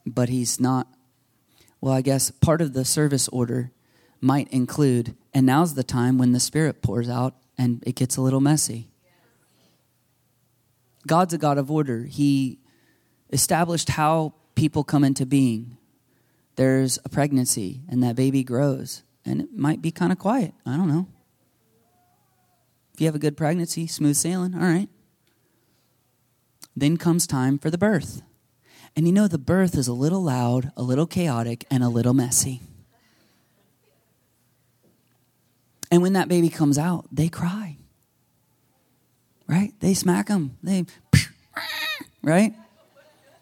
But 0.06 0.30
He's 0.30 0.60
not, 0.60 0.88
well, 1.82 1.94
I 1.94 2.02
guess 2.02 2.32
part 2.32 2.62
of 2.62 2.74
the 2.74 2.86
service 2.86 3.28
order 3.28 3.72
might 4.22 4.48
include, 4.50 5.16
and 5.34 5.46
now's 5.46 5.76
the 5.76 5.84
time 5.84 6.18
when 6.18 6.32
the 6.32 6.40
Spirit 6.40 6.82
pours 6.82 7.10
out 7.10 7.36
and 7.58 7.84
it 7.86 7.96
gets 7.96 8.16
a 8.16 8.22
little 8.22 8.42
messy. 8.42 8.90
God's 11.08 11.34
a 11.34 11.38
God 11.38 11.58
of 11.58 11.72
order. 11.72 12.04
He 12.04 12.60
established 13.32 13.90
how 13.90 14.34
people 14.56 14.84
come 14.84 15.04
into 15.04 15.26
being. 15.26 15.78
There's 16.56 17.00
a 17.06 17.10
pregnancy, 17.10 17.82
and 17.88 18.04
that 18.04 18.16
baby 18.16 18.44
grows, 18.44 19.04
and 19.26 19.42
it 19.42 19.54
might 19.54 19.82
be 19.82 19.92
kind 19.92 20.12
of 20.12 20.20
quiet. 20.20 20.54
I 20.66 20.76
don't 20.76 20.90
know. 20.90 21.08
If 22.94 23.02
you 23.02 23.08
have 23.08 23.16
a 23.16 23.20
good 23.20 23.38
pregnancy, 23.38 23.88
smooth 23.88 24.18
sailing, 24.18 24.54
all 24.54 24.62
right. 24.62 24.90
Then 26.76 26.98
comes 26.98 27.26
time 27.26 27.58
for 27.58 27.70
the 27.70 27.78
birth. 27.78 28.22
And 28.96 29.06
you 29.08 29.14
know, 29.14 29.28
the 29.28 29.38
birth 29.38 29.76
is 29.78 29.88
a 29.88 29.94
little 29.94 30.22
loud, 30.22 30.72
a 30.76 30.82
little 30.82 31.08
chaotic, 31.08 31.66
and 31.72 31.84
a 31.84 31.90
little 31.90 32.14
messy. 32.14 32.62
And 35.92 36.02
when 36.02 36.14
that 36.14 36.28
baby 36.28 36.50
comes 36.50 36.78
out, 36.78 37.08
they 37.12 37.30
cry 37.30 37.79
right? 39.50 39.74
They 39.80 39.94
smack 39.96 40.28
them. 40.28 40.58
They, 40.64 40.86
right? 42.24 42.54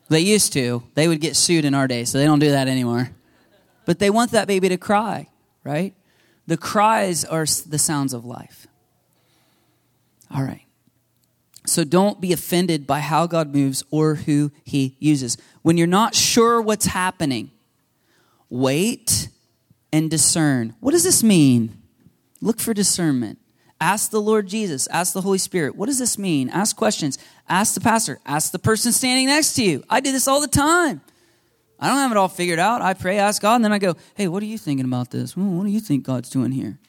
They 0.10 0.22
used 0.22 0.54
to. 0.54 0.84
They 0.96 1.08
would 1.08 1.20
get 1.20 1.36
sued 1.36 1.65
in 1.65 1.76
our 1.76 1.88
day, 1.88 2.06
so 2.06 2.17
they 2.17 2.26
don't 2.26 2.39
do 2.39 2.52
that 2.52 2.67
anymore. 2.67 3.12
But 3.86 4.00
they 4.00 4.10
want 4.10 4.32
that 4.32 4.48
baby 4.48 4.70
to 4.70 4.78
cry, 4.78 5.28
right? 5.63 5.93
The 6.48 6.58
cries 6.58 7.26
are 7.26 7.46
the 7.46 7.78
sounds 7.78 8.13
of 8.13 8.26
life. 8.26 8.67
All 10.34 10.43
right. 10.43 10.63
So 11.65 11.84
don't 11.84 12.22
be 12.22 12.32
offended 12.32 12.88
by 12.88 13.02
how 13.02 13.28
God 13.28 13.54
moves 13.54 13.84
or 13.91 14.15
who 14.15 14.54
he 14.63 14.96
uses. 15.00 15.38
When 15.62 15.76
you're 15.78 15.88
not 15.88 16.15
sure 16.15 16.62
what's 16.62 16.86
happening, 16.86 17.52
wait 18.50 19.28
and 19.91 20.10
discern. 20.10 20.76
What 20.80 20.91
does 20.91 21.04
this 21.04 21.22
mean? 21.24 21.82
Look 22.39 22.62
for 22.62 22.74
discernment. 22.74 23.39
Ask 23.80 24.12
the 24.12 24.22
Lord 24.22 24.48
Jesus. 24.48 24.88
Ask 24.88 25.13
the 25.13 25.22
Holy 25.22 25.38
Spirit. 25.38 25.76
What 25.76 25.86
does 25.86 26.00
this 26.00 26.18
mean? 26.18 26.50
Ask 26.50 26.76
questions. 26.76 27.20
Ask 27.48 27.76
the 27.76 27.82
pastor. 27.82 28.20
Ask 28.26 28.52
the 28.52 28.60
person 28.60 28.92
standing 28.92 29.28
next 29.28 29.54
to 29.54 29.63
you. 29.63 29.84
I 29.90 30.00
do 30.00 30.12
this 30.12 30.28
all 30.28 30.42
the 30.42 30.48
time. 30.48 31.02
I 31.80 31.88
don't 31.90 31.98
have 31.98 32.12
it 32.12 32.18
all 32.18 32.28
figured 32.28 32.58
out. 32.58 32.82
I 32.82 32.96
pray, 32.96 33.20
ask 33.20 33.42
God, 33.42 33.56
and 33.56 33.66
then 33.66 33.72
I 33.72 33.78
go, 33.78 33.96
hey, 34.16 34.28
what 34.28 34.42
are 34.42 34.48
you 34.48 34.58
thinking 34.58 34.86
about 34.86 35.12
this? 35.12 35.38
what 35.38 35.63
do 35.63 35.70
you 35.70 35.80
think 35.80 36.06
God's 36.06 36.30
doing 36.30 36.52
here? 36.52 36.80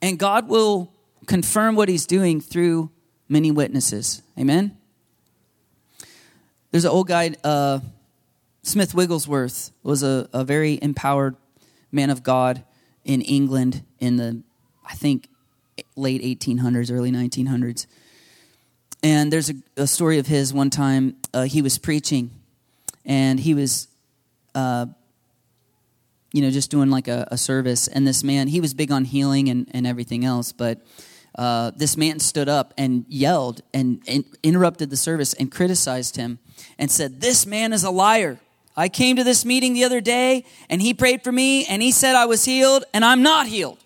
And 0.00 0.18
God 0.18 0.48
will 0.48 0.94
confirm 1.26 1.76
what 1.76 1.90
he's 1.90 2.06
doing 2.06 2.40
through 2.40 2.90
many 3.28 3.50
witnesses. 3.50 4.22
Amen? 4.38 4.76
There's 6.70 6.86
an 6.86 6.90
old 6.90 7.08
guy, 7.08 7.34
uh, 7.44 7.80
Smith 8.62 8.94
Wigglesworth, 8.94 9.70
was 9.82 10.02
a, 10.02 10.28
a 10.32 10.44
very 10.44 10.78
empowered 10.80 11.36
man 11.92 12.08
of 12.08 12.22
God 12.22 12.64
in 13.04 13.20
England 13.20 13.84
in 13.98 14.16
the 14.16 14.42
I 14.90 14.94
think, 14.94 15.28
late 15.96 16.20
1800s, 16.22 16.92
early 16.92 17.12
1900s. 17.12 17.86
And 19.02 19.32
there's 19.32 19.50
a, 19.50 19.54
a 19.76 19.86
story 19.86 20.18
of 20.18 20.26
his 20.26 20.52
one 20.52 20.68
time, 20.68 21.16
uh, 21.32 21.44
he 21.44 21.62
was 21.62 21.78
preaching, 21.78 22.30
and 23.06 23.40
he 23.40 23.54
was, 23.54 23.88
uh, 24.54 24.86
you 26.32 26.42
know, 26.42 26.50
just 26.50 26.70
doing 26.70 26.90
like 26.90 27.08
a, 27.08 27.26
a, 27.30 27.38
service. 27.38 27.88
And 27.88 28.06
this 28.06 28.22
man, 28.22 28.48
he 28.48 28.60
was 28.60 28.74
big 28.74 28.90
on 28.90 29.04
healing 29.04 29.48
and, 29.48 29.68
and 29.72 29.86
everything 29.86 30.24
else, 30.24 30.52
but 30.52 30.80
uh, 31.36 31.70
this 31.76 31.96
man 31.96 32.18
stood 32.18 32.48
up 32.48 32.74
and 32.76 33.06
yelled 33.08 33.62
and, 33.72 34.02
and 34.06 34.24
interrupted 34.42 34.90
the 34.90 34.96
service 34.96 35.32
and 35.34 35.50
criticized 35.50 36.16
him 36.16 36.40
and 36.78 36.90
said, 36.90 37.20
This 37.20 37.46
man 37.46 37.72
is 37.72 37.84
a 37.84 37.90
liar. 37.90 38.38
I 38.76 38.88
came 38.88 39.16
to 39.16 39.24
this 39.24 39.44
meeting 39.44 39.72
the 39.72 39.84
other 39.84 40.00
day 40.00 40.44
and 40.68 40.82
he 40.82 40.94
prayed 40.94 41.22
for 41.22 41.32
me 41.32 41.64
and 41.66 41.80
he 41.80 41.92
said 41.92 42.16
I 42.16 42.26
was 42.26 42.44
healed 42.44 42.84
and 42.92 43.04
I'm 43.04 43.22
not 43.22 43.46
healed. 43.46 43.78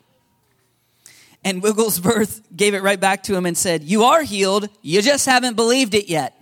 And 1.45 1.63
Wigglesworth 1.63 2.41
gave 2.57 2.75
it 2.75 2.83
right 2.83 2.99
back 2.99 3.23
to 3.25 3.37
him 3.37 3.45
and 3.47 3.57
said, 3.57 3.83
You 3.85 4.05
are 4.05 4.23
healed, 4.23 4.69
you 4.83 5.03
just 5.03 5.27
haven't 5.27 5.55
believed 5.55 5.95
it 5.95 6.09
yet. 6.09 6.41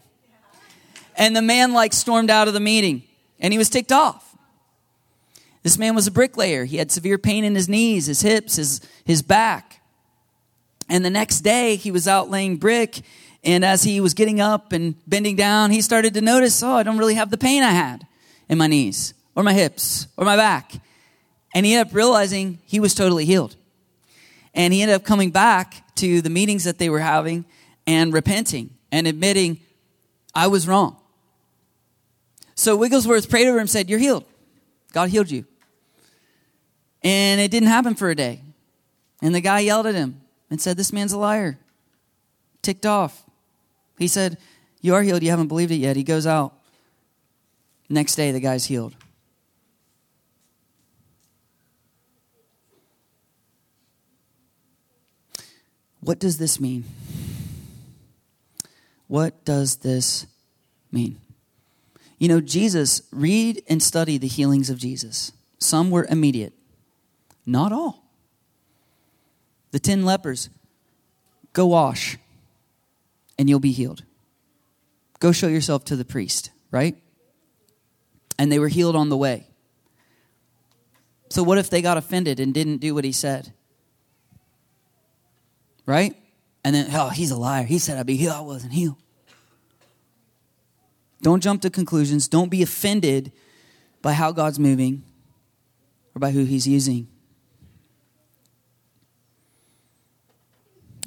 And 1.16 1.36
the 1.36 1.42
man 1.42 1.72
like 1.72 1.92
stormed 1.92 2.30
out 2.30 2.48
of 2.48 2.54
the 2.54 2.60
meeting 2.60 3.02
and 3.40 3.52
he 3.52 3.58
was 3.58 3.68
ticked 3.68 3.92
off. 3.92 4.36
This 5.62 5.78
man 5.78 5.94
was 5.94 6.06
a 6.06 6.10
bricklayer. 6.10 6.64
He 6.64 6.78
had 6.78 6.90
severe 6.90 7.18
pain 7.18 7.44
in 7.44 7.54
his 7.54 7.68
knees, 7.68 8.06
his 8.06 8.22
hips, 8.22 8.56
his, 8.56 8.80
his 9.04 9.22
back. 9.22 9.80
And 10.88 11.04
the 11.04 11.10
next 11.10 11.40
day 11.40 11.76
he 11.76 11.90
was 11.90 12.08
out 12.08 12.30
laying 12.30 12.56
brick. 12.56 13.00
And 13.44 13.64
as 13.64 13.82
he 13.82 14.00
was 14.00 14.14
getting 14.14 14.40
up 14.40 14.72
and 14.72 14.94
bending 15.06 15.36
down, 15.36 15.70
he 15.70 15.80
started 15.80 16.14
to 16.14 16.20
notice, 16.20 16.62
oh, 16.62 16.72
I 16.72 16.82
don't 16.82 16.98
really 16.98 17.14
have 17.14 17.30
the 17.30 17.38
pain 17.38 17.62
I 17.62 17.70
had 17.70 18.06
in 18.48 18.58
my 18.58 18.66
knees 18.66 19.14
or 19.34 19.42
my 19.42 19.52
hips 19.52 20.06
or 20.16 20.24
my 20.24 20.36
back. 20.36 20.72
And 21.54 21.66
he 21.66 21.74
ended 21.74 21.88
up 21.88 21.94
realizing 21.94 22.58
he 22.64 22.80
was 22.80 22.94
totally 22.94 23.24
healed. 23.24 23.56
And 24.54 24.72
he 24.72 24.82
ended 24.82 24.96
up 24.96 25.04
coming 25.04 25.30
back 25.30 25.94
to 25.96 26.20
the 26.20 26.30
meetings 26.30 26.64
that 26.64 26.78
they 26.78 26.90
were 26.90 27.00
having 27.00 27.44
and 27.86 28.12
repenting 28.12 28.70
and 28.90 29.06
admitting, 29.06 29.60
I 30.34 30.46
was 30.46 30.68
wrong. 30.68 30.96
So 32.54 32.76
Wigglesworth 32.76 33.30
prayed 33.30 33.46
over 33.46 33.56
him 33.56 33.62
and 33.62 33.70
said, 33.70 33.88
You're 33.88 33.98
healed. 33.98 34.24
God 34.92 35.08
healed 35.08 35.30
you. 35.30 35.46
And 37.02 37.40
it 37.40 37.50
didn't 37.50 37.70
happen 37.70 37.94
for 37.94 38.10
a 38.10 38.14
day. 38.14 38.42
And 39.20 39.34
the 39.34 39.40
guy 39.40 39.60
yelled 39.60 39.86
at 39.86 39.94
him 39.94 40.20
and 40.50 40.60
said, 40.60 40.76
This 40.76 40.92
man's 40.92 41.12
a 41.12 41.18
liar. 41.18 41.58
Ticked 42.60 42.86
off. 42.86 43.24
He 43.98 44.08
said, 44.08 44.38
You 44.80 44.94
are 44.94 45.02
healed. 45.02 45.22
You 45.22 45.30
haven't 45.30 45.48
believed 45.48 45.72
it 45.72 45.76
yet. 45.76 45.96
He 45.96 46.04
goes 46.04 46.26
out. 46.26 46.54
Next 47.88 48.14
day, 48.14 48.32
the 48.32 48.40
guy's 48.40 48.66
healed. 48.66 48.94
What 56.02 56.18
does 56.18 56.38
this 56.38 56.60
mean? 56.60 56.84
What 59.06 59.44
does 59.44 59.76
this 59.76 60.26
mean? 60.90 61.18
You 62.18 62.28
know, 62.28 62.40
Jesus, 62.40 63.02
read 63.12 63.62
and 63.68 63.82
study 63.82 64.18
the 64.18 64.28
healings 64.28 64.70
of 64.70 64.78
Jesus. 64.78 65.32
Some 65.58 65.90
were 65.90 66.06
immediate, 66.08 66.52
not 67.46 67.72
all. 67.72 68.04
The 69.70 69.78
10 69.78 70.04
lepers, 70.04 70.50
go 71.52 71.66
wash 71.66 72.18
and 73.38 73.48
you'll 73.48 73.60
be 73.60 73.72
healed. 73.72 74.04
Go 75.20 75.32
show 75.32 75.46
yourself 75.46 75.84
to 75.86 75.96
the 75.96 76.04
priest, 76.04 76.50
right? 76.70 76.96
And 78.38 78.50
they 78.50 78.58
were 78.58 78.68
healed 78.68 78.96
on 78.96 79.08
the 79.08 79.16
way. 79.16 79.46
So, 81.28 81.42
what 81.42 81.58
if 81.58 81.70
they 81.70 81.80
got 81.80 81.96
offended 81.96 82.40
and 82.40 82.52
didn't 82.52 82.78
do 82.78 82.94
what 82.94 83.04
he 83.04 83.12
said? 83.12 83.52
Right? 85.86 86.16
And 86.64 86.74
then, 86.74 86.88
oh, 86.92 87.08
he's 87.08 87.30
a 87.30 87.36
liar. 87.36 87.64
He 87.64 87.78
said 87.78 87.98
I'd 87.98 88.06
be 88.06 88.16
healed. 88.16 88.36
I 88.36 88.40
wasn't 88.40 88.72
healed. 88.72 88.96
Don't 91.22 91.42
jump 91.42 91.62
to 91.62 91.70
conclusions. 91.70 92.28
Don't 92.28 92.50
be 92.50 92.62
offended 92.62 93.32
by 94.02 94.12
how 94.12 94.32
God's 94.32 94.58
moving 94.58 95.04
or 96.14 96.18
by 96.18 96.32
who 96.32 96.44
He's 96.44 96.66
using. 96.66 97.08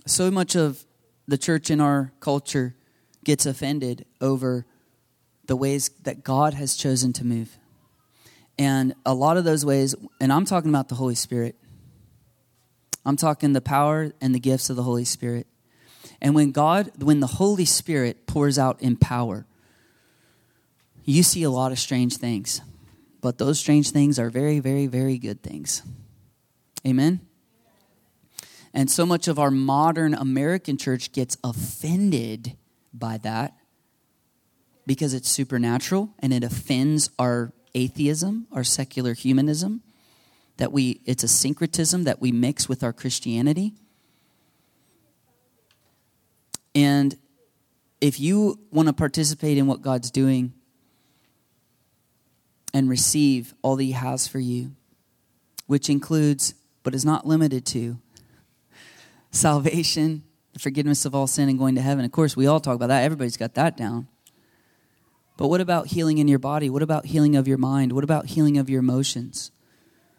So 0.06 0.32
much 0.32 0.56
of 0.56 0.86
the 1.28 1.38
church 1.38 1.70
in 1.70 1.82
our 1.82 2.14
culture 2.20 2.76
gets 3.24 3.46
offended 3.46 4.06
over 4.22 4.66
the 5.48 5.56
ways 5.56 5.90
that 6.04 6.24
God 6.24 6.54
has 6.54 6.76
chosen 6.76 7.12
to 7.14 7.26
move. 7.26 7.58
And 8.58 8.94
a 9.06 9.14
lot 9.14 9.36
of 9.36 9.44
those 9.44 9.66
ways, 9.66 9.96
and 10.22 10.32
I'm 10.32 10.46
talking 10.46 10.70
about 10.70 10.88
the 10.88 10.96
Holy 10.96 11.16
Spirit, 11.16 11.56
I'm 13.06 13.18
talking 13.18 13.53
the 13.53 13.62
power 13.62 14.12
and 14.20 14.34
the 14.34 14.39
gifts 14.39 14.70
of 14.70 14.76
the 14.76 14.84
Holy 14.84 15.06
Spirit. 15.06 15.47
And 16.22 16.34
when 16.34 16.51
God, 16.51 16.91
when 17.03 17.20
the 17.20 17.28
Holy 17.28 17.66
Spirit 17.66 18.26
pours 18.26 18.58
out 18.58 18.82
in 18.82 18.95
power, 18.95 19.45
you 21.03 21.24
see 21.24 21.43
a 21.43 21.49
lot 21.49 21.72
of 21.72 21.80
strange 21.80 22.18
things. 22.18 22.62
But 23.22 23.38
those 23.38 23.60
strange 23.60 23.91
things 23.91 24.18
are 24.20 24.30
very, 24.30 24.60
very, 24.60 24.88
very 24.88 25.18
good 25.18 25.41
things. 25.41 25.84
Amen? 26.86 27.22
And 28.74 28.89
so 28.89 29.06
much 29.06 29.28
of 29.28 29.39
our 29.39 29.51
modern 29.51 30.14
American 30.14 30.78
church 30.78 31.12
gets 31.12 31.38
offended 31.43 32.58
by 32.93 33.18
that 33.20 33.56
because 34.86 35.14
it's 35.14 35.30
supernatural 35.30 36.14
and 36.20 36.34
it 36.34 36.43
offends 36.43 37.10
our 37.18 37.53
atheism, 37.74 38.47
our 38.51 38.64
secular 38.64 39.14
humanism, 39.14 39.82
that 40.58 40.72
we 40.72 41.01
it's 41.06 41.24
a 41.24 41.28
syncretism 41.28 42.03
that 42.03 42.22
we 42.22 42.32
mix 42.32 42.70
with 42.70 42.84
our 42.84 42.93
Christianity. 42.93 43.74
And 46.74 47.18
if 48.01 48.20
you 48.20 48.60
want 48.72 48.88
to 48.88 48.93
participate 48.93 49.58
in 49.58 49.68
what 49.68 49.82
God's 49.82 50.12
doing 50.12 50.53
and 52.74 52.89
receive 52.89 53.53
all 53.62 53.78
that 53.78 53.84
He 53.84 53.93
has 53.93 54.28
for 54.28 54.39
you, 54.39 54.76
which 55.68 55.89
includes, 55.89 56.53
but 56.84 56.93
is 56.93 57.06
not 57.06 57.26
limited 57.26 57.66
to, 57.68 57.97
salvation, 59.32 60.24
the 60.53 60.60
forgiveness 60.60 61.06
of 61.06 61.16
all 61.16 61.28
sin, 61.28 61.47
and 61.47 61.58
going 61.58 61.76
to 61.76 61.82
heaven. 61.82 62.03
Of 62.03 62.12
course, 62.12 62.36
we 62.36 62.47
all 62.47 62.60
talk 62.60 62.76
about 62.76 62.88
that. 62.88 63.03
Everybody's 63.03 63.38
got 63.38 63.56
that 63.56 63.78
down. 63.78 64.08
But 65.38 65.47
what 65.47 65.62
about 65.62 65.88
healing 65.88 66.18
in 66.18 66.28
your 66.28 66.39
body? 66.39 66.70
What 66.70 66.82
about 66.82 67.08
healing 67.08 67.36
of 67.36 67.47
your 67.47 67.58
mind? 67.58 67.91
What 67.91 68.03
about 68.03 68.28
healing 68.28 68.58
of 68.58 68.70
your 68.70 68.80
emotions? 68.80 69.51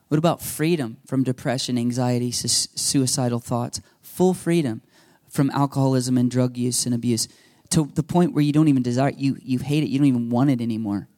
What 0.08 0.18
about 0.18 0.42
freedom 0.42 0.98
from 1.06 1.24
depression, 1.24 1.76
anxiety, 1.78 2.30
su- 2.30 2.68
suicidal 2.74 3.40
thoughts? 3.40 3.80
Full 4.02 4.34
freedom 4.34 4.82
from 5.28 5.50
alcoholism 5.50 6.16
and 6.16 6.30
drug 6.30 6.56
use 6.56 6.86
and 6.86 6.94
abuse 6.94 7.28
to 7.70 7.90
the 7.94 8.02
point 8.02 8.32
where 8.32 8.42
you 8.42 8.52
don't 8.52 8.68
even 8.68 8.82
desire 8.82 9.08
it, 9.08 9.18
you, 9.18 9.36
you 9.42 9.58
hate 9.58 9.82
it, 9.82 9.88
you 9.88 9.98
don't 9.98 10.06
even 10.06 10.30
want 10.30 10.50
it 10.50 10.60
anymore. 10.60 11.08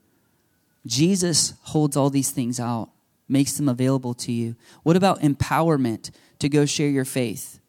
Jesus 0.85 1.53
holds 1.61 1.95
all 1.95 2.09
these 2.09 2.31
things 2.31 2.59
out, 2.59 2.89
makes 3.27 3.53
them 3.53 3.69
available 3.69 4.13
to 4.15 4.31
you. 4.31 4.55
What 4.83 4.95
about 4.95 5.21
empowerment 5.21 6.09
to 6.39 6.49
go 6.49 6.65
share 6.65 6.89
your 6.89 7.05
faith 7.05 7.59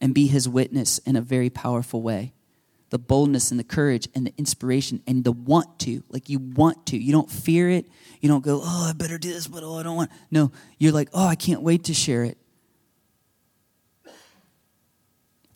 and 0.00 0.14
be 0.14 0.26
his 0.26 0.48
witness 0.48 0.98
in 0.98 1.14
a 1.14 1.20
very 1.20 1.50
powerful 1.50 2.02
way? 2.02 2.32
The 2.90 2.98
boldness 2.98 3.50
and 3.50 3.60
the 3.60 3.64
courage 3.64 4.08
and 4.14 4.26
the 4.26 4.32
inspiration 4.38 5.02
and 5.06 5.22
the 5.22 5.32
want 5.32 5.78
to. 5.80 6.02
Like 6.08 6.28
you 6.28 6.38
want 6.38 6.86
to. 6.86 6.96
You 6.96 7.12
don't 7.12 7.30
fear 7.30 7.68
it. 7.68 7.86
You 8.20 8.28
don't 8.28 8.44
go, 8.44 8.60
oh, 8.62 8.86
I 8.88 8.92
better 8.94 9.18
do 9.18 9.32
this, 9.32 9.46
but 9.46 9.62
oh, 9.62 9.78
I 9.78 9.82
don't 9.82 9.96
want. 9.96 10.10
No, 10.30 10.52
you're 10.78 10.92
like, 10.92 11.10
oh, 11.12 11.26
I 11.26 11.34
can't 11.34 11.62
wait 11.62 11.84
to 11.84 11.94
share 11.94 12.24
it. 12.24 12.38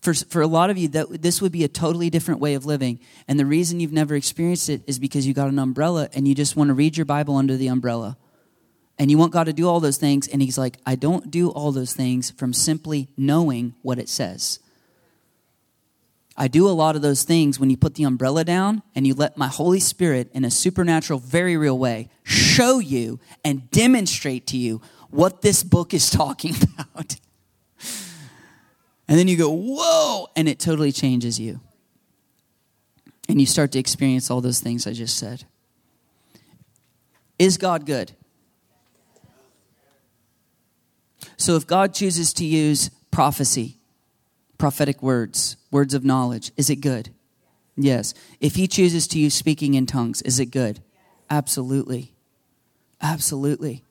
For, 0.03 0.15
for 0.15 0.43
a 0.43 0.49
lot 0.49 0.69
of 0.69 0.77
you, 0.77 0.89
that 0.89 1.23
this 1.23 1.41
would 1.41 1.53
be 1.53 1.63
a 1.63 1.69
totally 1.69 2.11
different 2.11 2.41
way 2.41 2.55
of 2.55 2.67
living. 2.67 2.99
And 3.29 3.39
the 3.39 3.47
reason 3.47 3.79
you've 3.79 3.93
never 3.93 4.17
experienced 4.17 4.69
it 4.69 4.83
is 4.87 4.99
because 4.99 5.27
you 5.27 5.33
got 5.33 5.49
an 5.49 5.61
umbrella 5.61 6.09
and 6.13 6.27
you 6.27 6.35
just 6.35 6.57
want 6.57 6.69
to 6.69 6.75
read 6.75 6.97
your 6.97 7.07
Bible 7.07 7.37
under 7.37 7.57
the 7.57 7.69
umbrella. 7.69 8.17
And 8.99 9.11
you 9.11 9.19
want 9.19 9.33
God 9.33 9.45
to 9.45 9.53
do 9.53 9.69
all 9.69 9.79
those 9.79 9.99
things. 9.99 10.27
And 10.27 10.43
He's 10.43 10.59
like, 10.59 10.79
I 10.85 10.97
don't 10.97 11.31
do 11.31 11.51
all 11.51 11.71
those 11.71 11.95
things 11.95 12.33
from 12.33 12.53
simply 12.53 13.09
knowing 13.17 13.75
what 13.83 13.99
it 13.99 14.09
says. 14.09 14.59
I 16.37 16.49
do 16.49 16.69
a 16.69 16.71
lot 16.71 16.97
of 16.97 17.03
those 17.03 17.25
things 17.25 17.61
when 17.61 17.69
you 17.71 17.77
put 17.77 17.95
the 17.95 18.05
umbrella 18.05 18.45
down 18.45 18.83
and 18.95 19.07
you 19.07 19.15
let 19.15 19.37
my 19.37 19.49
Holy 19.49 19.81
Spirit, 19.81 20.31
in 20.33 20.45
a 20.45 20.51
supernatural, 20.51 21.19
very 21.19 21.57
real 21.57 21.79
way, 21.79 22.09
show 22.23 22.79
you 22.79 23.21
and 23.45 23.71
demonstrate 23.71 24.47
to 24.49 24.57
you 24.57 24.81
what 25.11 25.43
this 25.43 25.63
book 25.63 25.93
is 25.93 26.09
talking 26.11 26.55
about. 26.57 27.17
And 29.09 29.19
then 29.19 29.29
you 29.29 29.37
go, 29.37 29.51
whoa, 29.51 30.29
and 30.35 30.49
it 30.49 30.59
totally 30.59 30.93
changes 30.93 31.39
you. 31.39 31.61
And 33.29 33.41
you 33.41 33.47
start 33.47 33.73
to 33.73 33.79
experience 33.79 34.31
all 34.31 34.41
those 34.41 34.61
things 34.61 34.87
I 34.87 34.93
just 34.93 35.19
said. 35.19 35.45
Is 37.39 37.59
God 37.59 37.85
good? 37.85 38.13
So 41.37 41.57
if 41.57 41.67
God 41.67 41.93
chooses 41.93 42.33
to 42.35 42.45
use 42.45 42.91
prophecy, 43.11 43.79
prophetic 44.63 45.03
words, 45.03 45.57
words 45.71 45.93
of 45.93 46.05
knowledge, 46.05 46.53
is 46.57 46.71
it 46.71 46.77
good? 46.77 47.11
Yes. 47.77 48.15
If 48.41 48.55
he 48.55 48.69
chooses 48.69 49.09
to 49.09 49.19
use 49.19 49.35
speaking 49.35 49.75
in 49.75 49.87
tongues, 49.87 50.23
is 50.23 50.39
it 50.39 50.47
good? 50.47 50.81
Absolutely. 51.29 52.13
Absolutely 53.01 53.85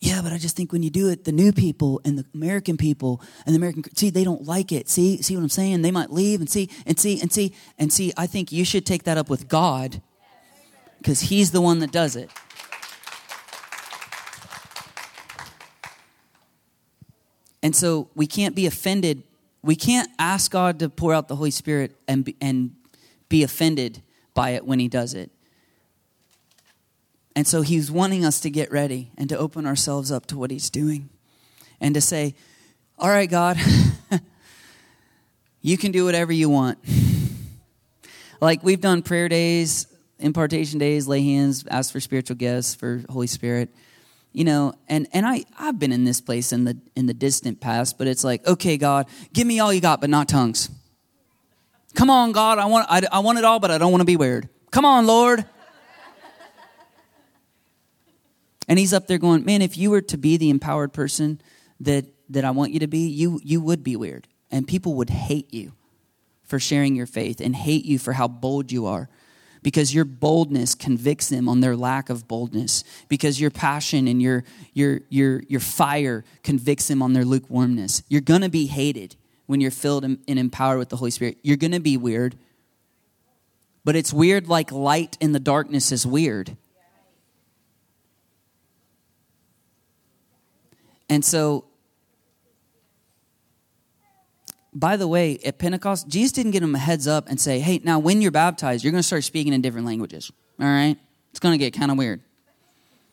yeah, 0.00 0.22
but 0.22 0.32
I 0.32 0.38
just 0.38 0.56
think 0.56 0.72
when 0.72 0.82
you 0.82 0.88
do 0.88 1.10
it, 1.10 1.24
the 1.24 1.32
new 1.32 1.52
people 1.52 2.00
and 2.06 2.18
the 2.18 2.24
American 2.32 2.78
people 2.78 3.20
and 3.44 3.54
the 3.54 3.58
American 3.58 3.84
see 3.94 4.08
they 4.08 4.24
don't 4.24 4.46
like 4.46 4.72
it. 4.72 4.88
See, 4.88 5.20
see 5.20 5.36
what 5.36 5.42
I'm 5.42 5.50
saying? 5.50 5.82
They 5.82 5.90
might 5.90 6.10
leave 6.10 6.40
and 6.40 6.48
see 6.48 6.70
and 6.86 6.98
see 6.98 7.20
and 7.20 7.30
see 7.30 7.54
and 7.78 7.92
see. 7.92 8.10
I 8.16 8.26
think 8.26 8.50
you 8.50 8.64
should 8.64 8.86
take 8.86 9.04
that 9.04 9.18
up 9.18 9.28
with 9.28 9.46
God 9.46 10.00
because 10.96 11.20
He's 11.20 11.50
the 11.50 11.60
one 11.60 11.80
that 11.80 11.92
does 11.92 12.16
it. 12.16 12.30
And 17.62 17.74
so 17.74 18.08
we 18.14 18.26
can't 18.26 18.54
be 18.54 18.66
offended. 18.66 19.22
We 19.62 19.76
can't 19.76 20.08
ask 20.18 20.50
God 20.50 20.78
to 20.78 20.88
pour 20.88 21.12
out 21.12 21.28
the 21.28 21.36
Holy 21.36 21.50
Spirit 21.50 21.96
and 22.08 22.24
be, 22.24 22.36
and 22.40 22.74
be 23.28 23.42
offended 23.42 24.02
by 24.34 24.50
it 24.50 24.64
when 24.64 24.78
He 24.78 24.88
does 24.88 25.14
it. 25.14 25.30
And 27.36 27.46
so 27.46 27.62
he's 27.62 27.90
wanting 27.90 28.24
us 28.24 28.40
to 28.40 28.50
get 28.50 28.72
ready 28.72 29.12
and 29.16 29.28
to 29.28 29.38
open 29.38 29.66
ourselves 29.66 30.10
up 30.10 30.26
to 30.26 30.38
what 30.38 30.50
he's 30.50 30.68
doing 30.68 31.08
and 31.80 31.94
to 31.94 32.00
say, 32.00 32.34
All 32.98 33.08
right, 33.08 33.30
God, 33.30 33.56
you 35.62 35.78
can 35.78 35.92
do 35.92 36.04
whatever 36.04 36.32
you 36.32 36.48
want. 36.48 36.78
like 38.40 38.62
we've 38.62 38.80
done 38.80 39.02
prayer 39.02 39.28
days, 39.28 39.86
impartation 40.18 40.78
days, 40.78 41.06
lay 41.06 41.22
hands, 41.22 41.64
ask 41.70 41.92
for 41.92 42.00
spiritual 42.00 42.36
gifts, 42.36 42.74
for 42.74 43.04
Holy 43.08 43.28
Spirit. 43.28 43.70
You 44.32 44.44
know, 44.44 44.74
and, 44.88 45.08
and 45.12 45.26
I, 45.26 45.44
I've 45.58 45.78
been 45.78 45.90
in 45.90 46.04
this 46.04 46.20
place 46.20 46.52
in 46.52 46.64
the 46.64 46.78
in 46.94 47.06
the 47.06 47.14
distant 47.14 47.60
past, 47.60 47.98
but 47.98 48.06
it's 48.06 48.22
like, 48.22 48.46
okay, 48.46 48.76
God, 48.76 49.08
give 49.32 49.46
me 49.46 49.58
all 49.58 49.72
you 49.72 49.80
got, 49.80 50.00
but 50.00 50.08
not 50.08 50.28
tongues. 50.28 50.70
Come 51.94 52.10
on, 52.10 52.30
God, 52.30 52.58
I 52.58 52.66
want 52.66 52.86
I, 52.88 53.02
I 53.10 53.18
want 53.18 53.38
it 53.38 53.44
all, 53.44 53.58
but 53.58 53.72
I 53.72 53.78
don't 53.78 53.90
want 53.90 54.02
to 54.02 54.06
be 54.06 54.16
weird. 54.16 54.48
Come 54.70 54.84
on, 54.84 55.06
Lord. 55.06 55.44
And 58.70 58.78
he's 58.78 58.92
up 58.92 59.08
there 59.08 59.18
going, 59.18 59.44
Man, 59.44 59.62
if 59.62 59.76
you 59.76 59.90
were 59.90 60.00
to 60.02 60.16
be 60.16 60.36
the 60.36 60.48
empowered 60.48 60.92
person 60.92 61.40
that, 61.80 62.04
that 62.28 62.44
I 62.44 62.52
want 62.52 62.70
you 62.70 62.78
to 62.78 62.86
be, 62.86 63.08
you, 63.08 63.40
you 63.42 63.60
would 63.60 63.82
be 63.82 63.96
weird. 63.96 64.28
And 64.48 64.66
people 64.66 64.94
would 64.94 65.10
hate 65.10 65.52
you 65.52 65.72
for 66.44 66.60
sharing 66.60 66.94
your 66.94 67.06
faith 67.06 67.40
and 67.40 67.54
hate 67.54 67.84
you 67.84 67.98
for 67.98 68.12
how 68.12 68.28
bold 68.28 68.70
you 68.70 68.86
are 68.86 69.08
because 69.62 69.94
your 69.94 70.04
boldness 70.04 70.74
convicts 70.74 71.28
them 71.28 71.48
on 71.48 71.60
their 71.60 71.76
lack 71.76 72.10
of 72.10 72.26
boldness 72.26 72.84
because 73.08 73.40
your 73.40 73.50
passion 73.50 74.08
and 74.08 74.20
your 74.22 74.44
your 74.72 75.00
your 75.08 75.42
your 75.48 75.60
fire 75.60 76.24
convicts 76.42 76.88
them 76.88 77.02
on 77.02 77.12
their 77.12 77.24
lukewarmness. 77.24 78.02
You're 78.08 78.20
going 78.20 78.42
to 78.42 78.48
be 78.48 78.66
hated 78.66 79.16
when 79.46 79.60
you're 79.60 79.70
filled 79.70 80.04
and, 80.04 80.18
empowered 80.26 80.78
with 80.78 80.88
the 80.88 80.96
holy 80.96 81.10
spirit. 81.10 81.38
You're 81.42 81.56
going 81.56 81.72
to 81.72 81.80
be 81.80 81.96
weird 81.96 82.36
but 83.84 83.96
it's 83.96 84.12
weird 84.12 84.48
like 84.48 84.70
light 84.72 85.16
in 85.20 85.32
the 85.32 85.40
darkness 85.40 85.92
is 85.92 86.06
weird. 86.06 86.56
And 91.08 91.24
so, 91.24 91.64
by 94.72 94.96
the 94.96 95.08
way, 95.08 95.38
at 95.44 95.58
Pentecost, 95.58 96.08
Jesus 96.08 96.32
didn't 96.32 96.52
give 96.52 96.60
them 96.60 96.74
a 96.74 96.78
heads 96.78 97.08
up 97.08 97.28
and 97.28 97.40
say, 97.40 97.58
hey, 97.60 97.80
now 97.82 97.98
when 97.98 98.22
you're 98.22 98.30
baptized, 98.30 98.84
you're 98.84 98.92
going 98.92 99.00
to 99.00 99.06
start 99.06 99.24
speaking 99.24 99.52
in 99.52 99.60
different 99.60 99.86
languages. 99.86 100.30
All 100.60 100.66
right? 100.66 100.96
It's 101.30 101.40
going 101.40 101.52
to 101.52 101.58
get 101.58 101.74
kind 101.74 101.90
of 101.90 101.98
weird. 101.98 102.20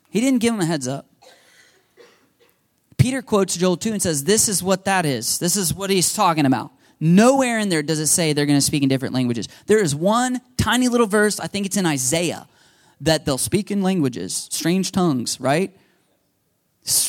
He 0.09 0.21
didn't 0.21 0.39
give 0.39 0.53
them 0.53 0.61
a 0.61 0.65
heads 0.65 0.87
up. 0.87 1.07
Peter 2.97 3.21
quotes 3.21 3.55
Joel 3.55 3.77
2 3.77 3.93
and 3.93 4.01
says, 4.01 4.23
This 4.23 4.49
is 4.49 4.63
what 4.63 4.85
that 4.85 5.05
is. 5.05 5.39
This 5.39 5.55
is 5.55 5.73
what 5.73 5.89
he's 5.89 6.13
talking 6.13 6.45
about. 6.45 6.71
Nowhere 6.99 7.59
in 7.59 7.69
there 7.69 7.83
does 7.83 7.99
it 7.99 8.07
say 8.07 8.33
they're 8.33 8.47
going 8.47 8.57
to 8.57 8.61
speak 8.61 8.81
in 8.81 8.89
different 8.89 9.13
languages. 9.13 9.47
There 9.67 9.81
is 9.81 9.93
one 9.93 10.41
tiny 10.57 10.87
little 10.87 11.05
verse, 11.05 11.39
I 11.39 11.47
think 11.47 11.67
it's 11.67 11.77
in 11.77 11.85
Isaiah, 11.85 12.47
that 13.01 13.25
they'll 13.25 13.37
speak 13.37 13.69
in 13.69 13.83
languages, 13.83 14.47
strange 14.51 14.91
tongues, 14.91 15.39
right? 15.39 15.77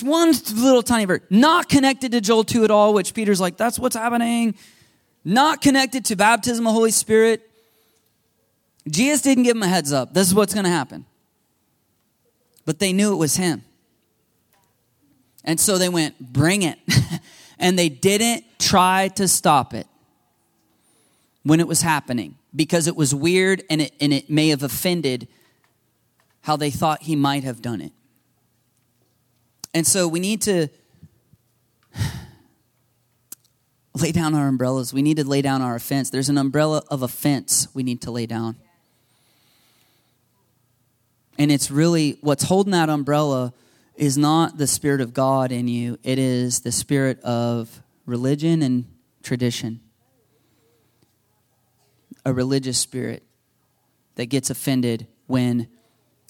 One 0.03 0.33
little 0.55 0.83
tiny 0.83 1.05
verse, 1.05 1.20
not 1.31 1.68
connected 1.68 2.12
to 2.12 2.20
Joel 2.20 2.43
2 2.43 2.64
at 2.64 2.70
all, 2.70 2.95
which 2.95 3.14
Peter's 3.14 3.41
like, 3.41 3.57
that's 3.57 3.79
what's 3.79 3.95
happening. 3.95 4.57
Not 5.24 5.61
connected 5.61 6.05
to 6.07 6.16
baptism 6.16 6.66
of 6.66 6.70
the 6.70 6.74
Holy 6.74 6.91
Spirit. 6.91 7.49
Jesus 8.89 9.22
didn't 9.22 9.45
give 9.45 9.55
them 9.55 9.62
a 9.62 9.68
heads 9.68 9.93
up. 9.93 10.14
This 10.14 10.26
is 10.26 10.35
what's 10.35 10.53
going 10.53 10.64
to 10.64 10.70
happen. 10.70 11.05
But 12.64 12.81
they 12.81 12.93
knew 12.93 13.12
it 13.12 13.16
was 13.16 13.37
him. 13.37 13.62
And 15.45 15.61
so 15.61 15.79
they 15.79 15.89
went, 15.89 16.18
bring 16.18 16.62
it. 16.62 16.79
and 17.59 17.79
they 17.79 17.89
didn't 17.89 18.45
try 18.59 19.09
to 19.09 19.29
stop 19.29 19.74
it 19.74 19.87
when 21.45 21.61
it 21.61 21.68
was 21.68 21.83
happening 21.83 22.37
because 22.55 22.89
it 22.89 22.97
was 22.97 23.14
weird 23.14 23.62
and 23.70 23.83
it, 23.83 23.95
and 24.01 24.12
it 24.12 24.29
may 24.29 24.49
have 24.49 24.64
offended 24.64 25.29
how 26.43 26.57
they 26.57 26.70
thought 26.70 27.03
he 27.03 27.14
might 27.14 27.45
have 27.45 27.62
done 27.62 27.81
it. 27.81 27.93
And 29.75 29.87
so 29.87 30.09
we 30.09 30.21
need 30.21 30.43
to 30.43 30.69
lay 33.95 34.12
down 34.12 34.35
our 34.35 34.49
umbrellas. 34.49 34.93
We 34.93 35.03
need 35.03 35.16
to 35.19 35.25
lay 35.25 35.43
down 35.43 35.62
our 35.62 35.75
offense. 35.75 36.11
There's 36.11 36.29
an 36.29 36.39
umbrella 36.39 36.83
of 36.91 37.03
offense 37.03 37.69
we 37.75 37.83
need 37.83 38.03
to 38.03 38.11
lay 38.11 38.27
down. 38.27 38.57
And 41.39 41.53
it's 41.53 41.71
really 41.71 42.19
what's 42.21 42.45
holding 42.45 42.73
that 42.73 42.89
umbrella 42.89 43.53
is 43.95 44.19
not 44.19 44.59
the 44.59 44.66
Spirit 44.66 45.01
of 45.01 45.12
God 45.12 45.53
in 45.53 45.69
you, 45.69 45.99
it 46.03 46.19
is 46.19 46.61
the 46.61 46.73
spirit 46.73 47.21
of 47.23 47.83
religion 48.07 48.62
and 48.62 48.85
tradition. 49.23 49.81
A 52.25 52.33
religious 52.33 52.79
spirit 52.79 53.23
that 54.16 54.27
gets 54.27 54.51
offended 54.51 55.07
when 55.27 55.69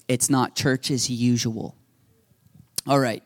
it's 0.07 0.29
not 0.29 0.55
church 0.55 0.91
as 0.91 1.09
usual. 1.09 1.75
All 2.87 2.99
right. 2.99 3.23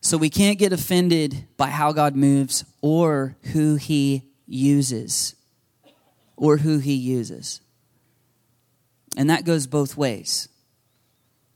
So 0.00 0.16
we 0.16 0.30
can't 0.30 0.58
get 0.58 0.72
offended 0.72 1.46
by 1.56 1.68
how 1.68 1.92
God 1.92 2.16
moves 2.16 2.64
or 2.80 3.36
who 3.52 3.76
he 3.76 4.22
uses. 4.46 5.34
Or 6.36 6.56
who 6.56 6.78
he 6.78 6.94
uses. 6.94 7.60
And 9.16 9.28
that 9.28 9.44
goes 9.44 9.66
both 9.66 9.96
ways. 9.96 10.48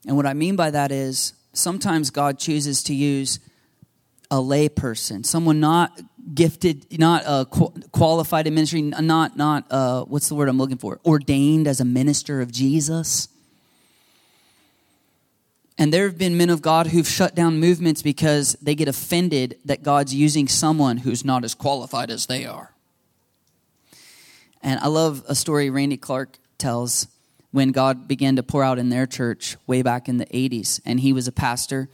And 0.06 0.16
what 0.16 0.26
I 0.26 0.34
mean 0.34 0.56
by 0.56 0.70
that 0.70 0.92
is 0.92 1.32
sometimes 1.54 2.10
God 2.10 2.38
chooses 2.38 2.82
to 2.84 2.94
use 2.94 3.40
a 4.30 4.40
lay 4.40 4.68
person, 4.68 5.24
someone 5.24 5.60
not 5.60 5.98
gifted, 6.34 6.98
not 6.98 7.22
uh, 7.26 7.44
qualified 7.44 8.46
in 8.46 8.54
ministry, 8.54 8.82
not 8.82 9.36
not 9.36 9.66
uh, 9.70 10.04
what's 10.04 10.28
the 10.28 10.34
word 10.34 10.48
I'm 10.48 10.58
looking 10.58 10.78
for, 10.78 11.00
ordained 11.04 11.68
as 11.68 11.80
a 11.80 11.84
minister 11.84 12.40
of 12.40 12.50
Jesus. 12.50 13.28
And 15.76 15.92
there 15.92 16.04
have 16.04 16.16
been 16.16 16.36
men 16.36 16.50
of 16.50 16.62
God 16.62 16.88
who've 16.88 17.08
shut 17.08 17.34
down 17.34 17.58
movements 17.58 18.00
because 18.00 18.56
they 18.62 18.74
get 18.74 18.86
offended 18.86 19.58
that 19.64 19.82
God's 19.82 20.14
using 20.14 20.46
someone 20.46 20.98
who's 20.98 21.24
not 21.24 21.44
as 21.44 21.54
qualified 21.54 22.10
as 22.10 22.26
they 22.26 22.46
are. 22.46 22.72
And 24.62 24.78
I 24.80 24.86
love 24.86 25.24
a 25.28 25.34
story 25.34 25.70
Randy 25.70 25.96
Clark 25.96 26.38
tells 26.58 27.08
when 27.50 27.70
God 27.70 28.08
began 28.08 28.36
to 28.36 28.42
pour 28.42 28.62
out 28.62 28.78
in 28.78 28.88
their 28.88 29.06
church 29.06 29.56
way 29.66 29.82
back 29.82 30.08
in 30.08 30.16
the 30.16 30.26
80s. 30.26 30.80
And 30.84 31.00
he 31.00 31.12
was 31.12 31.28
a 31.28 31.32
pastor, 31.32 31.88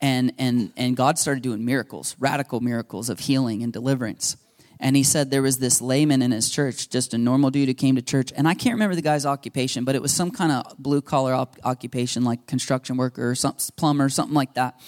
and, 0.00 0.32
and, 0.38 0.72
and 0.76 0.96
God 0.96 1.18
started 1.18 1.42
doing 1.42 1.64
miracles, 1.64 2.14
radical 2.18 2.60
miracles 2.60 3.08
of 3.08 3.20
healing 3.20 3.62
and 3.62 3.72
deliverance. 3.72 4.36
And 4.80 4.96
he 4.96 5.02
said 5.02 5.30
there 5.30 5.42
was 5.42 5.58
this 5.58 5.80
layman 5.80 6.20
in 6.20 6.32
his 6.32 6.50
church, 6.50 6.88
just 6.88 7.14
a 7.14 7.18
normal 7.18 7.50
dude 7.50 7.68
who 7.68 7.74
came 7.74 7.96
to 7.96 8.02
church. 8.02 8.32
And 8.36 8.48
I 8.48 8.54
can't 8.54 8.74
remember 8.74 8.94
the 8.94 9.02
guy's 9.02 9.24
occupation, 9.24 9.84
but 9.84 9.94
it 9.94 10.02
was 10.02 10.12
some 10.12 10.30
kind 10.30 10.52
of 10.52 10.76
blue 10.78 11.00
collar 11.00 11.32
op- 11.32 11.58
occupation, 11.64 12.24
like 12.24 12.46
construction 12.46 12.96
worker 12.96 13.30
or 13.30 13.34
some, 13.34 13.56
plumber, 13.76 14.08
something 14.08 14.34
like 14.34 14.54
that. 14.54 14.80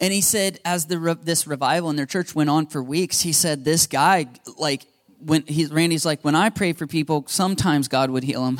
And 0.00 0.12
he 0.12 0.20
said, 0.20 0.60
as 0.64 0.86
the 0.86 0.98
re- 0.98 1.16
this 1.20 1.46
revival 1.46 1.90
in 1.90 1.96
their 1.96 2.06
church 2.06 2.34
went 2.34 2.50
on 2.50 2.66
for 2.66 2.82
weeks, 2.82 3.20
he 3.20 3.32
said, 3.32 3.64
this 3.64 3.86
guy, 3.86 4.26
like, 4.56 4.86
when 5.18 5.42
he, 5.46 5.66
Randy's 5.66 6.06
like, 6.06 6.22
when 6.22 6.36
I 6.36 6.50
pray 6.50 6.72
for 6.72 6.86
people, 6.86 7.24
sometimes 7.26 7.88
God 7.88 8.10
would 8.10 8.22
heal 8.22 8.44
them. 8.44 8.58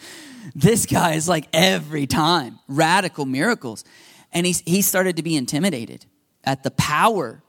this 0.54 0.86
guy 0.86 1.14
is 1.14 1.28
like 1.28 1.48
every 1.52 2.06
time, 2.06 2.60
radical 2.68 3.26
miracles. 3.26 3.84
And 4.32 4.46
he, 4.46 4.54
he 4.64 4.82
started 4.82 5.16
to 5.16 5.24
be 5.24 5.36
intimidated 5.36 6.06
at 6.44 6.62
the 6.62 6.70
power 6.70 7.42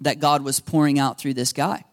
that 0.00 0.20
God 0.20 0.42
was 0.42 0.60
pouring 0.60 0.98
out 0.98 1.18
through 1.18 1.34
this 1.34 1.52
guy. 1.52 1.84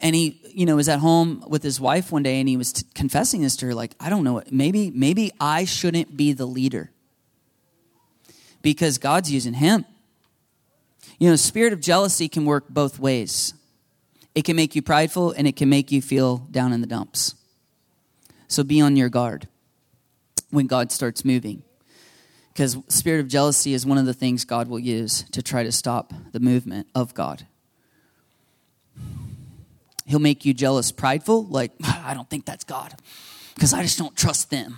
And 0.00 0.14
he, 0.14 0.40
you 0.52 0.66
know, 0.66 0.76
was 0.76 0.88
at 0.88 0.98
home 0.98 1.44
with 1.46 1.62
his 1.62 1.80
wife 1.80 2.12
one 2.12 2.22
day 2.22 2.40
and 2.40 2.48
he 2.48 2.56
was 2.56 2.72
t- 2.72 2.86
confessing 2.94 3.42
this 3.42 3.56
to 3.56 3.66
her 3.66 3.74
like, 3.74 3.94
I 3.98 4.10
don't 4.10 4.24
know, 4.24 4.42
maybe 4.50 4.90
maybe 4.90 5.32
I 5.40 5.64
shouldn't 5.64 6.16
be 6.16 6.32
the 6.32 6.46
leader. 6.46 6.90
Because 8.60 8.98
God's 8.98 9.30
using 9.30 9.54
him. 9.54 9.84
You 11.18 11.30
know, 11.30 11.36
spirit 11.36 11.72
of 11.72 11.80
jealousy 11.80 12.28
can 12.28 12.44
work 12.44 12.68
both 12.68 12.98
ways. 12.98 13.54
It 14.34 14.44
can 14.44 14.56
make 14.56 14.74
you 14.74 14.82
prideful 14.82 15.32
and 15.32 15.46
it 15.46 15.56
can 15.56 15.68
make 15.68 15.92
you 15.92 16.02
feel 16.02 16.38
down 16.50 16.72
in 16.72 16.80
the 16.80 16.86
dumps. 16.86 17.34
So 18.48 18.64
be 18.64 18.80
on 18.80 18.96
your 18.96 19.08
guard 19.08 19.48
when 20.50 20.66
God 20.66 20.92
starts 20.92 21.24
moving 21.24 21.62
because 22.54 22.78
spirit 22.88 23.20
of 23.20 23.26
jealousy 23.28 23.74
is 23.74 23.84
one 23.84 23.98
of 23.98 24.06
the 24.06 24.14
things 24.14 24.44
God 24.44 24.68
will 24.68 24.78
use 24.78 25.24
to 25.32 25.42
try 25.42 25.64
to 25.64 25.72
stop 25.72 26.14
the 26.30 26.38
movement 26.38 26.86
of 26.94 27.12
God. 27.12 27.46
He'll 30.06 30.20
make 30.20 30.44
you 30.44 30.54
jealous, 30.54 30.92
prideful, 30.92 31.46
like, 31.46 31.72
I 31.82 32.14
don't 32.14 32.30
think 32.30 32.44
that's 32.44 32.62
God, 32.62 32.94
because 33.54 33.74
I 33.74 33.82
just 33.82 33.98
don't 33.98 34.16
trust 34.16 34.50
them. 34.50 34.76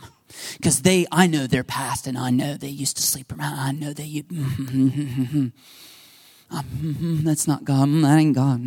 Because 0.56 0.82
they, 0.82 1.06
I 1.12 1.26
know 1.26 1.46
their 1.46 1.64
past, 1.64 2.06
and 2.06 2.16
I 2.18 2.30
know 2.30 2.54
they 2.54 2.68
used 2.68 2.96
to 2.96 3.02
sleep 3.02 3.32
around. 3.32 3.58
I 3.58 3.72
know 3.72 3.92
they, 3.92 4.04
you, 4.04 4.22
mm-hmm. 4.24 5.48
that's 7.24 7.46
not 7.46 7.64
God. 7.64 7.88
Mm, 7.88 8.02
that 8.02 8.18
ain't 8.18 8.34
God. 8.34 8.60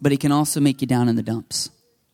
But 0.00 0.12
he 0.12 0.18
can 0.18 0.32
also 0.32 0.60
make 0.60 0.80
you 0.80 0.86
down 0.86 1.08
in 1.08 1.16
the 1.16 1.22
dumps. 1.22 1.70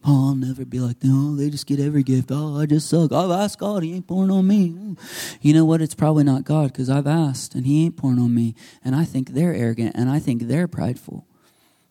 Oh, 0.09 0.29
I'll 0.29 0.35
never 0.37 0.65
be 0.65 0.79
like 0.79 1.01
them. 1.01 1.33
Oh, 1.33 1.35
they 1.35 1.51
just 1.51 1.67
get 1.67 1.81
every 1.81 2.05
gift. 2.05 2.31
Oh, 2.31 2.61
I 2.61 2.67
just 2.67 2.89
suck. 2.89 3.11
I've 3.11 3.31
asked 3.31 3.59
God. 3.59 3.83
He 3.83 3.93
ain't 3.93 4.07
pouring 4.07 4.31
on 4.31 4.47
me. 4.47 4.97
You 5.41 5.53
know 5.53 5.65
what? 5.65 5.83
It's 5.83 5.97
probably 5.97 6.23
not 6.23 6.45
God 6.45 6.73
because 6.73 6.89
I've 6.89 7.09
asked 7.09 7.57
and 7.57 7.67
He 7.67 7.85
ain't 7.85 7.97
pouring 7.97 8.21
on 8.21 8.33
me. 8.33 8.55
And 8.85 8.95
I 8.95 9.05
think 9.05 9.31
they're 9.31 9.53
arrogant 9.53 9.97
and 9.97 10.09
I 10.09 10.21
think 10.21 10.43
they're 10.43 10.69
prideful. 10.69 11.27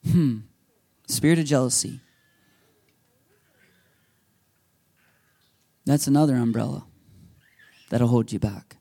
Hmm. 0.10 0.40
Spirit 1.08 1.40
of 1.40 1.46
jealousy. 1.46 2.00
That's 5.86 6.08
another 6.08 6.38
umbrella 6.38 6.86
that'll 7.90 8.08
hold 8.08 8.32
you 8.32 8.40
back. 8.40 8.78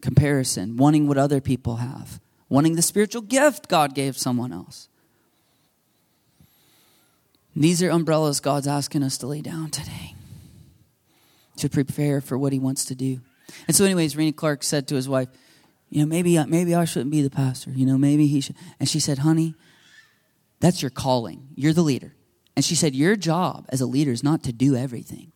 Comparison, 0.00 0.78
wanting 0.78 1.06
what 1.06 1.18
other 1.18 1.40
people 1.40 1.76
have, 1.76 2.18
wanting 2.48 2.76
the 2.76 2.82
spiritual 2.82 3.22
gift 3.22 3.68
God 3.68 3.94
gave 3.94 4.16
someone 4.16 4.52
else. 4.52 4.88
These 7.54 7.82
are 7.82 7.90
umbrellas 7.90 8.40
God's 8.40 8.66
asking 8.66 9.02
us 9.02 9.18
to 9.18 9.26
lay 9.26 9.42
down 9.42 9.70
today 9.70 10.14
to 11.56 11.68
prepare 11.68 12.20
for 12.20 12.38
what 12.38 12.52
He 12.52 12.58
wants 12.58 12.84
to 12.86 12.94
do. 12.94 13.20
And 13.66 13.76
so, 13.76 13.84
anyways, 13.84 14.16
Randy 14.16 14.32
Clark 14.32 14.62
said 14.62 14.88
to 14.88 14.94
his 14.94 15.08
wife, 15.08 15.28
"You 15.90 16.00
know, 16.00 16.06
maybe 16.06 16.42
maybe 16.46 16.74
I 16.74 16.84
shouldn't 16.84 17.10
be 17.10 17.22
the 17.22 17.30
pastor. 17.30 17.70
You 17.70 17.86
know, 17.86 17.98
maybe 17.98 18.26
he 18.26 18.40
should." 18.40 18.56
And 18.80 18.88
she 18.88 19.00
said, 19.00 19.18
"Honey, 19.18 19.54
that's 20.60 20.82
your 20.82 20.90
calling. 20.90 21.48
You're 21.54 21.74
the 21.74 21.82
leader." 21.82 22.14
And 22.56 22.64
she 22.64 22.74
said, 22.74 22.94
"Your 22.94 23.16
job 23.16 23.66
as 23.68 23.80
a 23.80 23.86
leader 23.86 24.12
is 24.12 24.22
not 24.22 24.42
to 24.44 24.52
do 24.52 24.74
everything. 24.74 25.32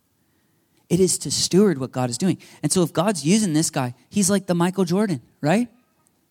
It 0.89 1.01
is 1.01 1.19
to 1.19 1.31
steward 1.31 1.79
what 1.79 1.93
God 1.93 2.11
is 2.11 2.19
doing." 2.19 2.39
And 2.62 2.73
so, 2.73 2.83
if 2.83 2.93
God's 2.93 3.25
using 3.25 3.53
this 3.53 3.71
guy, 3.71 3.95
he's 4.09 4.31
like 4.31 4.47
the 4.47 4.55
Michael 4.55 4.85
Jordan, 4.85 5.21
right? 5.41 5.69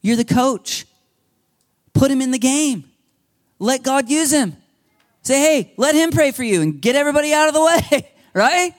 You're 0.02 0.16
the 0.16 0.26
coach. 0.26 0.86
Put 1.94 2.12
him 2.12 2.22
in 2.22 2.32
the 2.32 2.40
game. 2.40 2.86
Let 3.60 3.84
God 3.84 4.10
use 4.10 4.32
him. 4.32 4.58
Say, 5.26 5.40
hey, 5.40 5.74
let 5.76 5.96
him 5.96 6.12
pray 6.12 6.32
for 6.32 6.44
you 6.44 6.62
and 6.62 6.80
get 6.80 6.96
everybody 6.96 7.34
out 7.34 7.48
of 7.48 7.56
the 7.56 7.64
way, 7.64 8.12
right? 8.34 8.74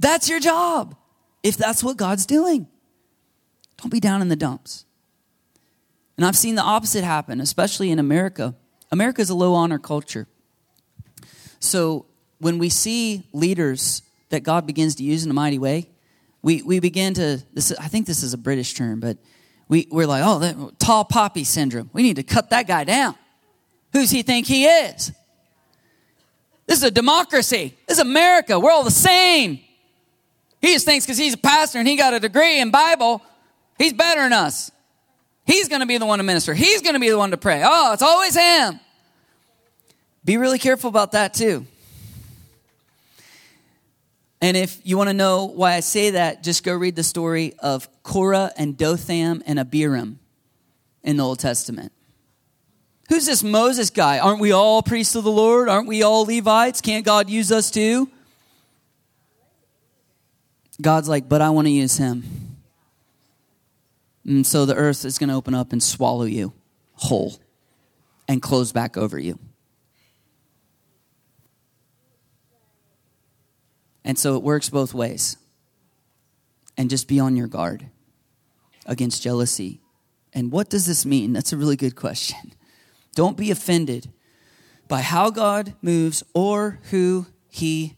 That's 0.00 0.30
your 0.30 0.40
job 0.40 0.96
if 1.42 1.58
that's 1.58 1.84
what 1.84 1.98
God's 1.98 2.24
doing. 2.24 2.66
Don't 3.76 3.90
be 3.90 4.00
down 4.00 4.22
in 4.22 4.28
the 4.28 4.36
dumps. 4.36 4.86
And 6.16 6.24
I've 6.24 6.36
seen 6.36 6.54
the 6.54 6.62
opposite 6.62 7.04
happen, 7.04 7.38
especially 7.38 7.90
in 7.90 7.98
America. 7.98 8.54
America 8.90 9.20
is 9.20 9.28
a 9.28 9.34
low 9.34 9.52
honor 9.52 9.78
culture. 9.78 10.26
So 11.60 12.06
when 12.38 12.58
we 12.58 12.70
see 12.70 13.28
leaders 13.34 14.02
that 14.30 14.42
God 14.42 14.66
begins 14.66 14.94
to 14.96 15.02
use 15.02 15.24
in 15.24 15.30
a 15.30 15.34
mighty 15.34 15.58
way, 15.58 15.90
we, 16.40 16.62
we 16.62 16.80
begin 16.80 17.12
to, 17.14 17.42
this, 17.52 17.72
I 17.78 17.88
think 17.88 18.06
this 18.06 18.22
is 18.22 18.32
a 18.32 18.38
British 18.38 18.72
term, 18.72 19.00
but 19.00 19.18
we, 19.68 19.86
we're 19.90 20.06
like, 20.06 20.22
oh, 20.24 20.38
that, 20.38 20.78
tall 20.78 21.04
poppy 21.04 21.44
syndrome. 21.44 21.90
We 21.92 22.02
need 22.02 22.16
to 22.16 22.22
cut 22.22 22.50
that 22.50 22.66
guy 22.66 22.84
down. 22.84 23.16
Who's 23.92 24.10
he 24.10 24.22
think 24.22 24.46
he 24.46 24.64
is? 24.64 25.12
This 26.66 26.78
is 26.78 26.84
a 26.84 26.90
democracy. 26.90 27.76
This 27.86 27.98
is 27.98 28.02
America. 28.02 28.58
We're 28.58 28.70
all 28.70 28.84
the 28.84 28.90
same. 28.90 29.60
He 30.60 30.72
just 30.72 30.86
thinks 30.86 31.04
because 31.04 31.18
he's 31.18 31.34
a 31.34 31.38
pastor 31.38 31.78
and 31.78 31.86
he 31.86 31.96
got 31.96 32.14
a 32.14 32.20
degree 32.20 32.60
in 32.60 32.70
Bible, 32.70 33.22
he's 33.78 33.92
better 33.92 34.22
than 34.22 34.32
us. 34.32 34.70
He's 35.46 35.68
going 35.68 35.80
to 35.80 35.86
be 35.86 35.98
the 35.98 36.06
one 36.06 36.18
to 36.18 36.24
minister. 36.24 36.54
He's 36.54 36.80
going 36.80 36.94
to 36.94 37.00
be 37.00 37.10
the 37.10 37.18
one 37.18 37.32
to 37.32 37.36
pray. 37.36 37.62
Oh, 37.64 37.92
it's 37.92 38.02
always 38.02 38.34
him. 38.34 38.80
Be 40.24 40.38
really 40.38 40.58
careful 40.58 40.88
about 40.88 41.12
that 41.12 41.34
too. 41.34 41.66
And 44.40 44.56
if 44.56 44.78
you 44.84 44.96
want 44.96 45.08
to 45.08 45.14
know 45.14 45.46
why 45.46 45.74
I 45.74 45.80
say 45.80 46.10
that, 46.10 46.42
just 46.42 46.64
go 46.64 46.74
read 46.74 46.96
the 46.96 47.02
story 47.02 47.54
of 47.58 47.88
Korah 48.02 48.52
and 48.56 48.76
Dathan 48.76 49.42
and 49.46 49.58
Abiram 49.58 50.18
in 51.02 51.16
the 51.18 51.24
Old 51.24 51.38
Testament. 51.38 51.92
Who's 53.08 53.26
this 53.26 53.42
Moses 53.42 53.90
guy? 53.90 54.18
Aren't 54.18 54.40
we 54.40 54.52
all 54.52 54.82
priests 54.82 55.14
of 55.14 55.24
the 55.24 55.30
Lord? 55.30 55.68
Aren't 55.68 55.88
we 55.88 56.02
all 56.02 56.24
Levites? 56.24 56.80
Can't 56.80 57.04
God 57.04 57.28
use 57.28 57.52
us 57.52 57.70
too? 57.70 58.08
God's 60.80 61.08
like, 61.08 61.28
but 61.28 61.40
I 61.40 61.50
want 61.50 61.66
to 61.66 61.70
use 61.70 61.98
him. 61.98 62.24
And 64.24 64.46
so 64.46 64.64
the 64.64 64.74
earth 64.74 65.04
is 65.04 65.18
going 65.18 65.28
to 65.28 65.34
open 65.34 65.54
up 65.54 65.72
and 65.72 65.82
swallow 65.82 66.24
you 66.24 66.52
whole 66.94 67.34
and 68.26 68.40
close 68.40 68.72
back 68.72 68.96
over 68.96 69.18
you. 69.18 69.38
And 74.04 74.18
so 74.18 74.36
it 74.36 74.42
works 74.42 74.68
both 74.68 74.94
ways. 74.94 75.36
And 76.76 76.90
just 76.90 77.06
be 77.06 77.20
on 77.20 77.36
your 77.36 77.46
guard 77.46 77.86
against 78.84 79.22
jealousy. 79.22 79.80
And 80.32 80.50
what 80.50 80.68
does 80.68 80.86
this 80.86 81.06
mean? 81.06 81.32
That's 81.32 81.52
a 81.52 81.56
really 81.56 81.76
good 81.76 81.94
question. 81.94 82.52
Don't 83.14 83.36
be 83.36 83.50
offended 83.50 84.08
by 84.88 85.00
how 85.00 85.30
God 85.30 85.74
moves 85.80 86.22
or 86.34 86.80
who 86.90 87.26
he 87.48 87.96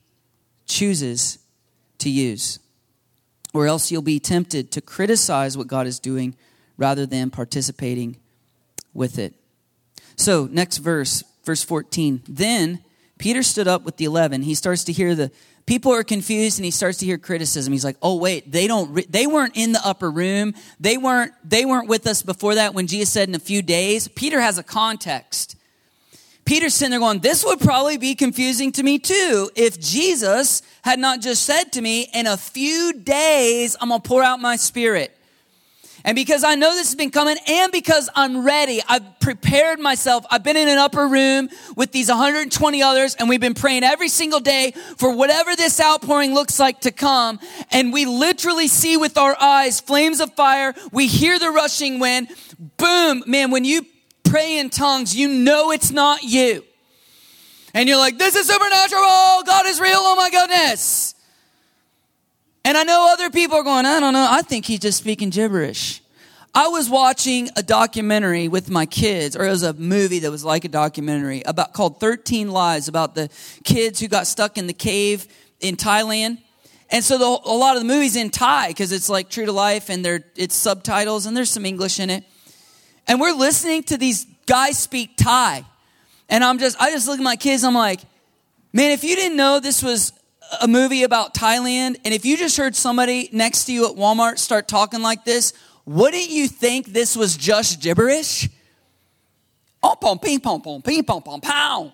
chooses 0.66 1.38
to 1.98 2.10
use 2.10 2.58
or 3.56 3.66
else 3.66 3.90
you'll 3.90 4.02
be 4.02 4.20
tempted 4.20 4.70
to 4.70 4.82
criticize 4.82 5.56
what 5.56 5.66
God 5.66 5.86
is 5.86 5.98
doing 5.98 6.36
rather 6.76 7.06
than 7.06 7.30
participating 7.30 8.18
with 8.92 9.18
it. 9.18 9.34
So, 10.14 10.46
next 10.50 10.78
verse, 10.78 11.24
verse 11.42 11.64
14. 11.64 12.22
Then 12.28 12.84
Peter 13.18 13.42
stood 13.42 13.66
up 13.66 13.82
with 13.82 13.96
the 13.96 14.04
11. 14.04 14.42
He 14.42 14.54
starts 14.54 14.84
to 14.84 14.92
hear 14.92 15.14
the 15.14 15.32
people 15.66 15.92
are 15.92 16.04
confused 16.04 16.58
and 16.58 16.64
he 16.64 16.70
starts 16.70 16.98
to 16.98 17.06
hear 17.06 17.18
criticism. 17.18 17.72
He's 17.72 17.84
like, 17.84 17.96
"Oh 18.00 18.16
wait, 18.16 18.50
they 18.50 18.66
don't 18.66 19.10
they 19.10 19.26
weren't 19.26 19.56
in 19.56 19.72
the 19.72 19.84
upper 19.84 20.10
room. 20.10 20.54
They 20.80 20.96
weren't 20.96 21.32
they 21.44 21.64
weren't 21.64 21.88
with 21.88 22.06
us 22.06 22.22
before 22.22 22.54
that 22.54 22.74
when 22.74 22.86
Jesus 22.86 23.10
said 23.10 23.28
in 23.28 23.34
a 23.34 23.40
few 23.40 23.62
days." 23.62 24.08
Peter 24.08 24.40
has 24.40 24.58
a 24.58 24.62
context. 24.62 25.56
Peter's 26.46 26.74
sitting 26.74 26.92
there 26.92 27.00
going, 27.00 27.18
This 27.18 27.44
would 27.44 27.58
probably 27.58 27.98
be 27.98 28.14
confusing 28.14 28.70
to 28.72 28.82
me 28.84 29.00
too 29.00 29.50
if 29.56 29.80
Jesus 29.80 30.62
had 30.82 31.00
not 31.00 31.20
just 31.20 31.42
said 31.42 31.72
to 31.72 31.82
me, 31.82 32.08
In 32.14 32.28
a 32.28 32.36
few 32.36 32.92
days, 32.92 33.76
I'm 33.80 33.90
to 33.90 33.98
pour 33.98 34.22
out 34.22 34.38
my 34.38 34.54
spirit. 34.54 35.15
And 36.06 36.14
because 36.14 36.44
I 36.44 36.54
know 36.54 36.70
this 36.70 36.86
has 36.86 36.94
been 36.94 37.10
coming 37.10 37.36
and 37.48 37.72
because 37.72 38.08
I'm 38.14 38.44
ready, 38.44 38.80
I've 38.88 39.18
prepared 39.18 39.80
myself. 39.80 40.24
I've 40.30 40.44
been 40.44 40.56
in 40.56 40.68
an 40.68 40.78
upper 40.78 41.08
room 41.08 41.48
with 41.74 41.90
these 41.90 42.08
120 42.08 42.80
others 42.80 43.16
and 43.16 43.28
we've 43.28 43.40
been 43.40 43.54
praying 43.54 43.82
every 43.82 44.08
single 44.08 44.38
day 44.38 44.70
for 44.98 45.12
whatever 45.12 45.56
this 45.56 45.80
outpouring 45.80 46.32
looks 46.32 46.60
like 46.60 46.82
to 46.82 46.92
come. 46.92 47.40
And 47.72 47.92
we 47.92 48.06
literally 48.06 48.68
see 48.68 48.96
with 48.96 49.18
our 49.18 49.36
eyes 49.40 49.80
flames 49.80 50.20
of 50.20 50.32
fire. 50.34 50.74
We 50.92 51.08
hear 51.08 51.40
the 51.40 51.50
rushing 51.50 51.98
wind. 51.98 52.28
Boom. 52.76 53.24
Man, 53.26 53.50
when 53.50 53.64
you 53.64 53.84
pray 54.22 54.58
in 54.58 54.70
tongues, 54.70 55.16
you 55.16 55.26
know 55.26 55.72
it's 55.72 55.90
not 55.90 56.22
you. 56.22 56.62
And 57.74 57.88
you're 57.88 57.98
like, 57.98 58.16
this 58.16 58.36
is 58.36 58.46
supernatural. 58.46 59.42
God 59.44 59.66
is 59.66 59.80
real. 59.80 59.98
Oh 59.98 60.14
my 60.14 60.30
goodness. 60.30 61.15
And 62.66 62.76
I 62.76 62.82
know 62.82 63.10
other 63.12 63.30
people 63.30 63.58
are 63.58 63.62
going, 63.62 63.86
I 63.86 64.00
don't 64.00 64.12
know. 64.12 64.26
I 64.28 64.42
think 64.42 64.64
he's 64.64 64.80
just 64.80 64.98
speaking 64.98 65.30
gibberish. 65.30 66.02
I 66.52 66.66
was 66.66 66.90
watching 66.90 67.48
a 67.54 67.62
documentary 67.62 68.48
with 68.48 68.68
my 68.68 68.86
kids, 68.86 69.36
or 69.36 69.44
it 69.44 69.50
was 69.50 69.62
a 69.62 69.72
movie 69.74 70.18
that 70.18 70.32
was 70.32 70.44
like 70.44 70.64
a 70.64 70.68
documentary 70.68 71.42
about 71.42 71.74
called 71.74 72.00
13 72.00 72.50
Lives 72.50 72.88
about 72.88 73.14
the 73.14 73.30
kids 73.62 74.00
who 74.00 74.08
got 74.08 74.26
stuck 74.26 74.58
in 74.58 74.66
the 74.66 74.72
cave 74.72 75.28
in 75.60 75.76
Thailand. 75.76 76.38
And 76.90 77.04
so 77.04 77.18
the, 77.18 77.24
a 77.48 77.54
lot 77.54 77.76
of 77.76 77.82
the 77.82 77.86
movies 77.86 78.16
in 78.16 78.30
Thai 78.30 78.66
because 78.68 78.90
it's 78.90 79.08
like 79.08 79.30
true 79.30 79.46
to 79.46 79.52
life 79.52 79.88
and 79.88 80.04
there 80.04 80.24
it's 80.34 80.56
subtitles 80.56 81.26
and 81.26 81.36
there's 81.36 81.50
some 81.50 81.66
English 81.66 82.00
in 82.00 82.10
it. 82.10 82.24
And 83.06 83.20
we're 83.20 83.32
listening 83.32 83.84
to 83.84 83.96
these 83.96 84.26
guys 84.46 84.76
speak 84.76 85.16
Thai. 85.16 85.64
And 86.28 86.42
I'm 86.42 86.58
just, 86.58 86.76
I 86.82 86.90
just 86.90 87.06
look 87.06 87.20
at 87.20 87.22
my 87.22 87.36
kids, 87.36 87.62
I'm 87.62 87.74
like, 87.74 88.00
man, 88.72 88.90
if 88.90 89.04
you 89.04 89.14
didn't 89.14 89.36
know 89.36 89.60
this 89.60 89.84
was 89.84 90.12
a 90.60 90.68
movie 90.68 91.02
about 91.02 91.34
Thailand, 91.34 91.96
and 92.04 92.14
if 92.14 92.24
you 92.24 92.36
just 92.36 92.56
heard 92.56 92.76
somebody 92.76 93.28
next 93.32 93.64
to 93.64 93.72
you 93.72 93.88
at 93.90 93.96
Walmart 93.96 94.38
start 94.38 94.68
talking 94.68 95.02
like 95.02 95.24
this, 95.24 95.52
wouldn't 95.84 96.30
you 96.30 96.48
think 96.48 96.86
this 96.86 97.16
was 97.16 97.36
just 97.36 97.80
gibberish? 97.80 98.48
Oh, 99.82 99.96
pom, 100.00 100.18
ping, 100.18 100.40
pom, 100.40 100.60
pom, 100.60 100.82
ping, 100.82 101.04
pom, 101.04 101.22
pom, 101.22 101.40
pow. 101.40 101.92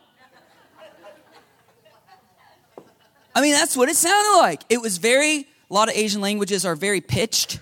I 3.35 3.41
mean, 3.41 3.53
that's 3.53 3.77
what 3.77 3.89
it 3.89 3.97
sounded 3.97 4.39
like. 4.39 4.63
It 4.69 4.81
was 4.81 4.99
very, 4.99 5.47
a 5.71 5.75
lot 5.75 5.89
of 5.89 5.95
Asian 5.95 6.21
languages 6.21 6.65
are 6.65 6.77
very 6.77 7.01
pitched. 7.01 7.61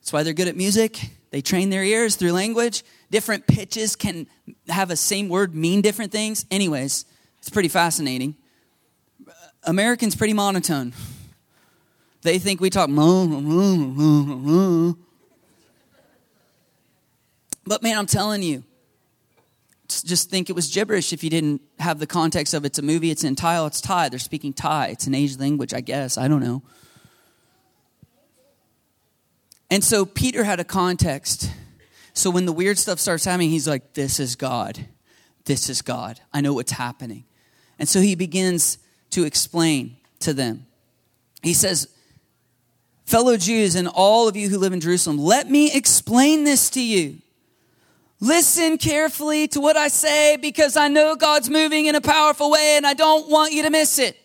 That's 0.00 0.12
why 0.12 0.22
they're 0.22 0.34
good 0.34 0.48
at 0.48 0.56
music. 0.56 0.98
They 1.30 1.40
train 1.40 1.70
their 1.70 1.82
ears 1.82 2.16
through 2.16 2.32
language. 2.32 2.84
Different 3.10 3.46
pitches 3.46 3.96
can 3.96 4.26
have 4.68 4.90
a 4.90 4.96
same 4.96 5.28
word 5.28 5.54
mean 5.54 5.80
different 5.80 6.12
things. 6.12 6.44
Anyways, 6.50 7.06
it's 7.38 7.50
pretty 7.50 7.68
fascinating. 7.68 8.36
Americans 9.64 10.14
pretty 10.14 10.32
monotone. 10.32 10.92
They 12.22 12.38
think 12.38 12.60
we 12.60 12.70
talk. 12.70 12.88
But 17.66 17.82
man, 17.82 17.98
I'm 17.98 18.06
telling 18.06 18.42
you, 18.42 18.64
just 19.88 20.30
think 20.30 20.50
it 20.50 20.54
was 20.54 20.70
gibberish 20.70 21.12
if 21.12 21.22
you 21.22 21.30
didn't 21.30 21.60
have 21.78 21.98
the 21.98 22.06
context 22.06 22.54
of 22.54 22.64
it's 22.64 22.78
a 22.78 22.82
movie, 22.82 23.10
it's 23.10 23.24
in 23.24 23.36
Thai, 23.36 23.64
it's 23.66 23.80
Thai. 23.80 24.08
They're 24.08 24.18
speaking 24.18 24.52
Thai. 24.52 24.88
It's 24.88 25.06
an 25.06 25.14
Asian 25.14 25.40
language, 25.40 25.74
I 25.74 25.80
guess. 25.80 26.16
I 26.18 26.28
don't 26.28 26.42
know. 26.42 26.62
And 29.70 29.82
so 29.82 30.04
Peter 30.04 30.44
had 30.44 30.60
a 30.60 30.64
context. 30.64 31.50
So 32.12 32.30
when 32.30 32.46
the 32.46 32.52
weird 32.52 32.78
stuff 32.78 32.98
starts 32.98 33.24
happening, 33.24 33.50
he's 33.50 33.68
like, 33.68 33.94
This 33.94 34.20
is 34.20 34.36
God. 34.36 34.86
This 35.44 35.68
is 35.68 35.82
God. 35.82 36.20
I 36.32 36.40
know 36.40 36.54
what's 36.54 36.72
happening. 36.72 37.24
And 37.78 37.88
so 37.88 38.00
he 38.00 38.14
begins 38.14 38.78
to 39.14 39.24
explain 39.24 39.96
to 40.20 40.34
them. 40.34 40.66
He 41.42 41.54
says, 41.54 41.88
Fellow 43.04 43.36
Jews 43.36 43.76
and 43.76 43.86
all 43.86 44.26
of 44.26 44.36
you 44.36 44.48
who 44.48 44.58
live 44.58 44.72
in 44.72 44.80
Jerusalem, 44.80 45.18
let 45.18 45.48
me 45.48 45.72
explain 45.72 46.42
this 46.42 46.70
to 46.70 46.82
you. 46.82 47.18
Listen 48.18 48.76
carefully 48.76 49.46
to 49.48 49.60
what 49.60 49.76
I 49.76 49.88
say 49.88 50.36
because 50.36 50.76
I 50.76 50.88
know 50.88 51.14
God's 51.14 51.48
moving 51.48 51.86
in 51.86 51.94
a 51.94 52.00
powerful 52.00 52.50
way 52.50 52.74
and 52.76 52.86
I 52.86 52.94
don't 52.94 53.30
want 53.30 53.52
you 53.52 53.62
to 53.62 53.70
miss 53.70 53.98
it. 53.98 54.16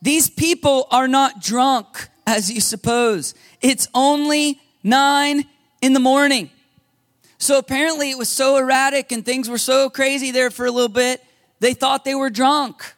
These 0.00 0.30
people 0.30 0.86
are 0.90 1.08
not 1.08 1.42
drunk 1.42 2.08
as 2.26 2.50
you 2.50 2.60
suppose. 2.60 3.34
It's 3.60 3.88
only 3.92 4.60
nine 4.82 5.44
in 5.82 5.92
the 5.92 6.00
morning. 6.00 6.50
So 7.36 7.58
apparently 7.58 8.10
it 8.10 8.16
was 8.16 8.28
so 8.28 8.56
erratic 8.56 9.12
and 9.12 9.24
things 9.24 9.50
were 9.50 9.58
so 9.58 9.90
crazy 9.90 10.30
there 10.30 10.50
for 10.50 10.64
a 10.64 10.70
little 10.70 10.88
bit, 10.88 11.22
they 11.60 11.74
thought 11.74 12.04
they 12.04 12.14
were 12.14 12.30
drunk. 12.30 12.94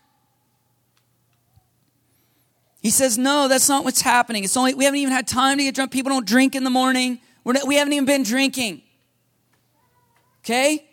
He 2.80 2.90
says, 2.90 3.18
No, 3.18 3.48
that's 3.48 3.68
not 3.68 3.84
what's 3.84 4.00
happening. 4.00 4.44
It's 4.44 4.56
only, 4.56 4.74
we 4.74 4.84
haven't 4.84 5.00
even 5.00 5.12
had 5.12 5.26
time 5.26 5.58
to 5.58 5.64
get 5.64 5.74
drunk. 5.74 5.92
People 5.92 6.10
don't 6.10 6.26
drink 6.26 6.54
in 6.54 6.64
the 6.64 6.70
morning. 6.70 7.20
We're 7.44 7.54
not, 7.54 7.66
we 7.66 7.76
haven't 7.76 7.92
even 7.92 8.06
been 8.06 8.22
drinking. 8.22 8.82
Okay? 10.44 10.86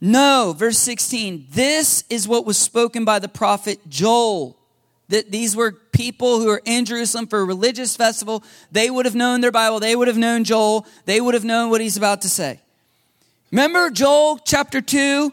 No, 0.00 0.54
verse 0.56 0.78
16. 0.78 1.46
This 1.50 2.04
is 2.10 2.28
what 2.28 2.44
was 2.44 2.56
spoken 2.56 3.04
by 3.04 3.18
the 3.18 3.28
prophet 3.28 3.80
Joel 3.88 4.58
that 5.08 5.30
these 5.30 5.54
were 5.54 5.72
people 5.72 6.40
who 6.40 6.48
are 6.48 6.62
in 6.64 6.84
Jerusalem 6.84 7.26
for 7.26 7.40
a 7.40 7.44
religious 7.44 7.96
festival. 7.96 8.42
They 8.72 8.90
would 8.90 9.06
have 9.06 9.14
known 9.14 9.40
their 9.40 9.52
Bible. 9.52 9.80
They 9.80 9.94
would 9.96 10.08
have 10.08 10.16
known 10.16 10.44
Joel. 10.44 10.86
They 11.04 11.20
would 11.20 11.34
have 11.34 11.44
known 11.44 11.70
what 11.70 11.80
he's 11.80 11.96
about 11.96 12.22
to 12.22 12.28
say. 12.28 12.60
Remember 13.50 13.90
Joel 13.90 14.38
chapter 14.38 14.80
2? 14.80 15.32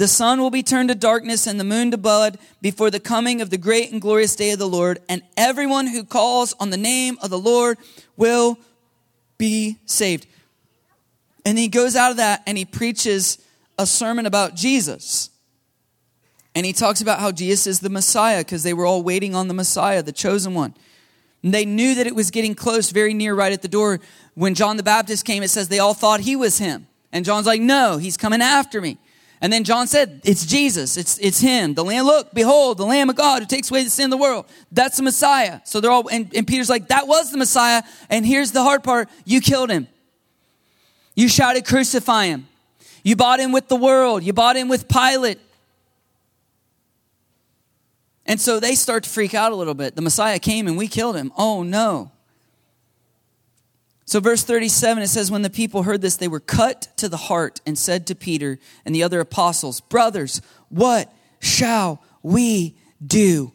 The 0.00 0.08
sun 0.08 0.40
will 0.40 0.48
be 0.48 0.62
turned 0.62 0.88
to 0.88 0.94
darkness 0.94 1.46
and 1.46 1.60
the 1.60 1.64
moon 1.64 1.90
to 1.90 1.98
blood 1.98 2.38
before 2.62 2.90
the 2.90 2.98
coming 2.98 3.42
of 3.42 3.50
the 3.50 3.58
great 3.58 3.92
and 3.92 4.00
glorious 4.00 4.34
day 4.34 4.50
of 4.50 4.58
the 4.58 4.66
Lord. 4.66 4.98
And 5.10 5.20
everyone 5.36 5.86
who 5.86 6.04
calls 6.04 6.54
on 6.58 6.70
the 6.70 6.78
name 6.78 7.18
of 7.20 7.28
the 7.28 7.38
Lord 7.38 7.76
will 8.16 8.58
be 9.36 9.76
saved. 9.84 10.26
And 11.44 11.58
he 11.58 11.68
goes 11.68 11.96
out 11.96 12.12
of 12.12 12.16
that 12.16 12.42
and 12.46 12.56
he 12.56 12.64
preaches 12.64 13.44
a 13.78 13.84
sermon 13.84 14.24
about 14.24 14.54
Jesus. 14.54 15.28
And 16.54 16.64
he 16.64 16.72
talks 16.72 17.02
about 17.02 17.20
how 17.20 17.30
Jesus 17.30 17.66
is 17.66 17.80
the 17.80 17.90
Messiah 17.90 18.42
because 18.42 18.62
they 18.62 18.72
were 18.72 18.86
all 18.86 19.02
waiting 19.02 19.34
on 19.34 19.48
the 19.48 19.54
Messiah, 19.54 20.02
the 20.02 20.12
chosen 20.12 20.54
one. 20.54 20.72
And 21.42 21.52
they 21.52 21.66
knew 21.66 21.94
that 21.96 22.06
it 22.06 22.14
was 22.14 22.30
getting 22.30 22.54
close, 22.54 22.90
very 22.90 23.12
near, 23.12 23.34
right 23.34 23.52
at 23.52 23.60
the 23.60 23.68
door. 23.68 24.00
When 24.32 24.54
John 24.54 24.78
the 24.78 24.82
Baptist 24.82 25.26
came, 25.26 25.42
it 25.42 25.48
says 25.48 25.68
they 25.68 25.78
all 25.78 25.92
thought 25.92 26.20
he 26.20 26.36
was 26.36 26.56
him. 26.56 26.86
And 27.12 27.22
John's 27.22 27.46
like, 27.46 27.60
no, 27.60 27.98
he's 27.98 28.16
coming 28.16 28.40
after 28.40 28.80
me. 28.80 28.96
And 29.40 29.52
then 29.52 29.64
John 29.64 29.86
said, 29.86 30.20
It's 30.24 30.44
Jesus. 30.44 30.96
It's, 30.96 31.18
it's 31.18 31.40
him. 31.40 31.74
The 31.74 31.84
Lamb, 31.84 32.04
look, 32.04 32.32
behold, 32.34 32.78
the 32.78 32.84
Lamb 32.84 33.08
of 33.08 33.16
God 33.16 33.42
who 33.42 33.46
takes 33.46 33.70
away 33.70 33.82
the 33.82 33.90
sin 33.90 34.04
of 34.06 34.10
the 34.10 34.16
world. 34.18 34.46
That's 34.70 34.98
the 34.98 35.02
Messiah. 35.02 35.60
So 35.64 35.80
they're 35.80 35.90
all, 35.90 36.08
and, 36.08 36.34
and 36.34 36.46
Peter's 36.46 36.68
like, 36.68 36.88
That 36.88 37.06
was 37.06 37.30
the 37.30 37.38
Messiah. 37.38 37.82
And 38.10 38.26
here's 38.26 38.52
the 38.52 38.62
hard 38.62 38.84
part 38.84 39.08
you 39.24 39.40
killed 39.40 39.70
him. 39.70 39.88
You 41.14 41.28
shouted, 41.28 41.64
Crucify 41.64 42.26
him. 42.26 42.48
You 43.02 43.16
bought 43.16 43.40
him 43.40 43.52
with 43.52 43.68
the 43.68 43.76
world. 43.76 44.22
You 44.22 44.32
bought 44.34 44.56
him 44.56 44.68
with 44.68 44.88
Pilate. 44.88 45.38
And 48.26 48.40
so 48.40 48.60
they 48.60 48.74
start 48.74 49.04
to 49.04 49.10
freak 49.10 49.34
out 49.34 49.52
a 49.52 49.56
little 49.56 49.74
bit. 49.74 49.96
The 49.96 50.02
Messiah 50.02 50.38
came 50.38 50.68
and 50.68 50.76
we 50.76 50.86
killed 50.86 51.16
him. 51.16 51.32
Oh 51.36 51.62
no. 51.62 52.12
So, 54.10 54.18
verse 54.18 54.42
37, 54.42 55.04
it 55.04 55.06
says, 55.06 55.30
When 55.30 55.42
the 55.42 55.48
people 55.48 55.84
heard 55.84 56.00
this, 56.00 56.16
they 56.16 56.26
were 56.26 56.40
cut 56.40 56.88
to 56.96 57.08
the 57.08 57.16
heart 57.16 57.60
and 57.64 57.78
said 57.78 58.08
to 58.08 58.16
Peter 58.16 58.58
and 58.84 58.92
the 58.92 59.04
other 59.04 59.20
apostles, 59.20 59.80
Brothers, 59.80 60.42
what 60.68 61.14
shall 61.38 62.02
we 62.20 62.74
do? 63.06 63.52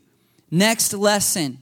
Next 0.50 0.94
lesson 0.94 1.58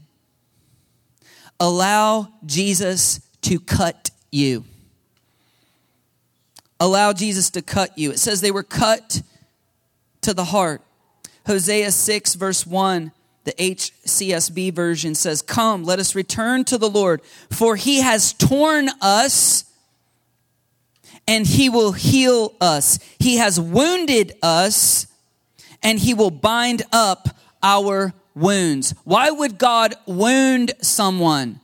allow 1.60 2.34
Jesus 2.46 3.20
to 3.42 3.60
cut 3.60 4.12
you. 4.32 4.64
Allow 6.80 7.14
Jesus 7.14 7.50
to 7.50 7.64
cut 7.64 7.98
you. 7.98 8.12
It 8.12 8.20
says 8.20 8.42
they 8.42 8.52
were 8.52 8.62
cut 8.62 9.24
to 10.22 10.36
the 10.36 10.46
heart. 10.46 10.84
Hosea 11.48 11.90
6, 11.90 12.36
verse 12.36 12.68
1 12.68 13.12
the 13.44 13.54
HCSB 13.54 14.74
version 14.74 15.16
says, 15.16 15.42
Come, 15.42 15.84
let 15.84 16.00
us 16.00 16.16
return 16.16 16.64
to 16.66 16.78
the 16.78 16.90
Lord, 16.90 17.22
for 17.50 17.76
he 17.76 18.02
has 18.02 18.34
torn 18.34 18.90
us 19.02 19.66
and 21.28 21.46
he 21.46 21.70
will 21.70 21.92
heal 21.94 22.54
us. 22.60 23.00
He 23.20 23.38
has 23.38 23.60
wounded 23.60 24.34
us 24.42 25.08
and 25.82 26.00
he 26.00 26.14
will 26.14 26.32
bind 26.32 26.84
up 26.92 27.30
our 27.62 28.14
wounds. 28.36 28.94
Why 29.04 29.30
would 29.30 29.58
God 29.58 29.96
wound 30.06 30.74
someone? 30.82 31.60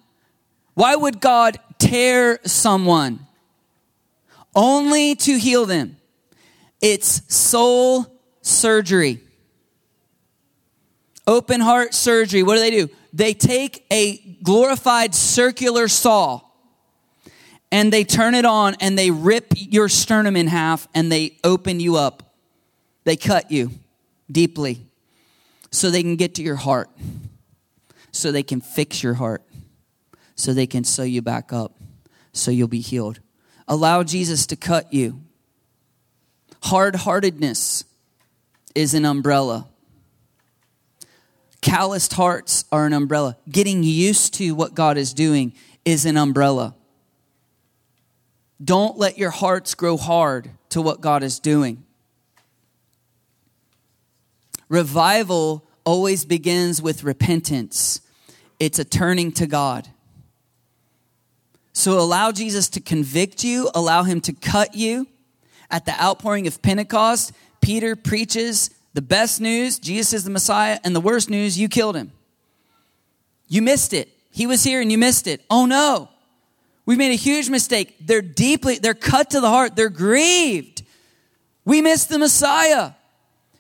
Why 0.74 0.96
would 0.96 1.20
God 1.20 1.60
tear 1.78 2.40
someone? 2.46 3.26
Only 4.56 5.16
to 5.16 5.38
heal 5.38 5.66
them. 5.66 5.98
It's 6.82 7.22
soul 7.34 8.08
surgery. 8.42 9.20
Open 11.30 11.62
heart 11.62 11.94
surgery. 11.94 12.42
What 12.42 12.56
do 12.56 12.62
they 12.62 12.72
do? 12.72 12.90
They 13.14 13.36
take 13.36 13.86
a 13.94 14.18
glorified 14.42 15.14
circular 15.14 15.88
saw 15.88 16.42
and 17.72 17.94
they 17.94 18.04
turn 18.04 18.34
it 18.34 18.46
on 18.46 18.76
and 18.80 18.98
they 18.98 19.12
rip 19.12 19.54
your 19.56 19.90
sternum 19.90 20.36
in 20.36 20.48
half 20.48 20.88
and 20.96 21.12
they 21.12 21.38
open 21.44 21.80
you 21.80 21.98
up. 21.98 22.34
They 23.04 23.16
cut 23.16 23.52
you 23.52 23.70
deeply 24.32 24.88
so 25.70 25.92
they 25.92 26.02
can 26.02 26.16
get 26.16 26.34
to 26.34 26.42
your 26.42 26.56
heart, 26.56 26.90
so 28.12 28.32
they 28.32 28.42
can 28.42 28.60
fix 28.60 29.04
your 29.04 29.14
heart, 29.14 29.44
so 30.34 30.52
they 30.52 30.66
can 30.66 30.84
sew 30.84 31.04
you 31.04 31.22
back 31.22 31.54
up, 31.54 31.80
so 32.34 32.50
you'll 32.50 32.68
be 32.68 32.82
healed. 32.82 33.20
Allow 33.68 34.02
Jesus 34.02 34.48
to 34.48 34.56
cut 34.56 34.92
you. 34.92 35.22
Hard 36.64 36.96
heartedness 36.96 37.84
is 38.74 38.96
an 38.96 39.06
umbrella. 39.06 39.69
Calloused 41.62 42.14
hearts 42.14 42.66
are 42.72 42.86
an 42.86 42.94
umbrella. 42.94 43.38
Getting 43.50 43.84
used 43.84 44.34
to 44.36 44.52
what 44.54 44.74
God 44.74 44.98
is 44.98 45.14
doing 45.14 45.54
is 45.84 46.06
an 46.06 46.18
umbrella. 46.18 46.76
Don't 48.64 48.98
let 48.98 49.18
your 49.18 49.30
hearts 49.30 49.76
grow 49.76 49.98
hard 49.98 50.52
to 50.70 50.82
what 50.82 51.02
God 51.02 51.24
is 51.24 51.40
doing. 51.40 51.84
Revival 54.68 55.66
always 55.84 56.26
begins 56.26 56.82
with 56.82 57.04
repentance, 57.04 58.02
it's 58.60 58.78
a 58.78 58.86
turning 58.86 59.32
to 59.34 59.48
God. 59.48 59.88
So 61.74 61.98
allow 61.98 62.32
Jesus 62.32 62.70
to 62.72 62.82
convict 62.82 63.44
you, 63.44 63.70
allow 63.74 64.04
him 64.04 64.22
to 64.22 64.34
cut 64.34 64.76
you. 64.76 65.08
At 65.72 65.86
the 65.86 66.02
outpouring 66.02 66.46
of 66.48 66.62
Pentecost, 66.62 67.32
Peter 67.62 67.96
preaches 67.96 68.70
the 68.94 69.02
best 69.02 69.40
news, 69.40 69.80
Jesus 69.80 70.14
is 70.14 70.24
the 70.24 70.30
Messiah, 70.30 70.80
and 70.84 70.96
the 70.96 71.02
worst 71.02 71.30
news, 71.30 71.58
you 71.60 71.70
killed 71.70 71.96
him. 71.96 72.12
You 73.48 73.62
missed 73.62 73.94
it. 73.94 74.10
He 74.32 74.48
was 74.48 74.64
here 74.64 74.82
and 74.82 74.92
you 74.92 74.98
missed 74.98 75.28
it. 75.28 75.44
Oh 75.50 75.66
no. 75.66 76.10
We've 76.86 76.98
made 76.98 77.12
a 77.12 77.16
huge 77.16 77.50
mistake. 77.50 77.96
They're 78.00 78.22
deeply, 78.22 78.80
they're 78.80 78.94
cut 78.94 79.32
to 79.32 79.42
the 79.42 79.50
heart. 79.50 79.76
They're 79.76 79.90
grieved. 79.90 80.84
We 81.66 81.82
missed 81.82 82.10
the 82.10 82.18
Messiah. 82.18 82.92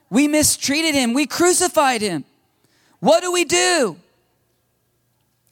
We 0.09 0.27
mistreated 0.27 0.95
him. 0.95 1.13
We 1.13 1.27
crucified 1.27 2.01
him. 2.01 2.25
What 2.99 3.21
do 3.21 3.31
we 3.31 3.45
do? 3.45 3.97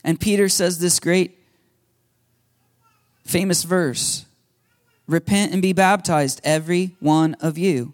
And 0.04 0.20
Peter 0.20 0.50
says 0.50 0.80
this 0.80 1.00
great 1.00 1.38
famous 3.26 3.64
verse 3.64 4.26
Repent 5.08 5.54
and 5.54 5.62
be 5.62 5.72
baptized, 5.72 6.42
every 6.44 6.96
one 7.00 7.36
of 7.36 7.58
you 7.58 7.94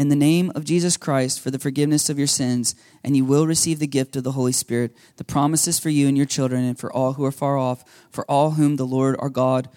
in 0.00 0.08
the 0.08 0.16
name 0.16 0.50
of 0.54 0.64
Jesus 0.64 0.96
Christ 0.96 1.40
for 1.40 1.50
the 1.50 1.58
forgiveness 1.58 2.08
of 2.08 2.16
your 2.16 2.26
sins, 2.26 2.74
and 3.04 3.14
you 3.14 3.22
will 3.22 3.46
receive 3.46 3.80
the 3.80 3.86
gift 3.86 4.16
of 4.16 4.24
the 4.24 4.32
Holy 4.32 4.50
Spirit. 4.50 4.96
The 5.18 5.24
promises 5.24 5.78
for 5.78 5.90
you 5.90 6.08
and 6.08 6.16
your 6.16 6.24
children, 6.24 6.64
and 6.64 6.78
for 6.78 6.90
all 6.90 7.12
who 7.12 7.24
are 7.26 7.30
far 7.30 7.58
off, 7.58 7.84
for 8.10 8.24
all 8.24 8.52
whom 8.52 8.76
the 8.76 8.86
Lord 8.86 9.14
our 9.18 9.28
God 9.28 9.68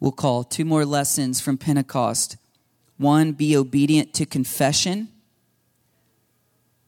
will 0.00 0.10
call. 0.10 0.42
Two 0.42 0.64
more 0.64 0.86
lessons 0.86 1.42
from 1.42 1.58
Pentecost. 1.58 2.38
One, 2.96 3.32
be 3.32 3.54
obedient 3.54 4.14
to 4.14 4.24
confession. 4.24 5.08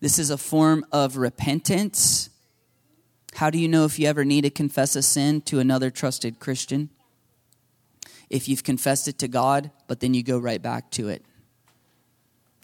This 0.00 0.18
is 0.18 0.30
a 0.30 0.38
form 0.38 0.86
of 0.90 1.18
repentance. 1.18 2.30
How 3.34 3.50
do 3.50 3.58
you 3.58 3.68
know 3.68 3.84
if 3.84 3.98
you 3.98 4.08
ever 4.08 4.24
need 4.24 4.44
to 4.44 4.50
confess 4.50 4.96
a 4.96 5.02
sin 5.02 5.42
to 5.42 5.58
another 5.58 5.90
trusted 5.90 6.40
Christian? 6.40 6.88
If 8.30 8.48
you've 8.48 8.64
confessed 8.64 9.06
it 9.06 9.18
to 9.18 9.28
God, 9.28 9.70
but 9.86 10.00
then 10.00 10.14
you 10.14 10.22
go 10.22 10.38
right 10.38 10.62
back 10.62 10.90
to 10.92 11.10
it 11.10 11.26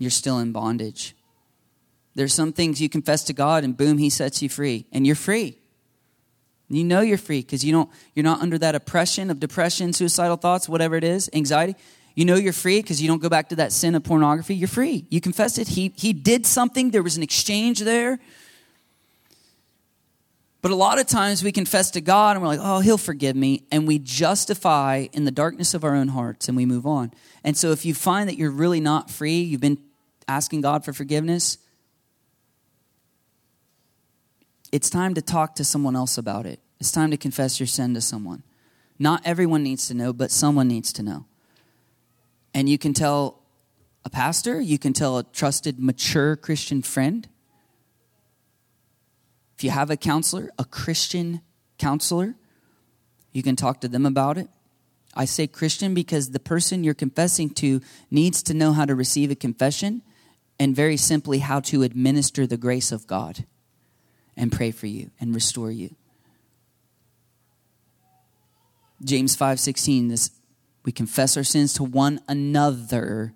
you're 0.00 0.10
still 0.10 0.38
in 0.38 0.50
bondage. 0.50 1.14
There's 2.14 2.34
some 2.34 2.52
things 2.52 2.80
you 2.80 2.88
confess 2.88 3.22
to 3.24 3.32
God 3.32 3.62
and 3.62 3.76
boom, 3.76 3.98
he 3.98 4.10
sets 4.10 4.42
you 4.42 4.48
free 4.48 4.86
and 4.90 5.06
you're 5.06 5.14
free. 5.14 5.56
You 6.68 6.84
know 6.84 7.00
you're 7.00 7.18
free 7.18 7.40
because 7.40 7.64
you 7.64 7.72
don't 7.72 7.90
you're 8.14 8.24
not 8.24 8.40
under 8.40 8.56
that 8.58 8.74
oppression 8.74 9.30
of 9.30 9.40
depression, 9.40 9.92
suicidal 9.92 10.36
thoughts, 10.36 10.68
whatever 10.68 10.96
it 10.96 11.04
is, 11.04 11.28
anxiety. 11.32 11.74
You 12.14 12.24
know 12.24 12.36
you're 12.36 12.52
free 12.52 12.80
because 12.80 13.02
you 13.02 13.08
don't 13.08 13.20
go 13.20 13.28
back 13.28 13.48
to 13.50 13.56
that 13.56 13.72
sin 13.72 13.94
of 13.94 14.04
pornography. 14.04 14.54
You're 14.54 14.68
free. 14.68 15.04
You 15.10 15.20
confess 15.20 15.58
it. 15.58 15.68
He 15.68 15.92
he 15.96 16.12
did 16.12 16.46
something. 16.46 16.90
There 16.90 17.02
was 17.02 17.16
an 17.16 17.22
exchange 17.22 17.80
there. 17.80 18.20
But 20.62 20.70
a 20.70 20.74
lot 20.76 20.98
of 20.98 21.06
times 21.06 21.42
we 21.42 21.52
confess 21.52 21.90
to 21.92 22.00
God 22.00 22.36
and 22.36 22.42
we're 22.42 22.48
like, 22.48 22.60
oh, 22.62 22.80
he'll 22.80 22.98
forgive 22.98 23.34
me. 23.34 23.64
And 23.72 23.88
we 23.88 23.98
justify 23.98 25.06
in 25.12 25.24
the 25.24 25.30
darkness 25.30 25.72
of 25.72 25.84
our 25.84 25.94
own 25.94 26.08
hearts 26.08 26.48
and 26.48 26.56
we 26.56 26.66
move 26.66 26.86
on. 26.86 27.12
And 27.42 27.56
so 27.56 27.72
if 27.72 27.86
you 27.86 27.94
find 27.94 28.28
that 28.28 28.36
you're 28.36 28.50
really 28.50 28.80
not 28.80 29.10
free, 29.10 29.40
you've 29.40 29.62
been 29.62 29.78
asking 30.30 30.60
God 30.60 30.84
for 30.84 30.92
forgiveness, 30.92 31.58
it's 34.70 34.88
time 34.88 35.14
to 35.14 35.22
talk 35.22 35.56
to 35.56 35.64
someone 35.64 35.96
else 35.96 36.16
about 36.16 36.46
it. 36.46 36.60
It's 36.78 36.92
time 36.92 37.10
to 37.10 37.16
confess 37.16 37.58
your 37.58 37.66
sin 37.66 37.94
to 37.94 38.00
someone. 38.00 38.44
Not 38.98 39.22
everyone 39.24 39.64
needs 39.64 39.88
to 39.88 39.94
know, 39.94 40.12
but 40.12 40.30
someone 40.30 40.68
needs 40.68 40.92
to 40.94 41.02
know. 41.02 41.26
And 42.54 42.68
you 42.68 42.78
can 42.78 42.94
tell 42.94 43.42
a 44.04 44.10
pastor, 44.10 44.60
you 44.60 44.78
can 44.78 44.92
tell 44.92 45.18
a 45.18 45.24
trusted, 45.24 45.80
mature 45.80 46.36
Christian 46.36 46.80
friend. 46.80 47.28
If 49.56 49.64
you 49.64 49.70
have 49.70 49.90
a 49.90 49.96
counselor, 49.96 50.50
a 50.58 50.64
Christian 50.64 51.40
counselor, 51.78 52.36
you 53.32 53.42
can 53.42 53.56
talk 53.56 53.80
to 53.80 53.88
them 53.88 54.06
about 54.06 54.38
it. 54.38 54.48
I 55.14 55.24
say 55.24 55.48
Christian 55.48 55.92
because 55.92 56.30
the 56.30 56.40
person 56.40 56.84
you're 56.84 56.94
confessing 56.94 57.50
to 57.54 57.80
needs 58.10 58.44
to 58.44 58.54
know 58.54 58.72
how 58.72 58.84
to 58.84 58.94
receive 58.94 59.30
a 59.30 59.34
confession 59.34 60.02
and 60.60 60.76
very 60.76 60.98
simply 60.98 61.38
how 61.38 61.58
to 61.58 61.82
administer 61.82 62.46
the 62.46 62.58
grace 62.58 62.92
of 62.92 63.06
God 63.06 63.46
and 64.36 64.52
pray 64.52 64.70
for 64.70 64.86
you 64.86 65.10
and 65.18 65.34
restore 65.34 65.70
you. 65.70 65.96
James 69.02 69.34
5:16 69.34 70.08
this 70.08 70.30
we 70.84 70.92
confess 70.92 71.36
our 71.36 71.44
sins 71.44 71.72
to 71.74 71.84
one 71.84 72.20
another 72.28 73.34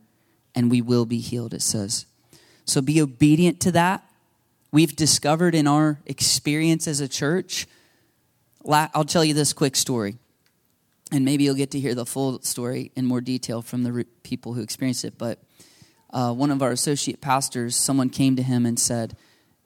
and 0.55 0.71
we 0.71 0.83
will 0.83 1.07
be 1.07 1.19
healed 1.19 1.55
it 1.55 1.63
says. 1.63 2.05
So 2.67 2.83
be 2.83 3.01
obedient 3.01 3.59
to 3.61 3.73
that. 3.73 4.09
We've 4.71 4.95
discovered 4.95 5.55
in 5.55 5.67
our 5.67 6.01
experience 6.07 6.87
as 6.87 7.01
a 7.01 7.09
church 7.09 7.67
I'll 8.67 9.05
tell 9.05 9.25
you 9.25 9.35
this 9.35 9.53
quick 9.53 9.77
story. 9.77 10.17
And 11.13 11.25
maybe 11.25 11.45
you'll 11.45 11.55
get 11.55 11.71
to 11.73 11.81
hear 11.81 11.95
the 11.95 12.07
full 12.07 12.41
story 12.41 12.93
in 12.97 13.05
more 13.05 13.21
detail 13.21 13.61
from 13.61 13.83
the 13.83 14.07
people 14.23 14.55
who 14.55 14.63
experienced 14.63 15.05
it, 15.05 15.19
but 15.19 15.39
uh, 16.15 16.33
one 16.33 16.53
of 16.53 16.63
our 16.63 16.71
associate 16.71 17.21
pastors, 17.21 17.75
someone 17.75 18.09
came 18.09 18.37
to 18.37 18.43
him 18.43 18.65
and 18.65 18.79
said, 18.79 19.17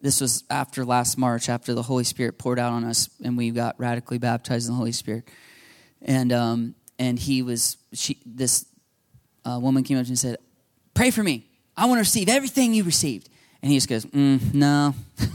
This 0.01 0.21
was 0.21 0.45
after 0.49 0.85
last 0.85 1.19
March, 1.19 1.51
after 1.51 1.75
the 1.75 1.83
Holy 1.83 2.05
Spirit 2.05 2.39
poured 2.39 2.59
out 2.59 2.73
on 2.73 2.85
us 2.85 3.11
and 3.23 3.37
we 3.37 3.51
got 3.51 3.79
radically 3.79 4.19
baptized 4.19 4.67
in 4.67 4.73
the 4.73 4.79
Holy 4.79 4.93
Spirit. 4.93 5.29
And, 6.01 6.33
um, 6.33 6.75
and 6.99 7.19
he 7.19 7.43
was, 7.43 7.77
she, 7.93 8.19
this 8.25 8.65
uh, 9.45 9.59
woman 9.61 9.85
came 9.85 9.99
up 9.99 10.05
to 10.05 10.09
him 10.09 10.13
and 10.13 10.19
said, 10.19 10.39
pray 10.95 11.11
for 11.11 11.23
me. 11.23 11.47
I 11.77 11.85
want 11.85 11.99
to 11.99 12.01
receive 12.01 12.31
everything 12.31 12.73
you 12.73 12.83
received. 12.83 13.29
And 13.63 13.71
he 13.71 13.77
just 13.77 13.89
goes, 13.89 14.07
mm, 14.07 14.55
no. 14.55 14.95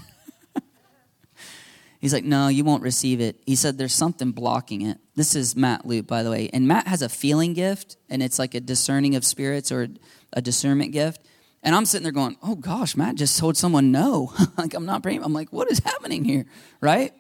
He's 2.01 2.14
like, 2.14 2.26
no, 2.26 2.47
you 2.47 2.64
won't 2.64 2.84
receive 2.84 3.22
it. 3.22 3.39
He 3.45 3.55
said, 3.55 3.78
there's 3.78 3.93
something 3.93 4.32
blocking 4.32 4.82
it. 4.82 4.97
This 5.16 5.36
is 5.36 5.55
Matt 5.55 5.86
Loop, 5.86 6.07
by 6.07 6.24
the 6.24 6.32
way. 6.32 6.49
And 6.51 6.68
Matt 6.68 6.88
has 6.88 7.01
a 7.01 7.07
feeling 7.07 7.53
gift, 7.53 7.97
and 8.09 8.24
it's 8.24 8.39
like 8.39 8.55
a 8.55 8.59
discerning 8.59 9.16
of 9.16 9.24
spirits 9.24 9.72
or 9.72 9.88
a 10.34 10.42
discernment 10.42 10.92
gift. 10.92 11.22
And 11.64 11.74
I'm 11.74 11.86
sitting 11.86 12.04
there 12.04 12.12
going, 12.12 12.36
oh 12.44 12.56
gosh, 12.56 12.98
Matt 12.98 13.16
just 13.16 13.40
told 13.40 13.56
someone 13.56 13.92
no. 13.92 14.34
like, 14.58 14.74
I'm 14.74 14.86
not 14.86 15.02
praying. 15.02 15.24
I'm 15.24 15.34
like, 15.34 15.54
what 15.54 15.72
is 15.72 15.80
happening 15.80 16.26
here? 16.26 16.46
Right? 16.82 17.14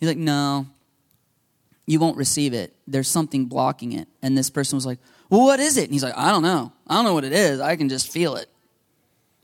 He's 0.00 0.08
like, 0.08 0.18
no, 0.18 0.66
you 1.86 2.00
won't 2.00 2.16
receive 2.16 2.54
it. 2.54 2.74
There's 2.86 3.08
something 3.08 3.46
blocking 3.46 3.92
it. 3.92 4.08
And 4.22 4.36
this 4.36 4.50
person 4.50 4.76
was 4.76 4.86
like, 4.86 4.98
well, 5.28 5.42
what 5.42 5.60
is 5.60 5.76
it? 5.76 5.84
And 5.84 5.92
he's 5.92 6.02
like, 6.02 6.16
I 6.16 6.30
don't 6.30 6.42
know. 6.42 6.72
I 6.86 6.94
don't 6.94 7.04
know 7.04 7.14
what 7.14 7.24
it 7.24 7.32
is. 7.32 7.60
I 7.60 7.76
can 7.76 7.88
just 7.88 8.10
feel 8.10 8.36
it. 8.36 8.48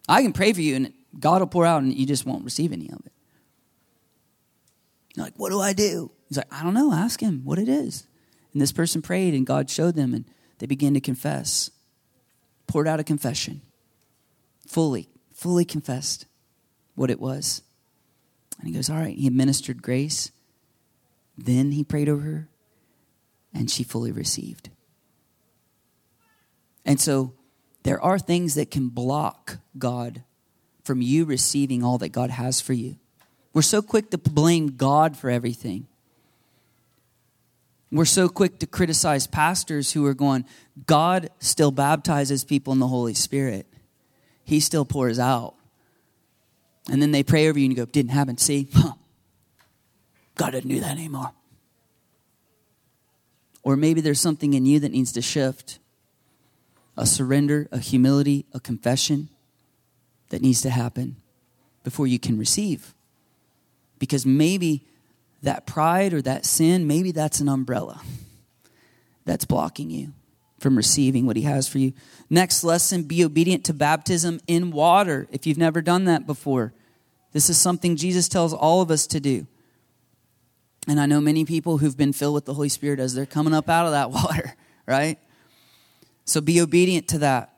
I 0.08 0.22
can 0.22 0.32
pray 0.32 0.52
for 0.52 0.60
you, 0.60 0.76
and 0.76 0.92
God 1.18 1.40
will 1.40 1.46
pour 1.46 1.66
out, 1.66 1.82
and 1.82 1.94
you 1.94 2.06
just 2.06 2.26
won't 2.26 2.44
receive 2.44 2.72
any 2.72 2.88
of 2.90 3.04
it. 3.06 3.12
You're 5.14 5.26
like, 5.26 5.34
what 5.36 5.50
do 5.50 5.60
I 5.60 5.72
do? 5.72 6.10
He's 6.28 6.36
like, 6.36 6.52
I 6.52 6.62
don't 6.62 6.74
know. 6.74 6.92
Ask 6.92 7.20
him 7.20 7.42
what 7.44 7.58
it 7.58 7.68
is. 7.68 8.06
And 8.52 8.60
this 8.60 8.72
person 8.72 9.02
prayed, 9.02 9.34
and 9.34 9.46
God 9.46 9.70
showed 9.70 9.94
them, 9.94 10.14
and 10.14 10.24
they 10.58 10.66
began 10.66 10.94
to 10.94 11.00
confess. 11.00 11.70
Poured 12.72 12.88
out 12.88 13.00
a 13.00 13.04
confession. 13.04 13.60
Fully, 14.66 15.06
fully 15.34 15.66
confessed 15.66 16.24
what 16.94 17.10
it 17.10 17.20
was. 17.20 17.60
And 18.58 18.66
he 18.66 18.72
goes, 18.72 18.88
All 18.88 18.96
right. 18.96 19.14
He 19.14 19.26
administered 19.26 19.82
grace. 19.82 20.32
Then 21.36 21.72
he 21.72 21.84
prayed 21.84 22.08
over 22.08 22.22
her, 22.22 22.48
and 23.52 23.70
she 23.70 23.84
fully 23.84 24.10
received. 24.10 24.70
And 26.86 26.98
so 26.98 27.34
there 27.82 28.00
are 28.00 28.18
things 28.18 28.54
that 28.54 28.70
can 28.70 28.88
block 28.88 29.58
God 29.76 30.22
from 30.82 31.02
you 31.02 31.26
receiving 31.26 31.84
all 31.84 31.98
that 31.98 32.08
God 32.08 32.30
has 32.30 32.62
for 32.62 32.72
you. 32.72 32.96
We're 33.52 33.60
so 33.60 33.82
quick 33.82 34.10
to 34.12 34.18
blame 34.18 34.76
God 34.78 35.14
for 35.14 35.28
everything. 35.28 35.88
We're 37.92 38.06
so 38.06 38.30
quick 38.30 38.58
to 38.60 38.66
criticize 38.66 39.26
pastors 39.26 39.92
who 39.92 40.06
are 40.06 40.14
going, 40.14 40.46
God 40.86 41.28
still 41.40 41.70
baptizes 41.70 42.42
people 42.42 42.72
in 42.72 42.78
the 42.78 42.88
Holy 42.88 43.12
Spirit. 43.12 43.66
He 44.44 44.60
still 44.60 44.86
pours 44.86 45.18
out. 45.18 45.54
And 46.90 47.02
then 47.02 47.12
they 47.12 47.22
pray 47.22 47.48
over 47.48 47.58
you 47.58 47.66
and 47.66 47.72
you 47.72 47.76
go, 47.76 47.84
didn't 47.84 48.12
happen. 48.12 48.38
See? 48.38 48.68
Huh. 48.72 48.94
God 50.36 50.52
doesn't 50.52 50.68
do 50.68 50.80
that 50.80 50.92
anymore. 50.92 51.32
Or 53.62 53.76
maybe 53.76 54.00
there's 54.00 54.18
something 54.18 54.54
in 54.54 54.64
you 54.64 54.80
that 54.80 54.90
needs 54.90 55.12
to 55.12 55.22
shift 55.22 55.78
a 56.96 57.04
surrender, 57.04 57.68
a 57.70 57.78
humility, 57.78 58.46
a 58.54 58.58
confession 58.58 59.28
that 60.30 60.40
needs 60.40 60.62
to 60.62 60.70
happen 60.70 61.16
before 61.84 62.06
you 62.06 62.18
can 62.18 62.38
receive. 62.38 62.94
Because 63.98 64.24
maybe 64.24 64.86
that 65.42 65.66
pride 65.66 66.14
or 66.14 66.22
that 66.22 66.46
sin, 66.46 66.86
maybe 66.86 67.12
that's 67.12 67.40
an 67.40 67.48
umbrella 67.48 68.00
that's 69.24 69.44
blocking 69.44 69.90
you 69.90 70.12
from 70.58 70.76
receiving 70.76 71.26
what 71.26 71.36
He 71.36 71.42
has 71.42 71.68
for 71.68 71.78
you. 71.78 71.92
Next 72.30 72.62
lesson 72.64 73.02
be 73.02 73.24
obedient 73.24 73.64
to 73.64 73.74
baptism 73.74 74.40
in 74.46 74.70
water 74.70 75.26
if 75.30 75.46
you've 75.46 75.58
never 75.58 75.82
done 75.82 76.04
that 76.04 76.26
before. 76.26 76.72
This 77.32 77.50
is 77.50 77.58
something 77.58 77.96
Jesus 77.96 78.28
tells 78.28 78.54
all 78.54 78.82
of 78.82 78.90
us 78.90 79.06
to 79.08 79.20
do. 79.20 79.46
And 80.88 81.00
I 81.00 81.06
know 81.06 81.20
many 81.20 81.44
people 81.44 81.78
who've 81.78 81.96
been 81.96 82.12
filled 82.12 82.34
with 82.34 82.44
the 82.44 82.54
Holy 82.54 82.68
Spirit 82.68 83.00
as 83.00 83.14
they're 83.14 83.26
coming 83.26 83.54
up 83.54 83.68
out 83.68 83.86
of 83.86 83.92
that 83.92 84.10
water, 84.12 84.54
right? 84.86 85.18
So 86.24 86.40
be 86.40 86.60
obedient 86.60 87.08
to 87.08 87.18
that. 87.18 87.48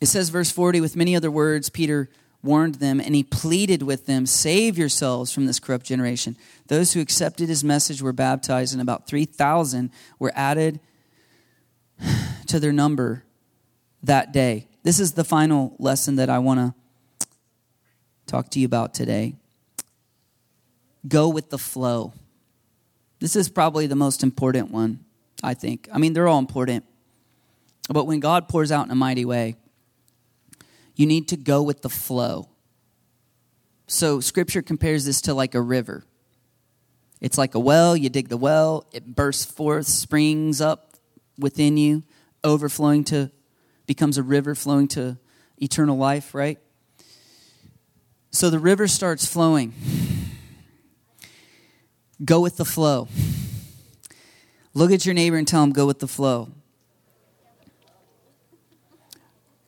It 0.00 0.06
says, 0.06 0.28
verse 0.28 0.50
40, 0.50 0.80
with 0.80 0.94
many 0.94 1.16
other 1.16 1.30
words, 1.30 1.70
Peter 1.70 2.08
warned 2.46 2.76
them, 2.76 3.00
and 3.00 3.14
he 3.14 3.22
pleaded 3.22 3.82
with 3.82 4.06
them, 4.06 4.24
Save 4.24 4.78
yourselves 4.78 5.32
from 5.32 5.44
this 5.44 5.60
corrupt 5.60 5.84
generation. 5.84 6.36
Those 6.68 6.92
who 6.92 7.00
accepted 7.00 7.48
his 7.48 7.62
message 7.62 8.00
were 8.00 8.12
baptized, 8.14 8.72
and 8.72 8.80
about 8.80 9.06
3,000 9.06 9.90
were 10.18 10.32
added 10.34 10.80
to 12.46 12.58
their 12.58 12.72
number 12.72 13.24
that 14.02 14.32
day. 14.32 14.68
This 14.82 15.00
is 15.00 15.12
the 15.12 15.24
final 15.24 15.74
lesson 15.78 16.16
that 16.16 16.30
I 16.30 16.38
want 16.38 16.60
to 16.60 16.74
talk 18.26 18.50
to 18.50 18.60
you 18.60 18.66
about 18.66 18.94
today. 18.94 19.34
Go 21.06 21.28
with 21.28 21.50
the 21.50 21.58
flow. 21.58 22.12
This 23.18 23.36
is 23.36 23.48
probably 23.48 23.86
the 23.86 23.96
most 23.96 24.22
important 24.22 24.70
one, 24.70 25.04
I 25.42 25.54
think. 25.54 25.88
I 25.92 25.98
mean, 25.98 26.12
they're 26.12 26.28
all 26.28 26.38
important. 26.38 26.84
But 27.88 28.04
when 28.04 28.20
God 28.20 28.48
pours 28.48 28.72
out 28.72 28.86
in 28.86 28.90
a 28.90 28.96
mighty 28.96 29.24
way, 29.24 29.56
you 30.96 31.06
need 31.06 31.28
to 31.28 31.36
go 31.36 31.62
with 31.62 31.82
the 31.82 31.88
flow. 31.88 32.48
So, 33.86 34.18
scripture 34.20 34.62
compares 34.62 35.04
this 35.04 35.20
to 35.22 35.34
like 35.34 35.54
a 35.54 35.60
river. 35.60 36.04
It's 37.20 37.38
like 37.38 37.54
a 37.54 37.60
well, 37.60 37.96
you 37.96 38.08
dig 38.08 38.28
the 38.28 38.36
well, 38.36 38.86
it 38.92 39.14
bursts 39.14 39.44
forth, 39.44 39.86
springs 39.86 40.60
up 40.60 40.94
within 41.38 41.76
you, 41.76 42.02
overflowing 42.42 43.04
to, 43.04 43.30
becomes 43.86 44.18
a 44.18 44.22
river 44.22 44.54
flowing 44.54 44.88
to 44.88 45.18
eternal 45.58 45.96
life, 45.96 46.34
right? 46.34 46.58
So 48.30 48.50
the 48.50 48.58
river 48.58 48.88
starts 48.88 49.24
flowing. 49.24 49.72
Go 52.24 52.40
with 52.40 52.56
the 52.56 52.64
flow. 52.64 53.08
Look 54.74 54.90
at 54.90 55.06
your 55.06 55.14
neighbor 55.14 55.36
and 55.36 55.46
tell 55.46 55.62
him, 55.62 55.72
go 55.72 55.86
with 55.86 56.00
the 56.00 56.08
flow. 56.08 56.50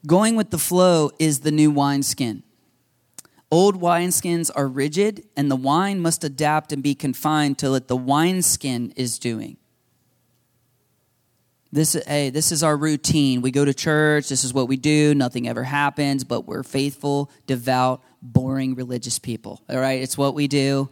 Going 0.07 0.37
with 0.37 0.51
the 0.51 0.59
flow 0.59 1.11
is 1.19 1.41
the 1.41 1.51
new 1.51 1.71
wineskin. 1.71 2.43
Old 3.51 3.81
wineskins 3.81 4.51
are 4.55 4.69
rigid, 4.69 5.25
and 5.37 5.51
the 5.51 5.57
wine 5.57 6.01
must 6.01 6.23
adapt 6.23 6.73
and 6.73 6.83
be 6.83 6.95
confined 6.95 7.59
to 7.59 7.71
what 7.71 7.89
the 7.89 7.97
wineskin 7.97 8.93
is 8.95 9.19
doing. 9.19 9.57
This, 11.73 11.95
hey, 12.07 12.31
this 12.31 12.53
is 12.53 12.63
our 12.63 12.77
routine. 12.77 13.43
We 13.43 13.51
go 13.51 13.65
to 13.65 13.75
church, 13.75 14.29
this 14.29 14.45
is 14.45 14.55
what 14.55 14.69
we 14.69 14.77
do, 14.77 15.15
nothing 15.15 15.49
ever 15.49 15.65
happens, 15.65 16.25
but 16.25 16.47
we're 16.47 16.63
faithful, 16.63 17.31
devout, 17.47 18.03
boring 18.23 18.75
religious 18.75 19.19
people. 19.19 19.63
All 19.69 19.79
right, 19.79 20.01
it's 20.01 20.17
what 20.17 20.35
we 20.35 20.49
do. 20.49 20.89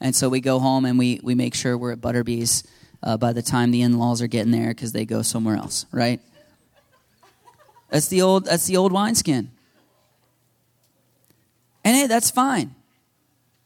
And 0.00 0.14
so 0.14 0.28
we 0.28 0.40
go 0.40 0.58
home 0.58 0.84
and 0.84 0.98
we, 0.98 1.20
we 1.22 1.34
make 1.34 1.54
sure 1.54 1.76
we're 1.76 1.92
at 1.92 2.00
Butterbee's 2.00 2.62
uh, 3.02 3.16
by 3.16 3.32
the 3.32 3.42
time 3.42 3.70
the 3.70 3.82
in 3.82 3.98
laws 3.98 4.20
are 4.20 4.26
getting 4.26 4.52
there 4.52 4.68
because 4.68 4.92
they 4.92 5.04
go 5.04 5.22
somewhere 5.22 5.56
else, 5.56 5.86
right? 5.92 6.20
That's 7.90 8.08
the 8.08 8.22
old 8.22 8.46
that's 8.46 8.66
the 8.66 8.76
old 8.76 8.92
wineskin. 8.92 9.50
And 11.84 11.96
hey, 11.96 12.06
that's 12.06 12.30
fine. 12.30 12.74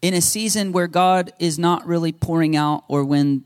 In 0.00 0.14
a 0.14 0.20
season 0.20 0.72
where 0.72 0.86
God 0.86 1.32
is 1.38 1.58
not 1.58 1.86
really 1.86 2.12
pouring 2.12 2.56
out 2.56 2.84
or 2.88 3.04
when 3.04 3.44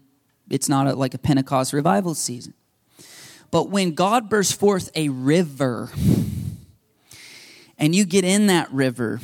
it's 0.51 0.69
not 0.69 0.87
a, 0.87 0.95
like 0.95 1.15
a 1.15 1.19
Pentecost 1.19 1.73
revival 1.73 2.15
season. 2.15 2.55
But 3.51 3.71
when 3.71 3.95
God 3.95 4.29
bursts 4.29 4.53
forth 4.53 4.91
a 4.95 5.09
river 5.09 5.91
and 7.79 7.95
you 7.95 8.05
get 8.05 8.25
in 8.25 8.49
that 8.49 8.71
river, 8.73 9.21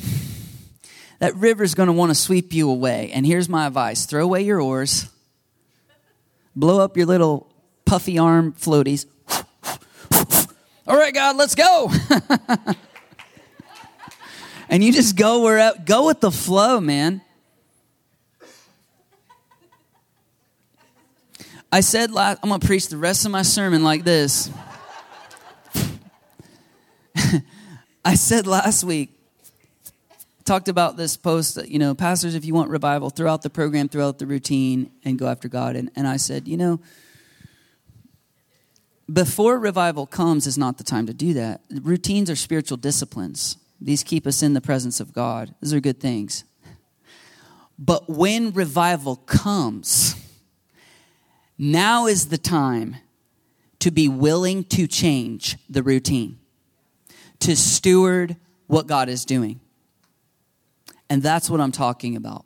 that 1.19 1.35
river 1.35 1.63
is 1.63 1.75
going 1.75 1.87
to 1.87 1.93
want 1.93 2.09
to 2.09 2.15
sweep 2.15 2.53
you 2.53 2.69
away. 2.69 3.11
And 3.13 3.25
here's 3.25 3.49
my 3.49 3.67
advice 3.67 4.05
throw 4.05 4.23
away 4.23 4.41
your 4.41 4.59
oars, 4.59 5.09
blow 6.55 6.79
up 6.79 6.97
your 6.97 7.05
little 7.05 7.51
puffy 7.85 8.17
arm 8.17 8.53
floaties, 8.53 9.05
all 10.85 10.97
right, 10.97 11.13
God, 11.13 11.37
let's 11.37 11.55
go. 11.55 11.89
and 14.69 14.83
you 14.83 14.91
just 14.91 15.15
go 15.15 15.41
where 15.41 15.73
go 15.85 16.07
with 16.07 16.19
the 16.19 16.31
flow, 16.31 16.81
man. 16.81 17.21
I 21.71 21.79
said 21.79 22.11
last, 22.11 22.39
I'm 22.43 22.49
going 22.49 22.59
to 22.59 22.67
preach 22.67 22.89
the 22.89 22.97
rest 22.97 23.25
of 23.25 23.31
my 23.31 23.43
sermon 23.43 23.83
like 23.83 24.03
this. 24.03 24.51
I 28.05 28.15
said 28.15 28.45
last 28.45 28.83
week, 28.83 29.09
talked 30.43 30.67
about 30.67 30.97
this 30.97 31.15
post, 31.15 31.65
you 31.67 31.79
know, 31.79 31.95
pastors, 31.95 32.35
if 32.35 32.43
you 32.43 32.53
want 32.53 32.69
revival, 32.69 33.09
throughout 33.09 33.41
the 33.41 33.49
program, 33.49 33.87
throughout 33.87 34.19
the 34.19 34.27
routine, 34.27 34.91
and 35.05 35.17
go 35.17 35.27
after 35.27 35.47
God. 35.47 35.77
And, 35.77 35.89
and 35.95 36.07
I 36.07 36.17
said, 36.17 36.47
you 36.47 36.57
know, 36.57 36.81
before 39.11 39.59
revival 39.59 40.05
comes 40.05 40.47
is 40.47 40.57
not 40.57 40.77
the 40.77 40.83
time 40.83 41.05
to 41.07 41.13
do 41.13 41.33
that. 41.33 41.61
Routines 41.69 42.29
are 42.29 42.35
spiritual 42.35 42.77
disciplines. 42.77 43.57
These 43.81 44.03
keep 44.03 44.25
us 44.25 44.41
in 44.41 44.53
the 44.53 44.61
presence 44.61 44.99
of 44.99 45.13
God. 45.13 45.53
These 45.61 45.73
are 45.73 45.79
good 45.79 45.99
things. 45.99 46.45
But 47.77 48.09
when 48.09 48.51
revival 48.51 49.17
comes, 49.17 50.15
now 51.57 52.07
is 52.07 52.27
the 52.27 52.37
time 52.37 52.97
to 53.79 53.91
be 53.91 54.07
willing 54.07 54.63
to 54.63 54.87
change 54.87 55.57
the 55.69 55.83
routine, 55.83 56.39
to 57.39 57.55
steward 57.55 58.37
what 58.67 58.87
God 58.87 59.09
is 59.09 59.25
doing. 59.25 59.59
And 61.09 61.21
that's 61.21 61.49
what 61.49 61.59
I'm 61.59 61.73
talking 61.73 62.15
about. 62.15 62.45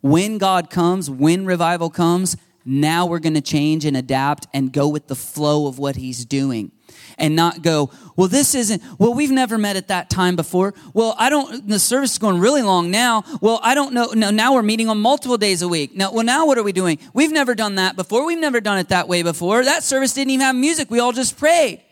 When 0.00 0.38
God 0.38 0.70
comes, 0.70 1.10
when 1.10 1.44
revival 1.44 1.90
comes, 1.90 2.36
now 2.64 3.06
we're 3.06 3.18
going 3.20 3.34
to 3.34 3.40
change 3.40 3.84
and 3.84 3.96
adapt 3.96 4.46
and 4.52 4.72
go 4.72 4.88
with 4.88 5.08
the 5.08 5.16
flow 5.16 5.66
of 5.66 5.78
what 5.78 5.96
he's 5.96 6.24
doing 6.24 6.72
and 7.18 7.36
not 7.36 7.62
go, 7.62 7.90
well, 8.16 8.28
this 8.28 8.54
isn't, 8.54 8.82
well, 8.98 9.14
we've 9.14 9.30
never 9.30 9.58
met 9.58 9.76
at 9.76 9.88
that 9.88 10.10
time 10.10 10.36
before. 10.36 10.74
Well, 10.92 11.14
I 11.18 11.30
don't, 11.30 11.68
the 11.68 11.78
service 11.78 12.12
is 12.12 12.18
going 12.18 12.38
really 12.38 12.62
long 12.62 12.90
now. 12.90 13.24
Well, 13.40 13.60
I 13.62 13.74
don't 13.74 13.92
know. 13.92 14.12
No, 14.14 14.30
now 14.30 14.54
we're 14.54 14.62
meeting 14.62 14.88
on 14.88 14.98
multiple 14.98 15.36
days 15.36 15.62
a 15.62 15.68
week. 15.68 15.94
Now, 15.94 16.12
well, 16.12 16.24
now 16.24 16.46
what 16.46 16.58
are 16.58 16.62
we 16.62 16.72
doing? 16.72 16.98
We've 17.14 17.32
never 17.32 17.54
done 17.54 17.76
that 17.76 17.96
before. 17.96 18.26
We've 18.26 18.38
never 18.38 18.60
done 18.60 18.78
it 18.78 18.88
that 18.88 19.08
way 19.08 19.22
before. 19.22 19.64
That 19.64 19.82
service 19.82 20.12
didn't 20.14 20.30
even 20.30 20.44
have 20.44 20.56
music. 20.56 20.90
We 20.90 20.98
all 20.98 21.12
just 21.12 21.38
prayed. 21.38 21.82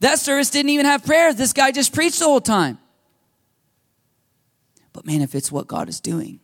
That 0.00 0.18
service 0.18 0.50
didn't 0.50 0.70
even 0.70 0.86
have 0.86 1.04
prayers. 1.04 1.36
This 1.36 1.52
guy 1.52 1.70
just 1.70 1.94
preached 1.94 2.18
the 2.18 2.24
whole 2.24 2.40
time. 2.40 2.78
But 4.92 5.06
man, 5.06 5.20
if 5.20 5.34
it's 5.34 5.52
what 5.52 5.66
God 5.66 5.88
is 5.88 6.00
doing, 6.00 6.40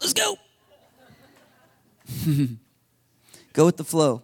let's 0.00 0.12
go. 0.12 0.36
go 3.52 3.64
with 3.66 3.76
the 3.76 3.84
flow. 3.84 4.22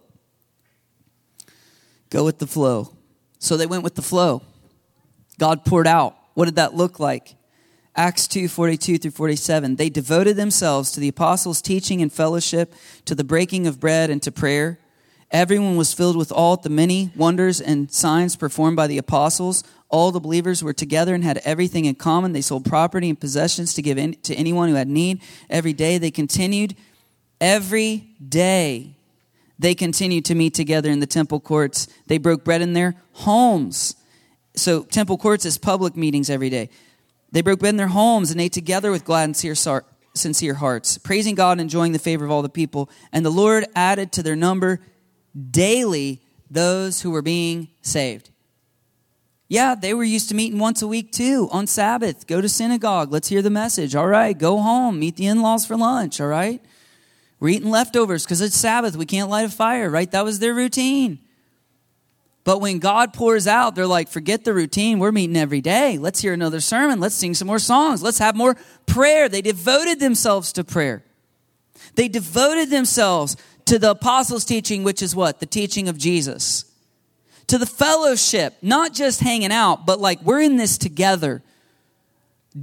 Go 2.09 2.25
with 2.25 2.39
the 2.39 2.47
flow. 2.47 2.93
So 3.39 3.57
they 3.57 3.67
went 3.67 3.83
with 3.83 3.95
the 3.95 4.01
flow. 4.01 4.41
God 5.37 5.65
poured 5.65 5.87
out. 5.87 6.15
What 6.33 6.45
did 6.45 6.55
that 6.55 6.73
look 6.73 6.99
like? 6.99 7.35
Acts 7.95 8.27
2 8.27 8.47
42 8.47 8.99
through 8.99 9.11
47. 9.11 9.75
They 9.75 9.89
devoted 9.89 10.35
themselves 10.35 10.91
to 10.91 10.99
the 10.99 11.07
apostles' 11.07 11.61
teaching 11.61 12.01
and 12.01 12.13
fellowship, 12.13 12.73
to 13.05 13.15
the 13.15 13.23
breaking 13.23 13.65
of 13.65 13.79
bread, 13.79 14.09
and 14.09 14.21
to 14.23 14.31
prayer. 14.31 14.79
Everyone 15.31 15.75
was 15.75 15.93
filled 15.93 16.15
with 16.15 16.31
all 16.31 16.55
the 16.57 16.69
many 16.69 17.11
wonders 17.15 17.59
and 17.59 17.91
signs 17.91 18.35
performed 18.35 18.77
by 18.77 18.87
the 18.87 18.97
apostles. 18.97 19.63
All 19.89 20.11
the 20.11 20.19
believers 20.19 20.63
were 20.63 20.73
together 20.73 21.15
and 21.15 21.23
had 21.23 21.37
everything 21.39 21.85
in 21.85 21.95
common. 21.95 22.33
They 22.33 22.41
sold 22.41 22.65
property 22.65 23.09
and 23.09 23.19
possessions 23.19 23.73
to 23.75 23.81
give 23.81 23.97
in, 23.97 24.15
to 24.23 24.35
anyone 24.35 24.69
who 24.69 24.75
had 24.75 24.89
need. 24.89 25.21
Every 25.49 25.73
day 25.73 25.97
they 25.97 26.11
continued, 26.11 26.75
every 27.39 28.09
day 28.27 28.97
they 29.59 29.73
continued 29.73 30.25
to 30.25 30.35
meet 30.35 30.53
together 30.53 30.89
in 30.89 30.99
the 30.99 31.07
temple 31.07 31.39
courts. 31.39 31.87
They 32.07 32.17
broke 32.17 32.43
bread 32.43 32.61
in 32.61 32.73
their 32.73 32.95
homes. 33.13 33.95
So, 34.55 34.83
temple 34.83 35.17
courts 35.17 35.45
is 35.45 35.57
public 35.57 35.95
meetings 35.95 36.29
every 36.29 36.49
day. 36.49 36.69
They 37.31 37.41
broke 37.41 37.59
bread 37.59 37.71
in 37.71 37.77
their 37.77 37.87
homes 37.87 38.31
and 38.31 38.41
ate 38.41 38.53
together 38.53 38.91
with 38.91 39.05
glad 39.05 39.25
and 39.25 39.37
sincere, 39.37 39.83
sincere 40.15 40.55
hearts, 40.55 40.97
praising 40.97 41.35
God 41.35 41.53
and 41.53 41.61
enjoying 41.61 41.91
the 41.91 41.99
favor 41.99 42.25
of 42.25 42.31
all 42.31 42.41
the 42.41 42.49
people. 42.49 42.89
And 43.11 43.25
the 43.25 43.29
Lord 43.29 43.65
added 43.75 44.11
to 44.13 44.23
their 44.23 44.35
number 44.35 44.81
daily 45.49 46.21
those 46.49 47.01
who 47.01 47.11
were 47.11 47.21
being 47.21 47.69
saved. 47.81 48.31
Yeah, 49.49 49.75
they 49.75 49.93
were 49.93 50.03
used 50.03 50.29
to 50.29 50.35
meeting 50.35 50.59
once 50.59 50.81
a 50.81 50.87
week 50.87 51.11
too, 51.11 51.47
on 51.51 51.67
Sabbath. 51.67 52.27
Go 52.27 52.41
to 52.41 52.49
synagogue. 52.49 53.11
Let's 53.11 53.29
hear 53.29 53.41
the 53.41 53.49
message. 53.49 53.95
All 53.95 54.07
right, 54.07 54.37
go 54.37 54.57
home. 54.57 54.99
Meet 54.99 55.15
the 55.15 55.27
in 55.27 55.41
laws 55.41 55.65
for 55.65 55.77
lunch. 55.77 56.19
All 56.19 56.27
right. 56.27 56.61
We're 57.39 57.49
eating 57.49 57.69
leftovers 57.69 58.23
because 58.25 58.41
it's 58.41 58.57
Sabbath. 58.57 58.95
We 58.95 59.05
can't 59.05 59.29
light 59.29 59.45
a 59.45 59.49
fire, 59.49 59.89
right? 59.89 60.09
That 60.11 60.25
was 60.25 60.39
their 60.39 60.53
routine. 60.53 61.19
But 62.43 62.61
when 62.61 62.79
God 62.79 63.13
pours 63.13 63.45
out, 63.45 63.75
they're 63.75 63.85
like, 63.85 64.07
forget 64.07 64.43
the 64.43 64.53
routine. 64.53 64.99
We're 64.99 65.11
meeting 65.11 65.35
every 65.35 65.61
day. 65.61 65.97
Let's 65.97 66.21
hear 66.21 66.33
another 66.33 66.61
sermon. 66.61 66.99
Let's 66.99 67.15
sing 67.15 67.33
some 67.33 67.47
more 67.47 67.59
songs. 67.59 68.01
Let's 68.01 68.19
have 68.19 68.35
more 68.35 68.55
prayer. 68.85 69.27
They 69.27 69.41
devoted 69.41 69.99
themselves 69.99 70.53
to 70.53 70.63
prayer. 70.63 71.03
They 71.95 72.07
devoted 72.07 72.69
themselves 72.69 73.35
to 73.65 73.77
the 73.77 73.91
apostles' 73.91 74.45
teaching, 74.45 74.83
which 74.83 75.01
is 75.01 75.15
what? 75.15 75.39
The 75.39 75.45
teaching 75.45 75.89
of 75.89 75.97
Jesus. 75.97 76.66
To 77.47 77.57
the 77.57 77.65
fellowship, 77.65 78.57
not 78.61 78.93
just 78.93 79.21
hanging 79.21 79.51
out, 79.51 79.85
but 79.85 79.99
like 79.99 80.21
we're 80.21 80.41
in 80.41 80.57
this 80.57 80.77
together. 80.77 81.41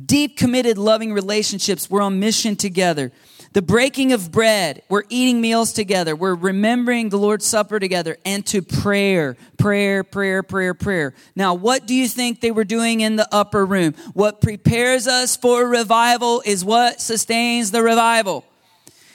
Deep, 0.05 0.37
committed, 0.37 0.77
loving 0.77 1.13
relationships. 1.13 1.89
We're 1.89 2.03
on 2.03 2.21
mission 2.21 2.57
together. 2.57 3.13
The 3.55 3.63
breaking 3.63 4.13
of 4.13 4.33
bread. 4.33 4.83
We're 4.89 5.05
eating 5.09 5.41
meals 5.41 5.73
together. 5.73 6.17
We're 6.17 6.35
remembering 6.35 7.09
the 7.09 7.19
Lord's 7.19 7.47
Supper 7.47 7.79
together 7.79 8.17
and 8.25 8.45
to 8.47 8.61
prayer, 8.61 9.37
prayer, 9.57 10.03
prayer, 10.03 10.43
prayer, 10.43 10.75
prayer. 10.75 11.15
Now, 11.37 11.55
what 11.55 11.87
do 11.87 11.95
you 11.95 12.09
think 12.09 12.41
they 12.41 12.51
were 12.51 12.65
doing 12.65 13.01
in 13.01 13.15
the 13.15 13.29
upper 13.33 13.65
room? 13.65 13.95
What 14.13 14.41
prepares 14.41 15.07
us 15.07 15.37
for 15.37 15.67
revival 15.67 16.43
is 16.45 16.65
what 16.65 17.01
sustains 17.01 17.71
the 17.71 17.83
revival. 17.83 18.45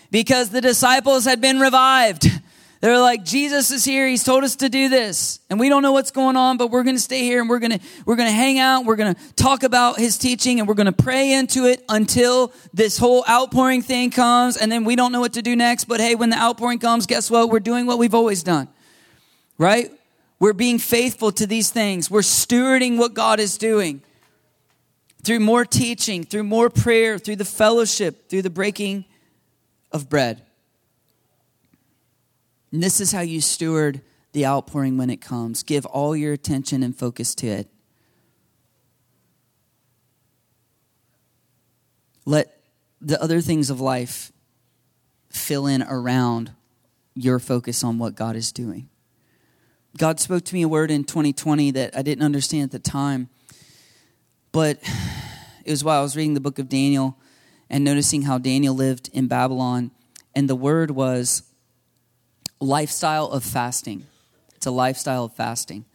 Because 0.10 0.50
the 0.50 0.62
disciples 0.62 1.26
had 1.26 1.42
been 1.42 1.60
revived. 1.60 2.30
They're 2.82 3.00
like, 3.00 3.26
Jesus 3.26 3.72
is 3.72 3.84
here. 3.84 4.08
He's 4.08 4.24
told 4.24 4.46
us 4.46 4.56
to 4.58 4.70
do 4.70 4.88
this. 4.88 5.42
And 5.50 5.60
we 5.60 5.68
don't 5.68 5.82
know 5.82 5.92
what's 5.92 6.12
going 6.12 6.38
on, 6.38 6.56
but 6.56 6.72
we're 6.72 6.84
going 6.84 6.96
to 6.96 7.02
stay 7.02 7.24
here 7.24 7.42
and 7.42 7.50
we're 7.50 7.60
going 7.60 7.78
to, 7.78 7.80
we're 8.06 8.16
going 8.16 8.30
to 8.30 8.36
hang 8.36 8.58
out. 8.58 8.86
We're 8.86 8.96
going 8.96 9.14
to 9.14 9.34
talk 9.34 9.64
about 9.64 9.98
his 9.98 10.18
teaching 10.18 10.60
and 10.60 10.68
we're 10.68 10.76
going 10.76 10.86
to 10.86 10.94
pray 10.94 11.34
into 11.34 11.66
it 11.66 11.84
until 11.90 12.54
this 12.74 12.98
whole 12.98 13.26
outpouring 13.30 13.82
thing 13.82 14.12
comes. 14.12 14.56
And 14.56 14.72
then 14.72 14.86
we 14.86 14.96
don't 14.96 15.12
know 15.12 15.20
what 15.20 15.34
to 15.34 15.42
do 15.42 15.58
next. 15.58 15.86
But 15.86 16.00
hey, 16.00 16.16
when 16.16 16.30
the 16.30 16.38
outpouring 16.38 16.80
comes, 16.80 17.06
guess 17.06 17.30
what? 17.30 17.50
We're 17.50 17.60
doing 17.60 17.86
what 17.86 17.98
we've 17.98 18.16
always 18.16 18.44
done. 18.44 18.70
Right? 19.58 19.92
We're 20.40 20.54
being 20.54 20.80
faithful 20.80 21.34
to 21.34 21.46
these 21.46 21.70
things. 21.72 22.10
We're 22.10 22.22
stewarding 22.22 22.98
what 22.98 23.14
God 23.14 23.42
is 23.42 23.58
doing 23.58 24.02
through 25.22 25.42
more 25.42 25.66
teaching, 25.66 26.24
through 26.24 26.44
more 26.44 26.70
prayer, 26.70 27.20
through 27.20 27.36
the 27.36 27.46
fellowship, 27.46 28.30
through 28.30 28.44
the 28.44 28.50
breaking 28.50 29.04
of 29.92 30.08
bread. 30.08 30.44
And 32.72 32.84
this 32.84 33.02
is 33.02 33.12
how 33.12 33.22
you 33.22 33.42
steward 33.42 34.02
the 34.32 34.46
outpouring 34.46 34.98
when 34.98 35.10
it 35.10 35.22
comes. 35.22 35.64
Give 35.64 35.86
all 35.86 36.16
your 36.16 36.34
attention 36.34 36.84
and 36.84 36.96
focus 36.96 37.34
to 37.36 37.48
it. 37.48 37.68
Let 42.26 42.62
the 43.02 43.22
other 43.22 43.42
things 43.42 43.70
of 43.70 43.82
life 43.82 44.32
fill 45.30 45.66
in 45.66 45.82
around 45.84 46.52
your 47.16 47.40
focus 47.40 47.84
on 47.84 47.98
what 47.98 48.16
God 48.16 48.36
is 48.36 48.52
doing. 48.52 48.90
God 49.98 50.20
spoke 50.20 50.46
to 50.46 50.54
me 50.54 50.62
a 50.62 50.68
word 50.68 50.92
in 50.92 51.04
2020 51.04 51.72
that 51.72 51.98
I 51.98 52.04
didn't 52.04 52.24
understand 52.24 52.66
at 52.66 52.72
the 52.72 52.80
time, 52.80 53.30
but 54.52 54.80
it 55.66 55.72
was 55.72 55.84
while 55.84 56.00
I 56.00 56.04
was 56.04 56.16
reading 56.16 56.36
the 56.36 56.40
book 56.40 56.60
of 56.60 56.70
Daniel 56.70 57.18
and 57.70 57.84
noticing 57.84 58.24
how 58.24 58.38
Daniel 58.38 58.76
lived 58.76 59.10
in 59.12 59.28
Babylon. 59.28 59.92
And 60.36 60.48
the 60.48 60.56
word 60.56 60.92
was 60.92 61.44
lifestyle 62.60 63.28
of 63.28 63.44
fasting. 63.44 64.06
It's 64.56 64.66
a 64.66 64.72
lifestyle 64.72 65.26
of 65.26 65.34
fasting. 65.34 65.86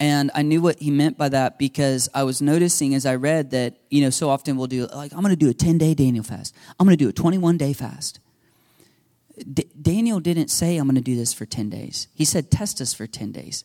And 0.00 0.30
I 0.34 0.42
knew 0.42 0.60
what 0.60 0.80
he 0.80 0.90
meant 0.90 1.16
by 1.16 1.28
that 1.28 1.58
because 1.58 2.08
I 2.14 2.24
was 2.24 2.42
noticing 2.42 2.94
as 2.94 3.06
I 3.06 3.14
read 3.14 3.50
that, 3.52 3.74
you 3.90 4.02
know, 4.02 4.10
so 4.10 4.28
often 4.28 4.56
we'll 4.56 4.66
do, 4.66 4.86
like, 4.86 5.12
I'm 5.12 5.20
going 5.20 5.30
to 5.30 5.36
do 5.36 5.50
a 5.50 5.54
10 5.54 5.78
day 5.78 5.94
Daniel 5.94 6.24
fast. 6.24 6.54
I'm 6.78 6.86
going 6.86 6.96
to 6.96 7.04
do 7.04 7.08
a 7.08 7.12
21 7.12 7.58
day 7.58 7.72
fast. 7.72 8.18
D- 9.52 9.68
Daniel 9.80 10.20
didn't 10.20 10.48
say, 10.48 10.76
I'm 10.76 10.86
going 10.86 10.96
to 10.96 11.00
do 11.00 11.16
this 11.16 11.32
for 11.32 11.46
10 11.46 11.70
days. 11.70 12.08
He 12.14 12.24
said, 12.24 12.50
test 12.50 12.80
us 12.80 12.92
for 12.92 13.06
10 13.06 13.32
days. 13.32 13.64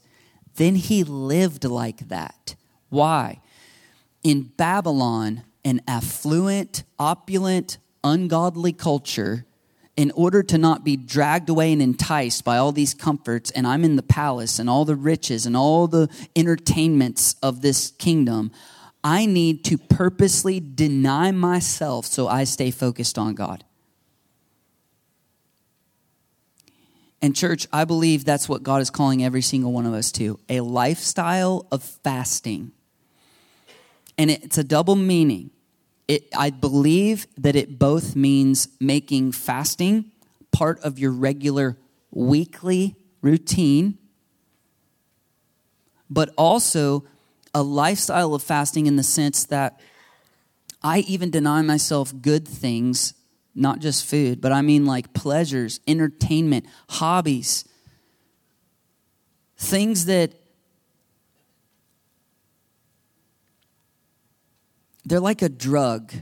Then 0.56 0.76
he 0.76 1.04
lived 1.04 1.66
like 1.66 2.10
that. 2.10 2.56
Why? 2.90 3.42
In 4.24 4.52
Babylon, 4.58 5.44
an 5.64 5.82
affluent, 5.88 6.84
opulent, 6.98 7.78
ungodly 8.04 8.74
culture 8.74 9.46
in 10.00 10.12
order 10.12 10.42
to 10.42 10.58
not 10.58 10.86
be 10.86 10.96
dragged 10.96 11.50
away 11.50 11.74
and 11.74 11.82
enticed 11.82 12.46
by 12.46 12.56
all 12.56 12.72
these 12.72 12.94
comforts, 12.94 13.52
and 13.52 13.68
I'm 13.68 13.84
in 13.84 13.98
the 13.98 14.02
palace 14.02 14.58
and 14.58 14.70
all 14.70 14.86
the 14.86 14.96
riches 14.96 15.46
and 15.46 15.58
all 15.58 15.88
the 15.88 16.08
entertainments 16.38 17.36
of 17.44 17.62
this 17.62 17.92
kingdom, 17.92 18.50
I 19.04 19.26
need 19.26 19.66
to 19.66 19.78
purposely 19.78 20.62
deny 20.62 21.32
myself 21.32 22.06
so 22.06 22.30
I 22.30 22.46
stay 22.46 22.72
focused 22.72 23.18
on 23.18 23.36
God. 23.36 23.66
And, 27.22 27.36
church, 27.36 27.68
I 27.74 27.84
believe 27.84 28.24
that's 28.24 28.48
what 28.48 28.64
God 28.64 28.82
is 28.82 28.90
calling 28.90 29.22
every 29.22 29.42
single 29.42 29.74
one 29.74 29.86
of 29.86 29.94
us 29.94 30.14
to 30.14 30.40
a 30.48 30.62
lifestyle 30.62 31.68
of 31.74 31.84
fasting. 31.84 32.72
And 34.18 34.32
it's 34.32 34.58
a 34.58 34.64
double 34.64 34.96
meaning 34.96 35.52
it, 36.10 36.28
I 36.36 36.50
believe 36.50 37.28
that 37.38 37.56
it 37.56 37.78
both 37.78 38.16
means 38.16 38.68
making 38.80 39.32
fasting 39.32 40.12
part 40.52 40.80
of 40.80 40.98
your 40.98 41.12
regular 41.12 41.78
weekly 42.10 42.96
routine, 43.22 44.00
but 46.10 46.34
also 46.36 47.06
a 47.54 47.62
lifestyle 47.62 48.34
of 48.34 48.42
fasting 48.42 48.88
in 48.88 48.96
the 48.96 49.04
sense 49.04 49.46
that 49.46 49.80
I 50.82 51.00
even 51.02 51.30
deny 51.30 51.62
myself 51.62 52.12
good 52.24 52.48
things, 52.48 53.14
not 53.54 53.78
just 53.78 54.04
food, 54.04 54.42
but 54.42 54.52
I 54.52 54.64
mean 54.64 54.88
like 54.88 55.14
pleasures, 55.14 55.80
entertainment, 55.88 56.66
hobbies, 56.90 57.66
things 59.58 60.06
that 60.06 60.39
they're 65.10 65.20
like 65.20 65.42
a 65.42 65.50
drug. 65.50 66.14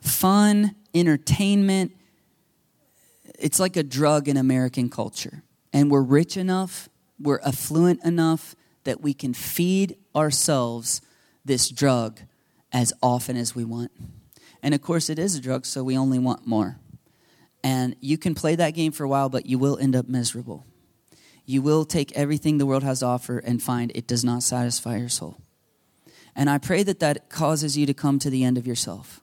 Fun, 0.00 0.74
entertainment, 0.94 1.92
it's 3.38 3.58
like 3.58 3.76
a 3.76 3.82
drug 3.82 4.28
in 4.28 4.36
American 4.36 4.88
culture. 4.88 5.42
And 5.72 5.90
we're 5.90 6.02
rich 6.02 6.36
enough, 6.36 6.88
we're 7.18 7.40
affluent 7.40 8.04
enough 8.04 8.54
that 8.84 9.00
we 9.00 9.14
can 9.14 9.34
feed 9.34 9.96
ourselves 10.14 11.00
this 11.44 11.68
drug 11.68 12.20
as 12.72 12.92
often 13.02 13.36
as 13.36 13.54
we 13.54 13.64
want. 13.64 13.90
And 14.62 14.74
of 14.74 14.82
course, 14.82 15.10
it 15.10 15.18
is 15.18 15.34
a 15.34 15.40
drug, 15.40 15.66
so 15.66 15.82
we 15.82 15.96
only 15.96 16.18
want 16.18 16.46
more. 16.46 16.78
And 17.62 17.96
you 18.00 18.16
can 18.16 18.34
play 18.34 18.56
that 18.56 18.70
game 18.70 18.92
for 18.92 19.04
a 19.04 19.08
while, 19.08 19.28
but 19.28 19.46
you 19.46 19.58
will 19.58 19.78
end 19.78 19.96
up 19.96 20.08
miserable. 20.08 20.66
You 21.44 21.62
will 21.62 21.84
take 21.84 22.12
everything 22.12 22.58
the 22.58 22.66
world 22.66 22.82
has 22.82 23.00
to 23.00 23.06
offer 23.06 23.38
and 23.38 23.62
find 23.62 23.92
it 23.94 24.06
does 24.06 24.24
not 24.24 24.42
satisfy 24.42 24.96
your 24.96 25.08
soul. 25.08 25.36
And 26.40 26.48
I 26.48 26.56
pray 26.56 26.82
that 26.84 27.00
that 27.00 27.28
causes 27.28 27.76
you 27.76 27.84
to 27.84 27.92
come 27.92 28.18
to 28.18 28.30
the 28.30 28.44
end 28.44 28.56
of 28.56 28.66
yourself. 28.66 29.20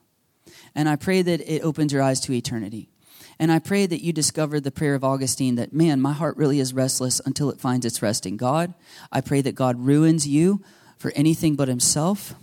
And 0.76 0.88
I 0.88 0.98
pray 0.98 1.24
that 1.24 1.42
it 1.52 1.64
opens 1.64 1.92
your 1.92 2.04
eyes 2.04 2.20
to 2.20 2.32
eternity. 2.32 2.90
And 3.40 3.52
I 3.52 3.58
pray 3.58 3.88
that 3.88 4.04
you 4.04 4.14
discover 4.14 4.60
the 4.60 4.70
prayer 4.70 4.94
of 4.94 5.04
Augustine 5.04 5.56
that, 5.56 5.74
man, 5.74 6.00
my 6.00 6.14
heart 6.14 6.38
really 6.38 6.60
is 6.60 6.76
restless 6.76 7.20
until 7.26 7.50
it 7.50 7.60
finds 7.60 7.88
its 7.88 8.04
rest 8.04 8.28
in 8.28 8.38
God. 8.38 8.76
I 9.12 9.22
pray 9.22 9.42
that 9.42 9.56
God 9.56 9.80
ruins 9.80 10.28
you 10.28 10.62
for 11.00 11.12
anything 11.16 11.56
but 11.56 11.68
himself 11.68 12.36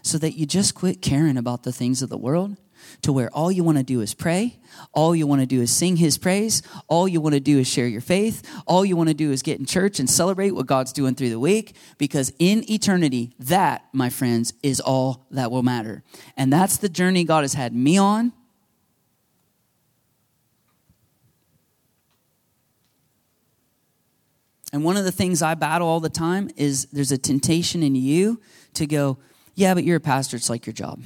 so 0.00 0.16
that 0.16 0.38
you 0.38 0.46
just 0.46 0.76
quit 0.76 1.02
caring 1.02 1.36
about 1.36 1.64
the 1.64 1.72
things 1.72 2.02
of 2.02 2.08
the 2.08 2.16
world 2.16 2.56
to 3.02 3.12
where 3.12 3.30
all 3.30 3.50
you 3.50 3.64
want 3.64 3.78
to 3.78 3.84
do 3.84 4.00
is 4.00 4.14
pray, 4.14 4.58
all 4.92 5.14
you 5.14 5.26
want 5.26 5.40
to 5.40 5.46
do 5.46 5.60
is 5.60 5.70
sing 5.70 5.96
his 5.96 6.18
praise, 6.18 6.62
all 6.88 7.06
you 7.06 7.20
want 7.20 7.34
to 7.34 7.40
do 7.40 7.58
is 7.58 7.66
share 7.66 7.86
your 7.86 8.00
faith, 8.00 8.42
all 8.66 8.84
you 8.84 8.96
want 8.96 9.08
to 9.08 9.14
do 9.14 9.32
is 9.32 9.42
get 9.42 9.58
in 9.58 9.66
church 9.66 9.98
and 9.98 10.08
celebrate 10.08 10.52
what 10.52 10.66
God's 10.66 10.92
doing 10.92 11.14
through 11.14 11.30
the 11.30 11.40
week 11.40 11.74
because 11.98 12.32
in 12.38 12.70
eternity 12.70 13.34
that, 13.38 13.88
my 13.92 14.10
friends, 14.10 14.54
is 14.62 14.80
all 14.80 15.26
that 15.30 15.50
will 15.50 15.62
matter. 15.62 16.02
And 16.36 16.52
that's 16.52 16.76
the 16.76 16.88
journey 16.88 17.24
God 17.24 17.42
has 17.42 17.54
had 17.54 17.74
me 17.74 17.98
on. 17.98 18.32
And 24.72 24.84
one 24.84 24.96
of 24.96 25.04
the 25.04 25.12
things 25.12 25.42
I 25.42 25.54
battle 25.54 25.86
all 25.86 26.00
the 26.00 26.08
time 26.08 26.48
is 26.56 26.86
there's 26.86 27.12
a 27.12 27.18
temptation 27.18 27.82
in 27.82 27.94
you 27.94 28.40
to 28.74 28.86
go, 28.86 29.18
yeah, 29.54 29.74
but 29.74 29.84
you're 29.84 29.98
a 29.98 30.00
pastor, 30.00 30.36
it's 30.36 30.48
like 30.48 30.64
your 30.66 30.72
job. 30.72 31.00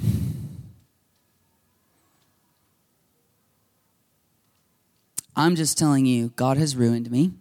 I'm 5.37 5.55
just 5.55 5.76
telling 5.76 6.07
you, 6.07 6.30
God 6.30 6.57
has 6.57 6.74
ruined 6.74 7.11
me. 7.11 7.32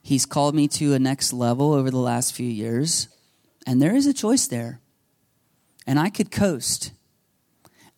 He's 0.00 0.26
called 0.26 0.54
me 0.54 0.68
to 0.68 0.94
a 0.94 0.98
next 0.98 1.32
level 1.32 1.72
over 1.72 1.90
the 1.90 1.98
last 1.98 2.34
few 2.34 2.46
years, 2.46 3.08
and 3.66 3.82
there 3.82 3.96
is 3.96 4.06
a 4.06 4.14
choice 4.14 4.46
there. 4.46 4.80
And 5.86 5.98
I 5.98 6.08
could 6.08 6.30
coast. 6.30 6.92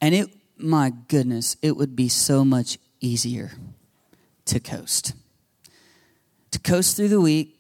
And 0.01 0.15
it, 0.15 0.31
my 0.57 0.93
goodness, 1.09 1.57
it 1.63 1.77
would 1.77 1.95
be 1.95 2.09
so 2.09 2.45
much 2.45 2.79
easier 3.01 3.53
to 4.47 4.61
coast. 4.61 5.13
To 6.53 6.59
coast 6.59 6.97
through 6.97 7.09
the 7.09 7.21
week, 7.21 7.59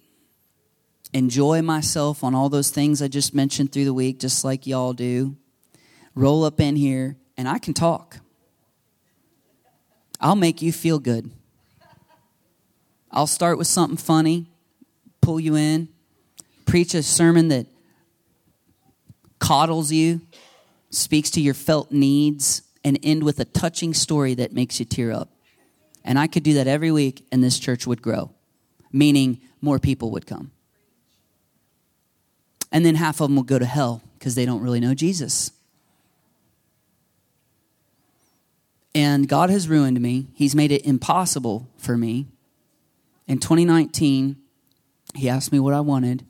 enjoy 1.12 1.60
myself 1.60 2.24
on 2.24 2.34
all 2.34 2.48
those 2.48 2.70
things 2.70 3.02
I 3.02 3.08
just 3.08 3.34
mentioned 3.34 3.72
through 3.72 3.84
the 3.84 3.94
week, 3.94 4.20
just 4.20 4.44
like 4.44 4.66
y'all 4.66 4.94
do. 4.94 5.36
Roll 6.14 6.44
up 6.44 6.60
in 6.60 6.76
here, 6.76 7.16
and 7.36 7.48
I 7.48 7.58
can 7.58 7.74
talk. 7.74 8.20
I'll 10.20 10.36
make 10.36 10.62
you 10.62 10.72
feel 10.72 10.98
good. 10.98 11.30
I'll 13.10 13.26
start 13.26 13.58
with 13.58 13.66
something 13.66 13.96
funny, 13.96 14.46
pull 15.20 15.40
you 15.40 15.56
in, 15.56 15.88
preach 16.66 16.94
a 16.94 17.02
sermon 17.02 17.48
that 17.48 17.66
coddles 19.38 19.92
you, 19.92 20.20
speaks 20.90 21.30
to 21.30 21.40
your 21.40 21.54
felt 21.54 21.92
needs, 21.92 22.62
and 22.84 22.98
end 23.02 23.22
with 23.22 23.40
a 23.40 23.44
touching 23.44 23.94
story 23.94 24.34
that 24.34 24.52
makes 24.52 24.78
you 24.78 24.84
tear 24.84 25.12
up. 25.12 25.30
And 26.04 26.18
I 26.18 26.26
could 26.26 26.42
do 26.42 26.54
that 26.54 26.66
every 26.66 26.92
week, 26.92 27.26
and 27.32 27.42
this 27.42 27.58
church 27.58 27.86
would 27.86 28.02
grow, 28.02 28.30
meaning 28.92 29.40
more 29.60 29.78
people 29.78 30.10
would 30.12 30.26
come. 30.26 30.52
And 32.70 32.84
then 32.84 32.94
half 32.94 33.20
of 33.20 33.28
them 33.28 33.36
will 33.36 33.42
go 33.42 33.58
to 33.58 33.64
hell 33.64 34.02
because 34.18 34.34
they 34.34 34.44
don't 34.44 34.62
really 34.62 34.80
know 34.80 34.94
Jesus. 34.94 35.50
And 38.96 39.28
God 39.28 39.50
has 39.50 39.68
ruined 39.68 40.00
me. 40.00 40.28
He's 40.32 40.54
made 40.54 40.72
it 40.72 40.86
impossible 40.86 41.68
for 41.76 41.98
me. 41.98 42.28
In 43.28 43.38
2019, 43.38 44.36
He 45.14 45.28
asked 45.28 45.52
me 45.52 45.60
what 45.60 45.74
I 45.74 45.80
wanted, 45.80 46.24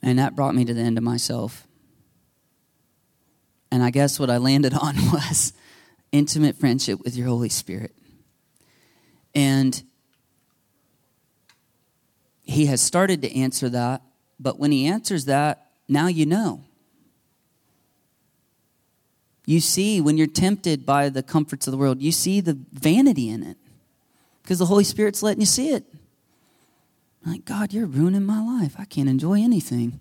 and 0.00 0.18
that 0.18 0.34
brought 0.34 0.54
me 0.54 0.64
to 0.64 0.72
the 0.72 0.80
end 0.80 0.96
of 0.96 1.04
myself. 1.04 1.66
And 3.70 3.82
I 3.82 3.90
guess 3.90 4.18
what 4.18 4.30
I 4.30 4.38
landed 4.38 4.72
on 4.80 4.96
was 5.12 5.52
intimate 6.10 6.56
friendship 6.56 7.04
with 7.04 7.16
your 7.16 7.26
Holy 7.26 7.50
Spirit. 7.50 7.92
And 9.34 9.82
He 12.44 12.64
has 12.64 12.80
started 12.80 13.20
to 13.20 13.38
answer 13.38 13.68
that, 13.68 14.00
but 14.40 14.58
when 14.58 14.72
He 14.72 14.86
answers 14.86 15.26
that, 15.26 15.66
now 15.86 16.06
you 16.06 16.24
know. 16.24 16.64
You 19.46 19.60
see, 19.60 20.00
when 20.00 20.16
you're 20.16 20.26
tempted 20.26 20.86
by 20.86 21.08
the 21.10 21.22
comforts 21.22 21.66
of 21.66 21.72
the 21.72 21.78
world, 21.78 22.00
you 22.00 22.12
see 22.12 22.40
the 22.40 22.58
vanity 22.72 23.28
in 23.28 23.42
it 23.42 23.58
because 24.42 24.58
the 24.58 24.66
Holy 24.66 24.84
Spirit's 24.84 25.22
letting 25.22 25.40
you 25.40 25.46
see 25.46 25.70
it. 25.70 25.84
Like, 27.26 27.44
God, 27.44 27.72
you're 27.72 27.86
ruining 27.86 28.24
my 28.24 28.40
life. 28.40 28.74
I 28.78 28.84
can't 28.84 29.08
enjoy 29.08 29.42
anything 29.42 30.00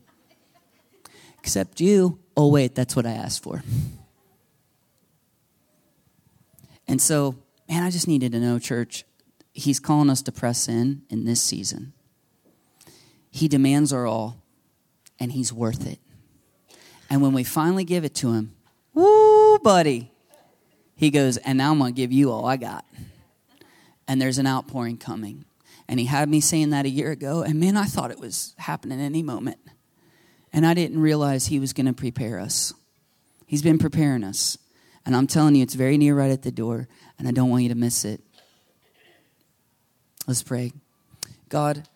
except 1.39 1.81
you. 1.81 2.19
Oh, 2.35 2.49
wait, 2.49 2.75
that's 2.75 2.95
what 2.95 3.05
I 3.05 3.11
asked 3.11 3.43
for. 3.43 3.63
And 6.87 7.01
so, 7.01 7.35
man, 7.69 7.83
I 7.83 7.89
just 7.89 8.07
needed 8.07 8.31
to 8.33 8.39
know, 8.39 8.59
church, 8.59 9.05
He's 9.53 9.79
calling 9.79 10.09
us 10.09 10.21
to 10.23 10.31
press 10.31 10.67
in 10.67 11.03
in 11.09 11.25
this 11.25 11.41
season. 11.41 11.93
He 13.29 13.47
demands 13.47 13.93
our 13.93 14.05
all, 14.05 14.41
and 15.19 15.31
He's 15.31 15.53
worth 15.53 15.85
it. 15.85 15.99
And 17.09 17.21
when 17.21 17.33
we 17.33 17.43
finally 17.43 17.83
give 17.83 18.03
it 18.03 18.15
to 18.15 18.33
Him, 18.33 18.53
Woo, 18.93 19.59
buddy. 19.59 20.11
He 20.95 21.09
goes, 21.09 21.37
and 21.37 21.57
now 21.57 21.71
I'm 21.71 21.79
going 21.79 21.93
to 21.93 21.97
give 21.97 22.11
you 22.11 22.31
all 22.31 22.45
I 22.45 22.57
got. 22.57 22.85
And 24.07 24.21
there's 24.21 24.37
an 24.37 24.47
outpouring 24.47 24.97
coming. 24.97 25.45
And 25.87 25.99
he 25.99 26.05
had 26.05 26.29
me 26.29 26.39
saying 26.39 26.69
that 26.69 26.85
a 26.85 26.89
year 26.89 27.11
ago, 27.11 27.41
and 27.41 27.59
man, 27.59 27.75
I 27.75 27.85
thought 27.85 28.11
it 28.11 28.19
was 28.19 28.53
happening 28.57 28.99
any 28.99 29.23
moment. 29.23 29.57
And 30.51 30.65
I 30.65 30.73
didn't 30.73 31.01
realize 31.01 31.47
he 31.47 31.59
was 31.59 31.73
going 31.73 31.87
to 31.87 31.93
prepare 31.93 32.39
us. 32.39 32.73
He's 33.47 33.61
been 33.61 33.79
preparing 33.79 34.23
us. 34.23 34.57
And 35.05 35.15
I'm 35.15 35.27
telling 35.27 35.55
you, 35.55 35.63
it's 35.63 35.73
very 35.73 35.97
near 35.97 36.15
right 36.15 36.31
at 36.31 36.43
the 36.43 36.51
door, 36.51 36.87
and 37.19 37.27
I 37.27 37.31
don't 37.31 37.49
want 37.49 37.63
you 37.63 37.69
to 37.69 37.75
miss 37.75 38.05
it. 38.05 38.21
Let's 40.27 40.43
pray. 40.43 40.71
God, 41.49 41.87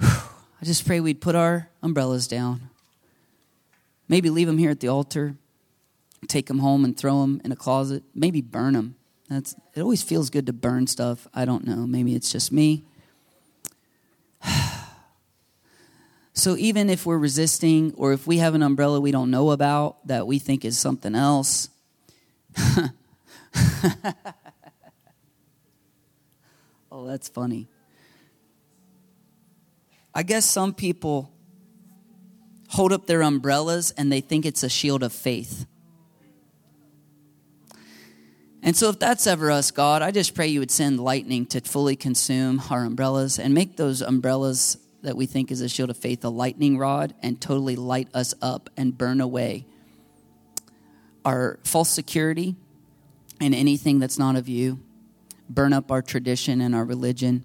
I 0.00 0.64
just 0.64 0.86
pray 0.86 1.00
we'd 1.00 1.20
put 1.20 1.34
our 1.34 1.70
umbrellas 1.82 2.28
down. 2.28 2.68
Maybe 4.08 4.28
leave 4.28 4.46
them 4.46 4.58
here 4.58 4.70
at 4.70 4.80
the 4.80 4.88
altar 4.88 5.36
take 6.28 6.46
them 6.46 6.58
home 6.58 6.84
and 6.84 6.96
throw 6.96 7.22
them 7.22 7.40
in 7.44 7.52
a 7.52 7.56
closet, 7.56 8.02
maybe 8.14 8.40
burn 8.40 8.74
them. 8.74 8.96
That's, 9.28 9.54
it 9.74 9.80
always 9.80 10.02
feels 10.02 10.30
good 10.30 10.46
to 10.46 10.52
burn 10.52 10.86
stuff. 10.86 11.26
I 11.32 11.44
don't 11.44 11.66
know. 11.66 11.86
Maybe 11.86 12.14
it's 12.14 12.30
just 12.30 12.52
me. 12.52 12.84
so 16.34 16.56
even 16.56 16.90
if 16.90 17.06
we're 17.06 17.18
resisting 17.18 17.94
or 17.96 18.12
if 18.12 18.26
we 18.26 18.38
have 18.38 18.54
an 18.54 18.62
umbrella 18.62 19.00
we 19.00 19.10
don't 19.10 19.30
know 19.30 19.50
about 19.50 20.06
that 20.06 20.26
we 20.26 20.38
think 20.38 20.64
is 20.64 20.78
something 20.78 21.14
else, 21.14 21.68
oh, 26.90 27.06
that's 27.06 27.28
funny. 27.28 27.68
I 30.14 30.22
guess 30.22 30.44
some 30.44 30.74
people 30.74 31.32
hold 32.68 32.92
up 32.92 33.06
their 33.06 33.22
umbrellas 33.22 33.92
and 33.96 34.12
they 34.12 34.20
think 34.20 34.44
it's 34.44 34.62
a 34.62 34.68
shield 34.68 35.02
of 35.02 35.12
faith. 35.12 35.66
And 38.62 38.76
so, 38.76 38.88
if 38.88 38.98
that's 38.98 39.26
ever 39.26 39.50
us, 39.50 39.72
God, 39.72 40.02
I 40.02 40.12
just 40.12 40.34
pray 40.34 40.46
you 40.46 40.60
would 40.60 40.70
send 40.70 41.00
lightning 41.00 41.46
to 41.46 41.60
fully 41.60 41.96
consume 41.96 42.62
our 42.70 42.84
umbrellas 42.84 43.38
and 43.38 43.52
make 43.52 43.76
those 43.76 44.00
umbrellas 44.02 44.78
that 45.02 45.16
we 45.16 45.26
think 45.26 45.50
is 45.50 45.60
a 45.60 45.68
shield 45.68 45.90
of 45.90 45.96
faith 45.96 46.24
a 46.24 46.28
lightning 46.28 46.78
rod 46.78 47.12
and 47.22 47.40
totally 47.40 47.74
light 47.74 48.08
us 48.14 48.34
up 48.40 48.70
and 48.76 48.96
burn 48.96 49.20
away 49.20 49.66
our 51.24 51.58
false 51.64 51.90
security 51.90 52.56
and 53.40 53.54
anything 53.54 53.98
that's 53.98 54.18
not 54.18 54.36
of 54.36 54.48
you. 54.48 54.78
Burn 55.48 55.72
up 55.72 55.90
our 55.90 56.02
tradition 56.02 56.60
and 56.60 56.74
our 56.74 56.84
religion 56.84 57.44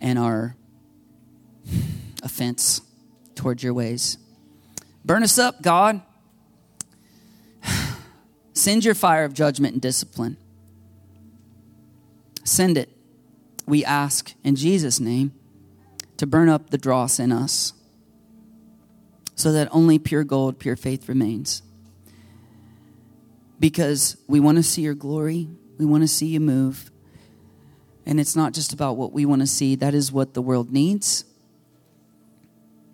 and 0.00 0.18
our 0.18 0.56
offense 2.22 2.80
towards 3.34 3.62
your 3.62 3.72
ways. 3.72 4.18
Burn 5.04 5.22
us 5.22 5.38
up, 5.38 5.62
God. 5.62 6.02
Send 8.56 8.86
your 8.86 8.94
fire 8.94 9.24
of 9.24 9.34
judgment 9.34 9.74
and 9.74 9.82
discipline. 9.82 10.38
Send 12.42 12.78
it, 12.78 12.88
we 13.66 13.84
ask 13.84 14.32
in 14.42 14.56
Jesus' 14.56 14.98
name, 14.98 15.32
to 16.16 16.26
burn 16.26 16.48
up 16.48 16.70
the 16.70 16.78
dross 16.78 17.18
in 17.18 17.32
us 17.32 17.74
so 19.34 19.52
that 19.52 19.68
only 19.72 19.98
pure 19.98 20.24
gold, 20.24 20.58
pure 20.58 20.74
faith 20.74 21.06
remains. 21.06 21.60
Because 23.60 24.16
we 24.26 24.40
want 24.40 24.56
to 24.56 24.62
see 24.62 24.80
your 24.80 24.94
glory, 24.94 25.48
we 25.76 25.84
want 25.84 26.02
to 26.02 26.08
see 26.08 26.28
you 26.28 26.40
move. 26.40 26.90
And 28.06 28.18
it's 28.18 28.34
not 28.34 28.54
just 28.54 28.72
about 28.72 28.96
what 28.96 29.12
we 29.12 29.26
want 29.26 29.42
to 29.42 29.46
see, 29.46 29.74
that 29.76 29.92
is 29.92 30.10
what 30.10 30.32
the 30.32 30.40
world 30.40 30.72
needs. 30.72 31.26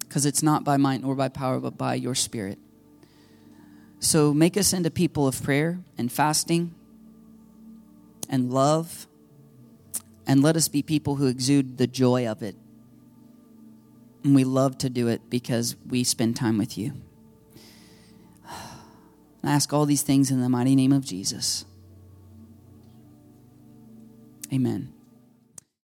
Because 0.01 0.26
it's 0.26 0.43
not 0.43 0.64
by 0.64 0.76
might 0.76 1.02
nor 1.02 1.14
by 1.14 1.28
power, 1.28 1.60
but 1.60 1.78
by 1.78 1.94
your 1.94 2.16
spirit. 2.16 2.59
So 4.03 4.35
make 4.35 4.57
us 4.57 4.73
into 4.73 4.91
people 4.91 5.29
of 5.29 5.41
prayer 5.45 5.79
and 5.97 6.11
fasting 6.11 6.74
and 8.29 8.53
love, 8.53 9.07
and 10.27 10.43
let 10.43 10.57
us 10.57 10.66
be 10.66 10.83
people 10.83 11.16
who 11.16 11.29
exude 11.29 11.79
the 11.79 11.87
joy 11.87 12.27
of 12.27 12.43
it. 12.43 12.57
And 14.24 14.35
we 14.35 14.43
love 14.43 14.77
to 14.79 14.91
do 14.91 15.07
it 15.07 15.31
because 15.31 15.77
we 15.87 16.03
spend 16.03 16.35
time 16.35 16.59
with 16.59 16.77
you. 16.77 16.95
I 19.45 19.53
ask 19.53 19.73
all 19.73 19.87
these 19.87 20.03
things 20.03 20.33
in 20.33 20.41
the 20.41 20.49
mighty 20.49 20.74
name 20.74 20.93
of 20.93 21.05
Jesus. 21.05 21.65
Amen. 24.53 24.93